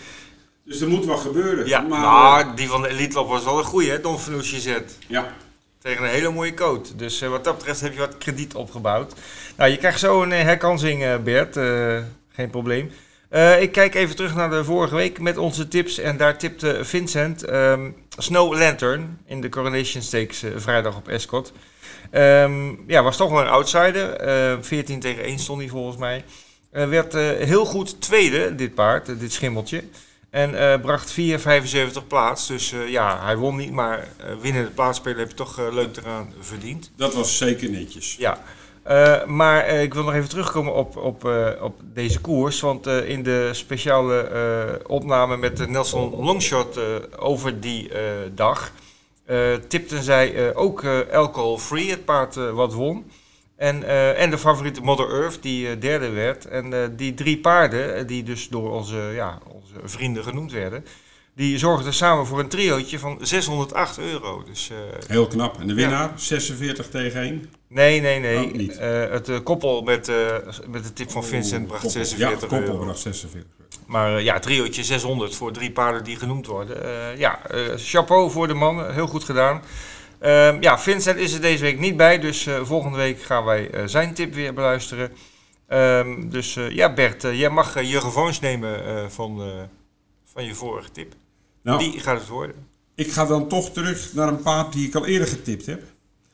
Dus 0.63 0.81
er 0.81 0.87
moet 0.87 1.05
wat 1.05 1.19
gebeuren. 1.19 1.67
Ja, 1.67 1.81
maar, 1.81 2.39
eh, 2.47 2.55
die 2.55 2.67
van 2.67 2.81
de 2.81 2.87
Elite 2.87 3.23
was 3.23 3.43
wel 3.43 3.57
een 3.57 3.63
goeie, 3.63 3.89
hè? 3.89 4.01
Don 4.01 4.17
zet. 4.41 4.97
ja. 5.07 5.35
Tegen 5.79 6.03
een 6.03 6.09
hele 6.09 6.31
mooie 6.31 6.53
coat. 6.53 6.93
Dus 6.95 7.19
wat 7.19 7.43
dat 7.43 7.57
betreft 7.57 7.81
heb 7.81 7.93
je 7.93 7.99
wat 7.99 8.17
krediet 8.17 8.55
opgebouwd. 8.55 9.13
Nou, 9.57 9.71
je 9.71 9.77
krijgt 9.77 9.99
zo 9.99 10.21
een 10.23 10.31
herkansing, 10.31 11.23
Bert. 11.23 11.53
Geen 12.29 12.49
probleem. 12.49 12.91
Eh, 13.29 13.61
ik 13.61 13.71
kijk 13.71 13.95
even 13.95 14.15
terug 14.15 14.35
naar 14.35 14.49
de 14.49 14.63
vorige 14.63 14.95
week 14.95 15.19
met 15.19 15.37
onze 15.37 15.67
tips. 15.67 15.97
En 15.97 16.17
daar 16.17 16.37
tipte 16.37 16.79
Vincent 16.81 17.43
ehm, 17.43 17.89
Snow 18.17 18.57
Lantern 18.57 19.19
in 19.25 19.41
de 19.41 19.49
Coronation 19.49 20.01
Stakes 20.01 20.43
eh, 20.43 20.51
vrijdag 20.55 20.95
op 20.95 21.07
Escot. 21.07 21.53
Ehm, 22.11 22.69
ja, 22.87 23.03
was 23.03 23.17
toch 23.17 23.29
wel 23.29 23.41
een 23.41 23.47
outsider. 23.47 24.11
Eh 24.13 24.57
14 24.61 24.99
tegen 24.99 25.23
1 25.23 25.39
stond 25.39 25.59
hij 25.59 25.69
volgens 25.69 25.97
mij. 25.97 26.23
Werd 26.71 27.13
heel 27.13 27.65
goed 27.65 28.01
tweede, 28.01 28.55
dit 28.55 28.73
paard, 28.73 29.19
dit 29.19 29.33
schimmeltje. 29.33 29.83
En 30.29 30.81
bracht 30.81 31.11
4,75 31.11 32.07
plaats. 32.07 32.47
Dus 32.47 32.73
ja, 32.87 33.23
hij 33.23 33.35
won 33.35 33.55
niet, 33.55 33.71
maar 33.71 34.07
winnen 34.41 34.63
de 34.63 34.71
plaatsspelen 34.71 35.19
heb 35.19 35.29
je 35.29 35.35
toch 35.35 35.71
leuk 35.71 35.97
eraan 35.97 36.33
verdiend. 36.39 36.91
Dat 36.95 37.13
was 37.13 37.37
zeker 37.37 37.69
netjes. 37.69 38.15
Ja. 38.15 38.43
Eh, 38.89 39.25
maar 39.25 39.63
eh, 39.63 39.81
ik 39.81 39.93
wil 39.93 40.03
nog 40.03 40.13
even 40.13 40.29
terugkomen 40.29 40.73
op, 40.73 40.97
op, 40.97 41.25
eh, 41.25 41.49
op 41.61 41.79
deze 41.83 42.21
koers. 42.21 42.59
Want 42.59 42.87
in 42.87 43.23
de 43.23 43.49
speciale 43.51 44.81
opname 44.87 45.37
met 45.37 45.67
Nelson 45.67 46.15
Longshot 46.15 46.79
over 47.17 47.59
die 47.59 47.91
dag... 48.33 48.71
tipten 49.67 50.03
zij 50.03 50.55
ook 50.55 50.83
eh, 50.83 50.99
Alcohol 51.13 51.57
Free, 51.57 51.89
het 51.89 52.05
paard 52.05 52.35
wat 52.35 52.73
won. 52.73 53.11
En, 53.55 53.83
en 54.15 54.29
de 54.29 54.37
favoriete 54.37 54.81
Mother 54.81 55.09
Earth, 55.09 55.41
die 55.41 55.77
derde 55.77 56.09
werd. 56.09 56.45
En 56.45 56.95
die 56.95 57.13
drie 57.13 57.39
paarden, 57.39 58.07
die 58.07 58.23
dus 58.23 58.47
door 58.47 58.71
onze, 58.71 59.11
ja, 59.13 59.39
onze 59.47 59.73
vrienden 59.83 60.23
genoemd 60.23 60.51
werden... 60.51 60.85
Die 61.39 61.57
zorgden 61.57 61.93
samen 61.93 62.25
voor 62.25 62.39
een 62.39 62.47
triootje 62.47 62.99
van 62.99 63.17
608 63.21 63.99
euro. 63.99 64.43
Dus, 64.43 64.69
eh, 64.69 64.77
Heel 65.07 65.27
knap. 65.27 65.59
En 65.59 65.67
de 65.67 65.73
winnaar, 65.73 66.11
46 66.15 66.89
tegen 66.89 67.21
1. 67.21 67.49
nee, 67.67 68.01
nee, 68.01 68.19
nee. 68.19 68.69
Oh. 68.71 68.81
Eh, 68.81 69.11
het 69.11 69.29
eh, 69.29 69.37
koppel 69.43 69.81
met, 69.81 70.11
met 70.67 70.83
de 70.83 70.93
tip 70.93 71.11
van 71.11 71.23
Vincent 71.23 71.67
bracht 71.67 71.81
Koppel. 71.81 72.05
46 72.05 72.41
Ja, 72.41 72.47
koppel 72.47 72.73
euro. 72.73 72.83
bracht 72.83 72.99
46 72.99 73.51
euro. 73.51 73.73
Maar 73.85 74.21
ja, 74.21 74.39
triootje 74.39 74.83
600 74.83 75.35
voor 75.35 75.51
drie 75.51 75.71
paarden 75.71 76.03
die 76.03 76.15
genoemd 76.15 76.45
worden. 76.47 76.77
Ja, 77.17 77.39
chapeau 77.75 78.31
voor 78.31 78.47
de 78.47 78.53
man. 78.53 78.91
Heel 78.91 79.07
goed 79.07 79.23
gedaan. 79.23 79.61
Ehm, 80.19 80.57
ja, 80.61 80.79
Vincent 80.79 81.17
is 81.17 81.33
er 81.33 81.41
deze 81.41 81.63
week 81.63 81.79
niet 81.79 81.97
bij. 81.97 82.19
Dus 82.19 82.47
volgende 82.63 82.97
week 82.97 83.21
gaan 83.21 83.43
wij 83.45 83.69
zijn 83.85 84.13
tip 84.13 84.33
weer 84.33 84.53
beluisteren. 84.53 85.11
Ehm, 85.67 86.29
dus 86.29 86.53
ja, 86.69 86.93
Bert, 86.93 87.21
jij 87.21 87.49
mag 87.49 87.81
je 87.83 87.99
revanche 87.99 88.39
nemen 88.41 89.11
van, 89.11 89.41
van 90.25 90.45
je 90.45 90.55
vorige 90.55 90.91
tip. 90.91 91.13
Nou, 91.63 91.79
Die 91.79 91.99
gaat 91.99 92.19
het 92.19 92.27
worden. 92.27 92.55
ik 92.95 93.11
ga 93.11 93.25
dan 93.25 93.47
toch 93.47 93.69
terug 93.71 94.09
naar 94.13 94.27
een 94.27 94.41
paard 94.41 94.73
die 94.73 94.87
ik 94.87 94.95
al 94.95 95.05
eerder 95.05 95.27
getipt 95.27 95.65
heb. 95.65 95.83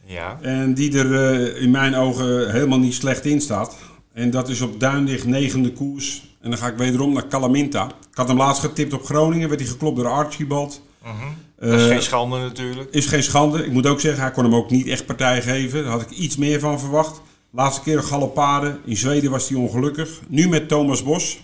Ja. 0.06 0.40
En 0.42 0.74
die 0.74 0.98
er 1.00 1.16
eh, 1.56 1.62
in 1.62 1.72
mijn 1.72 1.96
ogen 1.96 2.52
helemaal 2.52 2.80
niet 2.80 2.94
slecht 2.94 3.26
in 3.26 3.42
staat. 3.42 3.76
En 4.14 4.30
dat 4.30 4.50
is 4.50 4.62
op 4.62 4.80
Duindicht 4.80 5.26
negende 5.26 5.72
koers. 5.72 6.36
En 6.42 6.50
dan 6.50 6.60
ga 6.60 6.68
ik 6.68 6.78
wederom 6.78 7.14
naar 7.14 7.28
Calaminta. 7.28 7.86
Ik 7.86 8.18
had 8.18 8.28
hem 8.28 8.38
laatst 8.38 8.62
getipt 8.62 8.94
op 8.94 9.06
Groningen. 9.06 9.48
Werd 9.50 9.60
hij 9.62 9.70
geklopt 9.70 9.96
door 9.98 10.08
Archibald. 10.08 10.82
Mhm. 11.04 11.14
Dat 11.60 11.74
is 11.80 11.82
Eh, 11.84 11.88
geen 11.88 12.02
schande 12.02 12.38
natuurlijk. 12.38 12.92
Is 12.92 13.06
geen 13.06 13.24
schande. 13.24 13.66
Ik 13.66 13.72
moet 13.72 13.88
ook 13.88 14.00
zeggen, 14.00 14.22
hij 14.22 14.32
kon 14.32 14.44
hem 14.44 14.56
ook 14.56 14.70
niet 14.70 14.88
echt 14.88 15.06
partij 15.06 15.42
geven. 15.42 15.84
Daar 15.84 15.92
had 15.92 16.02
ik 16.02 16.10
iets 16.10 16.38
meer 16.38 16.60
van 16.60 16.80
verwacht. 16.80 17.22
Laatste 17.52 17.82
keer 17.82 17.98
een 17.98 18.04
galopade. 18.04 18.78
In 18.86 18.98
Zweden 18.98 19.32
was 19.32 19.50
hij 19.50 19.58
ongelukkig. 19.58 20.20
Nu 20.28 20.48
met 20.50 20.68
Thomas 20.68 21.04
Bos. 21.04 21.40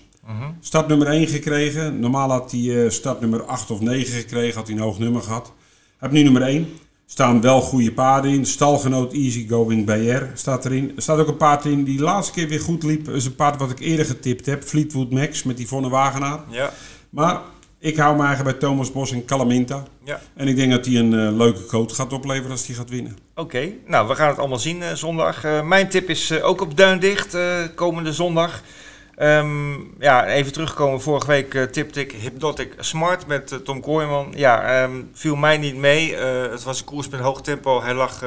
Start 0.60 0.88
nummer 0.88 1.08
1 1.08 1.28
gekregen. 1.28 2.00
Normaal 2.00 2.30
had 2.30 2.52
hij 2.52 2.90
start 2.90 3.20
nummer 3.20 3.44
8 3.44 3.72
of 3.72 3.80
9 3.80 4.14
gekregen. 4.14 4.56
Had 4.58 4.68
hij 4.68 4.76
een 4.76 4.82
hoog 4.82 5.00
nummer 5.00 5.22
gehad. 5.22 5.54
Heeft 5.98 6.14
nu 6.14 6.24
nummer 6.24 6.42
1. 6.42 6.68
staan 7.06 7.42
wel 7.42 7.62
goede 7.62 7.92
paarden 7.92 8.32
in. 8.32 8.46
Stalgenoot 8.46 9.14
Easygoing 9.14 9.86
BR 9.86 10.24
staat 10.34 10.66
erin. 10.66 10.92
Er 10.96 11.02
staat 11.02 11.20
ook 11.20 11.28
een 11.28 11.38
paard 11.38 11.66
in 11.66 11.84
die 11.84 11.98
de 11.98 12.04
laatste 12.04 12.34
keer 12.34 12.48
weer 12.48 12.60
goed 12.60 12.84
liep. 12.84 13.06
Dat 13.06 13.16
is 13.16 13.26
een 13.26 13.36
paard 13.36 13.60
wat 13.60 13.72
ik 13.72 13.80
eerder 13.80 14.06
getipt 14.06 14.46
heb. 14.46 14.64
Fleetwood 14.64 15.12
Max 15.12 15.44
met 15.44 15.60
Yvonne 15.60 15.90
Wagenaar. 15.90 16.40
Ja, 16.50 16.72
Maar 17.10 17.42
ik 17.80 17.98
hou 17.98 18.18
me 18.18 18.24
eigenlijk 18.26 18.60
bij 18.60 18.70
Thomas 18.70 18.92
Bos 18.92 19.12
en 19.12 19.26
Calaminta. 19.26 19.84
ja. 20.04 20.22
En 20.36 20.48
ik 20.48 20.56
denk 20.56 20.72
dat 20.72 20.86
hij 20.86 20.96
een 20.96 21.14
eh, 21.14 21.36
leuke 21.38 21.66
coat 21.66 21.92
gaat 21.92 22.14
opleveren 22.14 22.52
als 22.52 22.68
hij 22.68 22.76
gaat 22.76 22.90
winnen. 22.90 23.18
Oké, 23.36 23.72
nou 23.86 24.08
we 24.08 24.16
gaan 24.16 24.28
het 24.28 24.40
allemaal 24.40 24.60
zien 24.60 24.82
eh, 24.82 24.94
zondag. 24.94 25.44
Mijn 25.64 25.90
tip 25.90 26.10
is 26.10 26.42
ook 26.42 26.62
op 26.62 26.78
Duindicht 26.78 27.38
komende 27.76 28.14
zondag. 28.14 28.64
Ehm, 29.22 29.74
ja, 30.00 30.26
even 30.26 30.52
terugkomen. 30.52 31.02
Vorige 31.02 31.28
week 31.28 31.54
eh, 31.54 31.64
tipte 31.64 32.00
ik 32.00 32.12
Hypnotic 32.12 32.74
Smart 32.78 33.28
met 33.28 33.52
eh, 33.52 33.58
Tom 33.58 33.82
Kooijman. 33.82 34.34
Ja, 34.36 34.64
ehm, 34.64 35.02
viel 35.14 35.36
mij 35.36 35.58
niet 35.58 35.76
mee. 35.76 36.16
Eh, 36.16 36.52
het 36.52 36.64
was 36.64 36.80
een 36.80 36.86
koers 36.86 37.10
met 37.10 37.20
hoog 37.20 37.42
tempo. 37.42 37.82
Hij 37.82 37.94
lag 37.94 38.24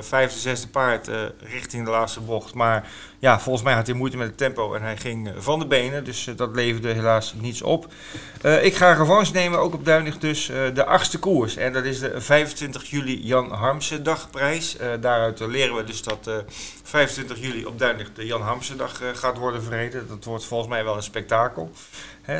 vijfde, 0.00 0.38
zesde 0.38 0.68
paard 0.68 1.10
richting 1.38 1.84
de 1.84 1.90
laatste 1.90 2.20
bocht. 2.20 2.54
Maar 2.54 2.88
ja, 3.22 3.40
volgens 3.40 3.64
mij 3.64 3.74
had 3.74 3.86
hij 3.86 3.96
moeite 3.96 4.16
met 4.16 4.26
het 4.26 4.36
tempo 4.36 4.74
en 4.74 4.82
hij 4.82 4.96
ging 4.96 5.28
eh, 5.28 5.34
van 5.36 5.58
de 5.58 5.66
benen. 5.66 6.04
Dus 6.04 6.26
eh, 6.26 6.36
dat 6.36 6.54
leverde 6.54 6.92
helaas 6.92 7.34
niets 7.40 7.62
op. 7.62 7.92
Eh, 8.40 8.64
ik 8.64 8.74
ga 8.74 8.92
revanche 8.92 9.32
nemen, 9.32 9.58
ook 9.58 9.74
op 9.74 9.84
Duindicht 9.84 10.20
dus, 10.20 10.46
de 10.74 10.84
achtste 10.84 11.18
koers. 11.18 11.56
En 11.56 11.72
dat 11.72 11.84
is 11.84 11.98
de 11.98 12.20
25 12.20 12.90
juli 12.90 13.26
Jan 13.26 13.50
Harmsen 13.50 14.02
dagprijs. 14.02 14.76
Daaruit 15.00 15.40
leren 15.40 15.76
we 15.76 15.84
dus 15.84 16.02
dat 16.02 16.26
eh 16.26 16.34
25 16.82 17.40
juli 17.40 17.64
op 17.64 17.78
Duindicht 17.78 18.16
de 18.16 18.26
Jan 18.26 18.42
Harmsen 18.42 18.76
dag 18.76 19.00
gaat 19.14 19.38
worden 19.38 19.62
verreden. 19.62 20.08
Dat 20.08 20.24
wordt 20.24 20.44
volgens 20.44 20.70
mij 20.70 20.84
wel 20.84 20.96
een 20.96 21.02
spektakel. 21.02 21.70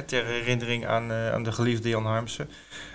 Ter 0.06 0.24
herinnering 0.24 0.86
aan, 0.86 1.10
eh, 1.10 1.32
aan 1.32 1.42
de 1.42 1.52
geliefde 1.52 1.88
Jan 1.88 2.06
Harmsen. 2.06 2.48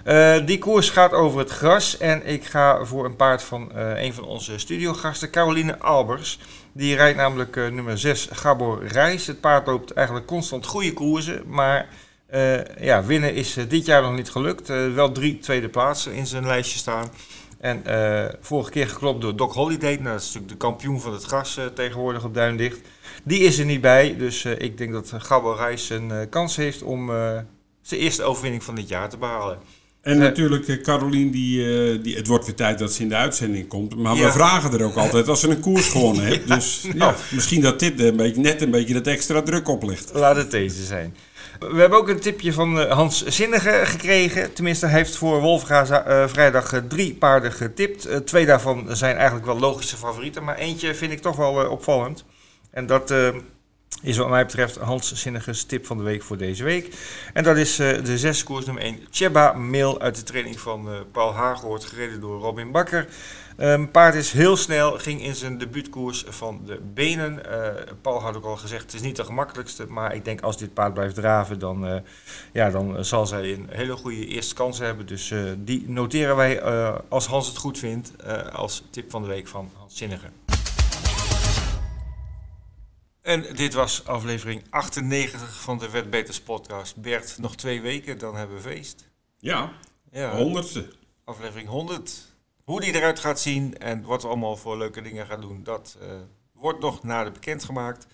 Eh, 0.04 0.46
die 0.46 0.58
koers 0.58 0.90
gaat 0.90 1.12
over 1.14 1.40
het 1.40 1.50
gras. 1.50 1.98
En 1.98 2.28
ik 2.28 2.46
ga 2.46 2.86
voor 2.86 3.06
een 3.06 3.16
paard 3.16 3.44
van 3.44 3.72
eh, 3.72 4.04
een 4.04 4.14
van 4.14 4.24
onze 4.24 4.58
studiogasten, 4.58 5.30
Caroline 5.30 5.80
Albers. 5.80 6.40
Die 6.72 6.96
rijdt 6.96 7.18
namelijk 7.18 7.56
nummer 7.56 7.98
6 7.98 8.28
Gabor 8.32 8.88
Reis. 8.88 9.28
Het 9.28 9.40
paard 9.40 9.68
loopt 9.68 9.92
eigenlijk 9.94 10.28
constant 10.28 10.66
goede 10.66 10.94
koersen. 10.94 11.44
Maar 11.46 11.88
ja, 12.80 13.04
winnen 13.04 13.34
is 13.34 13.54
dit 13.54 13.86
jaar 13.86 14.02
nog 14.02 14.16
niet 14.16 14.30
gelukt. 14.30 14.68
Wel 14.68 15.12
drie 15.12 15.40
tweede 15.40 15.70
plaatsen 15.70 16.14
in 16.14 16.28
zijn 16.28 16.46
lijstje 16.46 16.78
staan. 16.78 17.10
En 17.60 17.86
eh, 17.86 18.34
vorige 18.42 18.72
keer 18.72 18.88
geklopt 18.88 19.22
door 19.22 19.36
Doc 19.36 19.54
Holiday. 19.54 19.94
Nou, 19.94 20.04
dat 20.04 20.20
is 20.20 20.26
natuurlijk 20.26 20.52
de 20.52 20.58
kampioen 20.58 21.02
van 21.02 21.14
het 21.14 21.24
gras 21.24 21.58
eh, 21.58 21.66
tegenwoordig 21.66 22.24
op 22.24 22.34
Duindicht. 22.34 22.80
Die 23.24 23.40
is 23.40 23.60
er 23.60 23.66
niet 23.66 23.82
bij. 23.82 24.16
Dus 24.18 24.46
eh, 24.46 24.60
ik 24.60 24.78
denk 24.78 24.92
dat 24.92 25.14
Gabor 25.18 25.56
Reis 25.56 25.90
een 25.90 26.30
kans 26.30 26.56
heeft 26.56 26.84
om 26.84 27.12
zijn 27.82 28.02
eerste 28.02 28.24
overwinning 28.24 28.64
van 28.64 28.76
dit 28.76 28.90
jaar 28.90 29.10
te 29.10 29.18
behalen. 29.18 29.58
En 30.02 30.18
natuurlijk, 30.18 30.84
Carolien, 30.84 31.32
die, 31.32 32.02
die, 32.02 32.16
het 32.16 32.28
wordt 32.28 32.46
weer 32.46 32.56
tijd 32.56 32.80
dat 32.80 32.94
ze 32.94 33.02
in 33.02 33.10
de 33.10 33.16
uitzending 33.16 33.68
komt. 33.68 33.96
Maar 33.96 34.16
Ja. 34.16 34.26
we 34.26 34.32
vragen 34.32 34.74
er 34.74 34.84
ook 34.86 34.96
altijd 35.06 35.28
als 35.28 35.40
ze 35.40 35.50
een 35.50 35.60
koers 35.60 35.88
gewonnen 35.88 36.24
heeft. 36.24 36.48
Dus 36.48 36.88
ja, 36.96 37.16
misschien 37.32 37.62
dat 37.62 37.80
dit 37.80 38.00
een 38.00 38.16
beetje, 38.16 38.42
net 38.42 38.62
een 38.62 38.72
beetje 38.72 38.94
dat 38.94 39.08
extra 39.08 39.42
druk 39.42 39.68
oplegt. 39.68 40.12
Laat 40.14 40.36
het 40.36 40.52
deze 40.52 40.86
zijn. 40.86 41.16
We 41.60 41.80
hebben 41.80 41.98
ook 41.98 42.08
een 42.08 42.20
tipje 42.20 42.54
van 42.54 42.80
eh, 42.80 42.92
Hans 42.92 43.26
Zinnige 43.26 43.82
gekregen. 43.84 44.54
Tenminste, 44.54 44.86
hij 44.86 44.96
heeft 44.96 45.16
voor 45.16 45.42
Wolfga 45.42 46.04
eh, 46.06 46.28
vrijdag 46.28 46.74
eh, 46.74 46.80
drie 46.88 47.14
paarden 47.14 47.52
getipt. 47.52 48.26
Twee 48.26 48.46
daarvan 48.46 48.96
zijn 48.96 49.16
eigenlijk 49.16 49.46
wel 49.46 49.60
logische 49.60 49.98
favorieten. 49.98 50.44
Maar 50.44 50.56
eentje 50.56 50.96
vind 50.96 51.12
ik 51.12 51.22
toch 51.22 51.36
wel 51.36 51.70
opvallend. 51.70 52.26
En 52.72 52.86
dat 52.86 53.14
is 54.02 54.18
wat 54.18 54.30
mij 54.30 54.46
betreft 54.46 54.76
Hans 54.76 55.14
Zinnige's 55.14 55.64
tip 55.64 55.86
van 55.86 55.98
de 55.98 56.04
week 56.04 56.24
voor 56.24 56.38
deze 56.38 56.64
week. 56.64 56.96
En 57.34 57.44
dat 57.44 57.58
is 57.58 57.76
de 57.76 58.18
zes 58.18 58.44
koers 58.44 58.66
nummer 58.66 58.84
1. 58.84 59.00
Cheba 59.12 59.54
Mail 59.54 60.02
uit 60.02 60.16
de 60.16 60.24
training 60.24 60.60
van 60.60 60.90
Paul 61.12 61.34
Hagehoort, 61.34 61.86
gereden 61.86 62.20
door 62.20 62.40
Robin 62.40 62.72
Bakker. 62.72 63.08
Ehm 63.58 63.88
paard 63.92 64.16
is 64.16 64.32
heel 64.32 64.58
snel, 64.58 64.92
ging 65.00 65.22
in 65.22 65.36
zijn 65.36 65.58
debuutkoers 65.58 66.24
van 66.28 66.62
de 66.66 66.80
benen. 66.94 67.52
Eh, 67.52 67.94
Paul 68.02 68.22
had 68.22 68.36
ook 68.36 68.46
al 68.46 68.58
gezegd, 68.58 68.84
het 68.84 68.94
is 68.94 69.02
niet 69.02 69.16
de 69.16 69.24
gemakkelijkste. 69.24 69.86
Maar 69.86 70.16
ik 70.16 70.26
denk 70.26 70.42
als 70.42 70.58
dit 70.58 70.74
paard 70.74 70.94
blijft 70.94 71.16
draven, 71.16 71.60
dan, 71.60 71.88
eh, 71.88 72.02
ja, 72.54 72.70
dan 72.70 72.98
eh, 72.98 73.04
zal 73.04 73.26
zij 73.26 73.54
een 73.54 73.68
hele 73.70 73.96
goede 73.96 74.26
eerste 74.28 74.56
kans 74.56 74.80
hebben. 74.80 75.06
Dus 75.06 75.34
die 75.58 75.90
noteren 75.90 76.36
wij, 76.36 76.62
als 77.10 77.26
Hans 77.28 77.48
het 77.48 77.58
goed 77.58 77.80
vindt, 77.80 78.12
als 78.54 78.84
tip 78.90 79.12
van 79.12 79.22
de 79.22 79.28
week 79.28 79.48
van 79.48 79.72
Hans 79.78 79.98
Zinnige. 79.98 80.28
En 83.22 83.46
dit 83.56 83.74
was 83.74 84.06
aflevering 84.06 84.64
98 84.70 85.62
van 85.62 85.78
de 85.78 85.90
Wetbeters 85.90 86.42
podcast. 86.42 86.96
Bert, 86.96 87.38
nog 87.40 87.56
twee 87.56 87.82
weken, 87.82 88.18
dan 88.18 88.36
hebben 88.36 88.56
we 88.56 88.62
feest. 88.62 89.10
Ja, 89.38 89.72
Ja, 90.12 90.36
honderdste. 90.36 90.88
aflevering 91.26 91.68
100. 91.68 92.27
Hoe 92.68 92.82
die 92.82 92.96
eruit 92.96 93.20
gaat 93.20 93.40
zien 93.40 93.78
en 93.78 94.04
wat 94.04 94.22
we 94.22 94.28
allemaal 94.28 94.58
voor 94.58 94.78
leuke 94.78 95.02
dingen 95.02 95.26
gaan 95.26 95.42
doen, 95.42 95.64
dat 95.64 95.98
eh, 96.02 96.08
wordt 96.54 96.80
nog 96.80 97.04
nader 97.04 97.32
bekendgemaakt. 97.32 98.08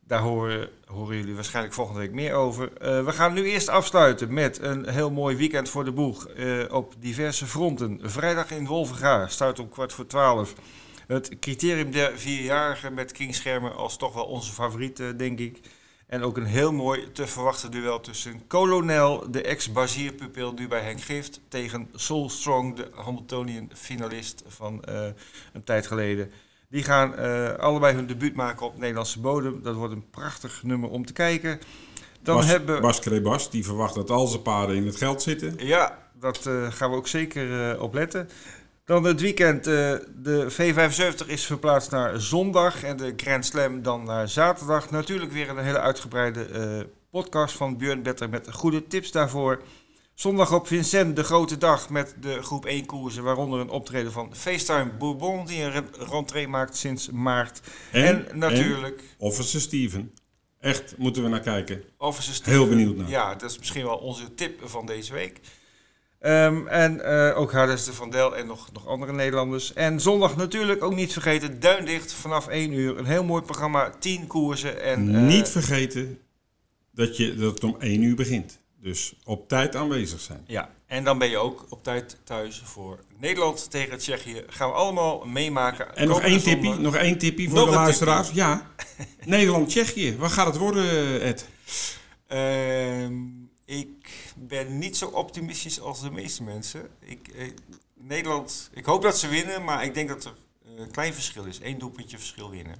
Daar 0.00 0.20
horen, 0.20 0.68
horen 0.86 1.16
jullie 1.16 1.34
waarschijnlijk 1.34 1.74
volgende 1.74 2.00
week 2.00 2.12
meer 2.12 2.34
over. 2.34 2.76
Eh, 2.76 3.04
we 3.04 3.12
gaan 3.12 3.32
nu 3.32 3.44
eerst 3.44 3.68
afsluiten 3.68 4.32
met 4.32 4.62
een 4.62 4.88
heel 4.88 5.10
mooi 5.10 5.36
weekend 5.36 5.68
voor 5.68 5.84
de 5.84 5.92
boeg 5.92 6.28
eh, 6.28 6.64
op 6.70 6.94
diverse 6.98 7.46
fronten. 7.46 8.00
Vrijdag 8.02 8.50
in 8.50 8.66
Wolvenga, 8.66 9.26
start 9.26 9.58
om 9.58 9.68
kwart 9.68 9.92
voor 9.92 10.06
twaalf. 10.06 10.54
Het 11.06 11.38
criterium 11.38 11.90
der 11.90 12.18
vierjarigen 12.18 12.94
met 12.94 13.12
King 13.12 13.34
Schermer 13.34 13.72
als 13.72 13.96
toch 13.96 14.14
wel 14.14 14.26
onze 14.26 14.52
favoriet, 14.52 15.18
denk 15.18 15.38
ik. 15.38 15.60
En 16.06 16.22
ook 16.22 16.36
een 16.36 16.44
heel 16.44 16.72
mooi 16.72 17.12
te 17.12 17.26
verwachten 17.26 17.70
duel 17.70 18.00
tussen 18.00 18.46
Kolonel, 18.46 19.30
de 19.30 19.42
ex-Bazierpupil 19.42 20.52
nu 20.52 20.68
bij 20.68 20.80
Henk 20.80 21.00
Gift, 21.00 21.40
tegen 21.48 21.88
Soul 21.94 22.30
Strong, 22.30 22.76
de 22.76 22.88
Hamiltonian 22.94 23.70
finalist 23.74 24.42
van 24.46 24.84
eh, 24.84 25.06
een 25.52 25.64
tijd 25.64 25.86
geleden. 25.86 26.30
Die 26.68 26.82
gaan 26.82 27.14
eh, 27.14 27.54
allebei 27.54 27.94
hun 27.94 28.06
debuut 28.06 28.34
maken 28.34 28.66
op 28.66 28.78
Nederlandse 28.78 29.20
bodem. 29.20 29.62
Dat 29.62 29.74
wordt 29.74 29.94
een 29.94 30.10
prachtig 30.10 30.62
nummer 30.62 30.90
om 30.90 31.06
te 31.06 31.12
kijken. 31.12 31.60
Dan 32.22 32.36
Bas, 32.36 32.46
hebben 32.46 32.80
Bas 32.80 32.98
Krebas, 32.98 33.50
die 33.50 33.64
verwacht 33.64 33.94
dat 33.94 34.10
al 34.10 34.26
zijn 34.26 34.42
paarden 34.42 34.76
in 34.76 34.86
het 34.86 34.96
geld 34.96 35.22
zitten. 35.22 35.54
ja, 35.56 35.98
dat 36.20 36.46
eh, 36.46 36.72
gaan 36.72 36.90
we 36.90 36.96
ook 36.96 37.08
zeker 37.08 37.80
op 37.80 37.94
letten. 37.94 38.28
Dan 38.84 39.04
het 39.04 39.20
weekend. 39.20 39.66
eh, 39.66 39.94
de 40.16 40.46
V75 40.50 41.26
is 41.26 41.44
verplaatst 41.46 41.90
naar 41.90 42.20
zondag 42.20 42.82
en 42.82 42.96
de 42.96 43.12
Grand 43.16 43.46
Slam 43.46 43.82
dan 43.82 44.04
naar 44.04 44.28
zaterdag. 44.28 44.90
Natuurlijk 44.90 45.32
weer 45.32 45.48
een 45.48 45.58
hele 45.64 45.78
uitgebreide 45.80 46.44
eh, 46.44 46.80
podcast 47.10 47.56
van 47.56 47.76
Björn 47.76 48.02
Better 48.02 48.28
met 48.28 48.52
goede 48.52 48.86
tips 48.86 49.10
daarvoor. 49.10 49.62
Zondag 50.14 50.52
op 50.52 50.66
Vincent, 50.66 51.16
de 51.16 51.24
grote 51.24 51.58
dag 51.58 51.90
met 51.90 52.14
de 52.20 52.42
groep 52.42 52.66
1 52.66 52.86
koersen, 52.86 53.22
waaronder 53.22 53.60
een 53.60 53.68
optreden 53.68 54.12
van 54.12 54.34
FaceTime 54.36 54.90
Bourbon, 54.98 55.46
die 55.46 55.62
een 55.62 55.70
re- 55.72 56.04
rentree 56.10 56.48
maakt 56.48 56.76
sinds 56.76 57.10
maart. 57.10 57.60
En, 57.92 58.26
natuurlijk 58.32 59.02
Officer 59.18 59.60
Steven. 59.60 60.14
Echt, 60.60 60.94
moeten 60.98 61.22
we 61.22 61.28
naar 61.28 61.40
kijken. 61.40 61.82
Officer 61.98 62.32
Heel 62.32 62.42
Steven. 62.64 62.68
benieuwd 62.68 62.96
naar. 62.96 63.08
Ja, 63.08 63.34
dat 63.34 63.50
is 63.50 63.58
misschien 63.58 63.84
wel 63.84 63.96
onze 63.96 64.34
tip 64.34 64.60
van 64.68 64.86
deze 64.86 65.12
week. 65.12 65.40
Ehm, 66.24 66.66
en 66.66 67.04
eh, 67.04 67.38
ook 67.38 67.52
Hades 67.52 67.84
de 67.84 67.92
Van 67.92 68.10
Del 68.10 68.36
en 68.36 68.46
nog, 68.46 68.72
nog 68.72 68.86
andere 68.86 69.12
Nederlanders. 69.12 69.72
En 69.72 70.00
zondag 70.00 70.36
natuurlijk 70.36 70.84
ook 70.84 70.94
niet 70.94 71.12
vergeten, 71.12 71.60
Duindicht 71.60 72.12
vanaf 72.12 72.46
1 72.46 72.72
uur. 72.72 72.98
Een 72.98 73.04
heel 73.04 73.24
mooi 73.24 73.42
programma, 73.42 73.90
10 73.98 74.26
koersen. 74.26 74.82
En, 74.82 75.14
eh, 75.14 75.20
Niet 75.20 75.48
vergeten 75.48 76.18
dat, 76.90 77.16
je, 77.16 77.34
dat 77.34 77.54
het 77.54 77.64
om 77.64 77.76
1 77.78 78.02
uur 78.02 78.14
begint. 78.14 78.58
Dus 78.80 79.14
op 79.24 79.48
tijd 79.48 79.76
aanwezig 79.76 80.20
zijn. 80.20 80.44
Ja, 80.46 80.70
en 80.86 81.04
dan 81.04 81.18
ben 81.18 81.30
je 81.30 81.38
ook 81.38 81.66
op 81.68 81.82
tijd 81.82 82.16
thuis 82.24 82.62
voor 82.64 82.98
Nederland 83.18 83.70
tegen 83.70 83.98
Tsjechië. 83.98 84.42
Gaan 84.46 84.68
we 84.68 84.74
allemaal 84.74 85.24
meemaken. 85.24 85.96
En 85.96 86.08
nog 86.08 86.20
één 86.20 86.42
tippie, 86.42 86.74
nog 86.74 86.96
één 86.96 87.18
tippie 87.18 87.48
voor 87.48 87.58
Nog 87.58 87.68
de 87.68 87.74
luisteraars. 87.74 88.30
Ja, 88.30 88.70
Nederland-Tsjechië. 89.24 90.16
Wat 90.16 90.32
gaat 90.32 90.46
het 90.46 90.56
worden, 90.56 91.20
Ed? 91.20 91.48
Ehm, 92.26 93.12
ik 93.64 94.10
ben 94.36 94.78
niet 94.78 94.96
zo 94.96 95.06
optimistisch 95.06 95.80
als 95.80 96.00
de 96.00 96.10
meeste 96.10 96.42
mensen. 96.42 96.88
Ik, 97.00 97.28
eh, 97.28 97.48
Nederland, 97.94 98.70
ik 98.74 98.84
hoop 98.84 99.02
dat 99.02 99.18
ze 99.18 99.28
winnen, 99.28 99.64
maar 99.64 99.84
ik 99.84 99.94
denk 99.94 100.08
dat 100.08 100.24
er 100.24 100.32
eh, 100.64 100.70
een 100.82 100.90
klein 100.90 101.14
verschil 101.14 101.44
is. 101.44 101.58
Eén 101.62 101.78
doelpuntje 101.78 102.18
verschil 102.18 102.50
winnen. 102.50 102.76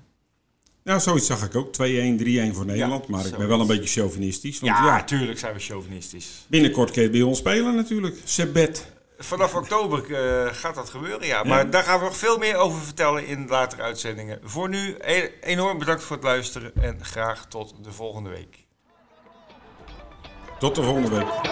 Nou, 0.82 1.00
zoiets 1.00 1.26
zag 1.26 1.44
ik 1.44 1.54
ook. 1.54 1.72
2-1, 1.72 2.16
3-1 2.16 2.54
voor 2.54 2.66
Nederland. 2.66 3.08
maar 3.08 3.18
ik 3.20 3.30
ben 3.30 3.32
zoiets. 3.32 3.46
wel 3.48 3.60
een 3.60 3.66
beetje 3.66 4.00
chauvinistisch. 4.00 4.60
Want 4.60 4.76
Ja, 4.76 4.84
ja, 4.84 4.96
natuurlijk 4.96 5.38
zijn 5.38 5.54
we 5.54 5.60
chauvinistisch. 5.60 6.44
binnenkort 6.48 6.90
kun 6.90 7.02
je 7.02 7.10
bij 7.10 7.22
ons 7.22 7.38
spelen 7.38 7.74
natuurlijk. 7.74 8.16
Sebet. 8.24 8.92
Vanaf 9.18 9.54
oktober 9.54 10.14
eh, 10.14 10.54
gaat 10.54 10.74
dat 10.74 10.90
gebeuren, 10.90 11.26
ja. 11.26 11.42
Maar 11.44 11.70
daar 11.70 11.82
gaan 11.82 11.98
we 11.98 12.04
nog 12.04 12.16
veel 12.16 12.38
meer 12.38 12.56
over 12.56 12.80
vertellen 12.80 13.26
in 13.26 13.46
latere 13.48 13.82
uitzendingen. 13.82 14.40
Voor 14.42 14.68
nu, 14.68 14.96
e- 15.00 15.30
enorm 15.40 15.78
bedankt 15.78 16.02
voor 16.02 16.16
het 16.16 16.24
luisteren 16.24 16.72
en 16.74 17.04
graag 17.04 17.46
tot 17.48 17.74
de 17.82 17.92
volgende 17.92 18.30
week. 18.30 18.63
Tot 20.64 20.74
de 20.74 20.82
volgende 20.82 21.08
week. 21.10 21.44